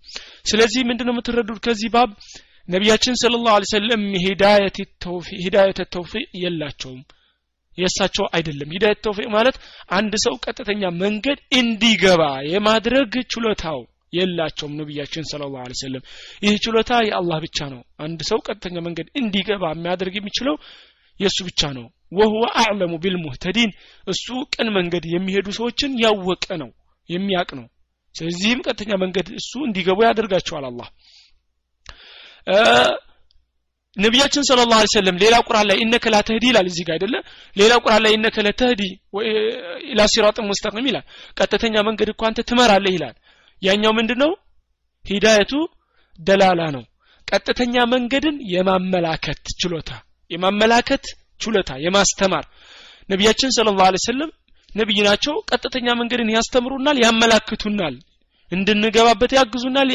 ስለዚህ 0.44 0.80
ምንድነው 0.88 1.14
የምትረዱት 1.14 1.60
ከዚህ 1.66 1.90
ባብ? 1.94 2.10
ነቢያችን 2.68 3.14
ስለ 3.16 3.34
ላሁ 3.44 3.68
ሰለም 3.72 4.02
ሂዳየት 5.44 5.78
ተውፊቅ 5.94 6.26
የላቸውም። 6.42 7.00
የእሳቸው 7.78 8.26
አይደለም። 8.34 8.72
ሂዳየት 8.74 9.00
ተውፊቅ 9.06 9.28
ማለት 9.36 9.56
አንድ 9.90 10.14
ሰው 10.24 10.34
ቀጥተኛ 10.44 10.82
መንገድ 11.02 11.38
እንዲገባ 11.58 12.22
የማድረግ 12.52 13.14
ችሎታው 13.32 13.80
የላቸውም 14.12 14.74
ነቢያችን 14.80 15.28
ስለ 15.30 15.42
ላሁ 15.46 15.74
ሰለም 15.80 16.02
ይህ 16.42 16.56
ችሎታ 16.64 17.00
የአላህ 17.08 17.38
ብቻ 17.44 17.58
ነው። 17.74 17.80
አንድ 18.04 18.20
ሰው 18.30 18.38
ቀጥተኛ 18.46 18.76
መንገድ 18.86 19.08
እንዲገባ 19.20 19.64
የሚያደርግ 19.72 20.14
የሚችለው 20.18 20.56
የእሱ 21.20 21.38
ብቻ 21.48 21.62
ነው። 21.78 21.86
ወሁወ 22.12 22.44
አዕለሙ 22.60 22.92
ቢልሙህተዲን 23.02 23.70
እሱ 24.06 24.26
ቅን 24.54 24.68
መንገድ 24.76 25.04
የሚሄዱ 25.14 25.48
ሰዎችን 25.58 25.98
ያወቀ 26.04 26.46
ነው 26.62 26.70
የሚያቅ 27.08 27.50
ነው። 27.58 27.66
ስለዚህም 28.14 28.62
ቀጥተኛ 28.66 28.92
መንገድ 29.02 29.26
እሱ 29.40 29.52
እንዲገቡ 29.66 29.98
ያደርጋቸዋል 30.06 30.64
አላህ። 30.70 30.88
ነቢያችን 33.96 34.42
ስለ 34.48 34.60
ላሁ 34.70 34.86
ሰለም 34.92 35.16
ሌላ 35.22 35.36
ቁርአን 35.46 35.66
ላይ 35.70 35.76
ኢነከ 35.84 36.06
ላ 36.14 36.18
ተህዲ 36.26 36.44
ይላል 36.50 36.66
እዚህ 36.70 36.84
ጋር 36.88 36.94
አይደለ? 36.96 37.14
ሌላ 37.56 37.72
ቁርአን 37.84 38.02
ላይ 38.04 38.12
ኢነከ 38.16 38.36
ለተህዲ 38.46 38.82
ኢላ 39.88 40.00
ሲራጥ 40.12 40.36
ሙስተቂም 40.48 40.86
ይላል። 40.90 41.04
ቀጥተኛ 41.36 41.74
መንገድ 41.88 42.08
እኮ 42.12 42.22
አንተ 42.28 42.44
ትመራለህ 42.50 42.92
ይላል 42.96 43.16
ያኛው 43.62 43.92
ምንድነው? 43.98 44.30
ሂዳየቱ 45.04 45.52
ደላላ 46.18 46.60
ነው። 46.76 46.84
ቀጥተኛ 47.28 47.74
መንገድን 47.92 48.36
የማመላከት 48.52 49.44
ችሎታ 49.60 49.90
የማመላከት 50.30 51.04
ችሎታ 51.40 51.70
የማስተማር። 51.84 52.44
ነቢያችን 53.08 53.50
ስለ 53.56 53.68
ላሁ 53.72 53.98
ሰለም 54.06 54.30
ነቢይ 54.70 54.98
ናቸው 55.06 55.34
ቀጥተኛ 55.50 55.86
መንገድን 56.00 56.32
ያስተምሩናል 56.34 56.96
ያመላክቱናል 57.04 57.94
እንድንገባበት 58.52 59.32
ያግዙናል 59.38 59.88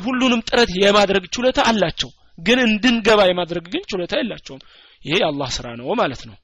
ሁሉንም 0.00 0.40
ጥረት 0.48 0.70
የማድረግ 0.82 1.24
ችሎታ 1.34 1.60
አላቸው። 1.70 2.10
ግን 2.38 2.58
እንድንገባ 2.66 3.20
የማድረግ 3.28 3.64
ግን 3.72 3.82
ችሎታ 3.90 4.14
የላቸውም። 4.20 4.62
ይሄ 5.04 5.14
የአላህ 5.20 5.48
ስራ 5.56 5.66
ነው 5.80 5.86
ማለት 6.00 6.22
ነው። 6.28 6.36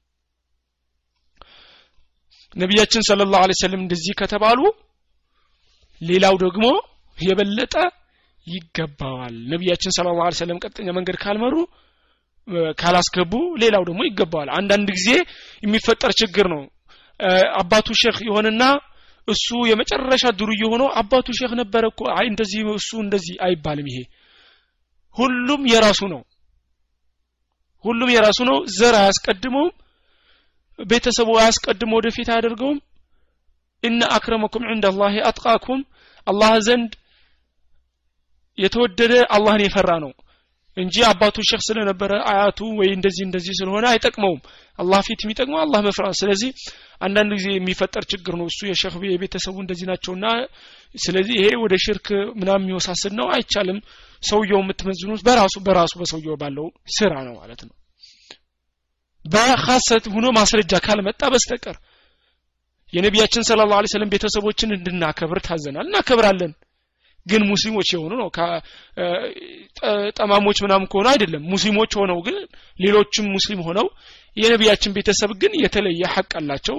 ነቢያችን 2.55 3.05
ስለ 3.07 3.21
ላሁ 3.33 3.53
ሰለም 3.61 3.81
እንደዚህ 3.83 4.13
ከተባሉ 4.21 4.59
ሌላው 6.01 6.35
ደግሞ 6.43 6.65
የበለጠ 7.17 7.75
ይገባዋል። 8.47 9.35
ነቢያችን 9.51 9.93
ስለ 9.95 10.07
ላሁ 10.09 10.31
ሰለም 10.39 10.61
ቀጥተኛ 10.63 10.89
መንገድ 10.97 11.17
ካልመሩ 11.23 11.55
ካላስገቡ 12.77 13.33
ሌላው 13.61 13.83
ደግሞ 13.89 14.01
ይገባዋል። 14.07 14.49
አንዳንድ 14.57 14.87
ጊዜ 14.97 15.09
የሚፈጠር 15.63 16.11
ችግር 16.21 16.47
ነው። 16.53 16.61
አባቱ 17.61 17.87
ሼክ 18.01 18.17
የሆነና 18.27 18.63
እሱ 19.27 19.47
የመጨረሻ 19.69 20.23
ዱርዬ 20.39 20.61
ሆኖ 20.71 20.83
አባቱ 21.01 21.27
ሼክ 21.39 21.51
ነበረ 21.59 21.83
እኮ 21.91 22.01
አይ 22.15 22.25
እንደዚህ 22.31 22.61
እሱ 22.73 22.89
እንደዚህ 23.03 23.35
አይባልም 23.45 23.87
ይሄ። 23.91 23.99
ሁሉም 25.15 25.61
የራሱ 25.71 26.01
ነው። 26.13 26.21
ሁሉም 27.85 28.09
የራሱ 28.13 28.39
ነው። 28.49 28.57
ዘር 28.77 28.95
አያስቀድመውም 28.99 29.71
ቤተሰቡ 30.79 31.29
አያስቀድመ 31.39 31.91
ወደፊት 31.97 32.27
አያደርገውም 32.33 32.77
እነ 33.83 34.01
አክረመኩም 34.15 34.65
ዕንደ 34.71 34.85
አላህ 34.91 35.15
አጥቃኩም 35.29 35.81
አላህ 36.27 36.51
ዘንድ 36.67 36.91
የተወደደ 38.57 39.13
አላህን 39.35 39.63
የፈራ 39.63 39.91
ነው 40.03 40.11
እንጂ 40.77 40.95
አባቱ 41.07 41.37
ሼክ 41.47 41.61
ስለነበረ 41.65 42.11
አያቱ 42.29 42.59
ወይ 42.77 42.89
እንደዚህ 42.95 43.23
እንደዚህ 43.25 43.53
ስለሆነ 43.57 43.85
አይጠቅመውም። 43.91 44.39
አላህ 44.79 44.99
ፊት 45.07 45.19
የሚጠቅመው 45.23 45.59
አላህ 45.63 45.79
መፍራት። 45.87 46.15
ስለዚህ 46.21 46.49
አንዳንድ 47.01 47.31
ጊዜ 47.37 47.47
የሚፈጠር 47.53 48.03
ችግር 48.11 48.33
ነው። 48.39 48.47
እሱ 48.51 48.59
የሼክ 48.69 48.95
የቤተሰቡ 49.07 49.55
እንደዚህ 49.63 49.85
ናቸውና 49.91 50.25
ስለዚህ 50.95 51.35
ይሄ 51.39 51.49
ወደ 51.63 51.75
ሽርክ 51.83 52.07
ምናምን 52.39 52.65
የሚወሳስድ 52.65 53.13
ነው። 53.19 53.27
አይቻልም። 53.35 53.79
ሰውየው 54.23 54.61
የምትመዝኑት 54.63 55.21
በራሱ 55.27 55.55
በራሱ 55.65 55.93
በሰውየው 56.01 56.37
ባለው 56.41 56.67
ስራ 56.97 57.13
ነው 57.27 57.35
ማለት 57.41 57.61
ነው። 57.67 57.73
በሐሰት 59.25 60.05
ሆኖ 60.13 60.27
ማስረጃ 60.37 60.73
ካልመጣ 60.85 61.21
በስተቀር 61.33 61.77
የነቢያችን 62.93 63.45
ስለ 63.47 63.61
ላሁ 63.63 63.87
ሰለም 63.93 64.11
ቤተሰቦችን 64.13 64.75
እንድናከብር 64.75 65.39
ታዘናል። 65.47 65.87
እናከብራለን። 65.89 66.51
ግን 67.25 67.41
ሙስሊሞች 67.49 67.89
የሆኑ 67.93 68.13
ነው። 68.21 68.29
ጠማሞች 70.17 70.57
ምናምን 70.65 70.87
ከሆኑ 70.91 71.07
አይደለም። 71.11 71.43
ሙስሊሞች 71.53 71.91
ሆነው 71.99 72.19
ግን 72.25 72.37
ሌሎችም 72.79 73.27
ሙስሊም 73.35 73.61
ሆነው 73.67 73.87
የነቢያችን 74.37 74.95
ቤተሰብ 74.97 75.31
ግን 75.41 75.53
የተለየ 75.63 76.01
ሐቅ 76.15 76.31
አላቸው። 76.39 76.77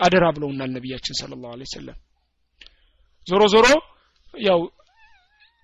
አደራ 0.00 0.24
ብለውናል 0.36 0.70
ነቢያችን 0.76 1.16
ስለ 1.20 1.32
ላሁ 1.42 1.66
ሰለም 1.74 1.98
ዞሮ 3.26 3.42
ዞሮ 3.54 3.66
ያው 4.34 4.60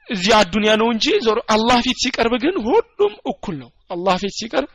እዚህ 0.07 0.33
አዱንያ 0.39 0.73
ነው 0.81 0.89
እንጂ 0.95 1.07
ዞሮ 1.27 1.39
አላህ 1.55 1.79
ፊት 1.87 1.99
ሲቀርብ 2.05 2.33
ግን 2.45 2.55
ሁሉም 2.67 3.13
እኩል 3.33 3.57
ነው። 3.63 3.71
አላህ 3.91 4.15
ፊት 4.23 4.35
ሲቀርብ 4.41 4.71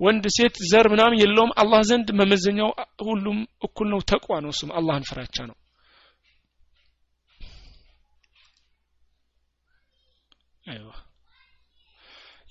ወንድ 0.00 0.24
ሴት 0.36 0.56
ዘር 0.70 0.86
ምናምን 0.92 1.18
የለውም 1.22 1.52
አላህ 1.62 1.80
ዘንድ 1.90 2.08
መመዘኛው 2.20 2.70
ሁሉም 3.08 3.38
እኩል 3.66 3.88
ነው 3.94 4.00
ተቋ 4.12 4.38
ነው 4.44 4.52
እሱም 4.54 4.72
አላህን 4.80 5.06
ፍራቻ 5.10 5.36
ነው 5.50 5.56
አይዋ 10.66 10.90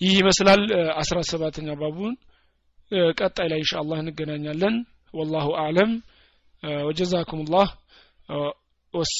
ይህ 0.01 0.13
ይመስላል 0.19 0.63
አስራ 1.01 1.17
ሰባተኛ 1.31 1.69
ባቡን 1.81 2.13
ቀጣይ 3.19 3.47
ላይ 3.51 3.59
ኢንሻአላህ 3.63 3.99
እንገናኛለን 4.03 4.77
ወላሁ 5.13 5.49
አዕለም 5.63 5.91
وجزاكم 6.63 7.37
الله 7.41 7.67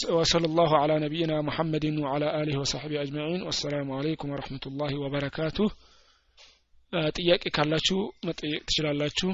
وصلى 0.10 0.46
الله 0.46 0.78
على 0.78 0.96
نبينا 1.00 1.42
محمد 1.42 1.86
وعلى 2.00 2.28
آله 2.42 2.56
وصحبه 2.60 3.02
أجمعين 3.02 3.42
والسلام 3.42 3.92
عليكم 3.92 4.28
ورحمة 4.30 4.64
الله 4.68 4.92
وبركاته 5.00 5.68
ጥያቄ 6.93 7.43
ካላችሁ 7.49 7.99
መጠየቅ 8.27 8.61
ትችላላችሁ 8.65 9.31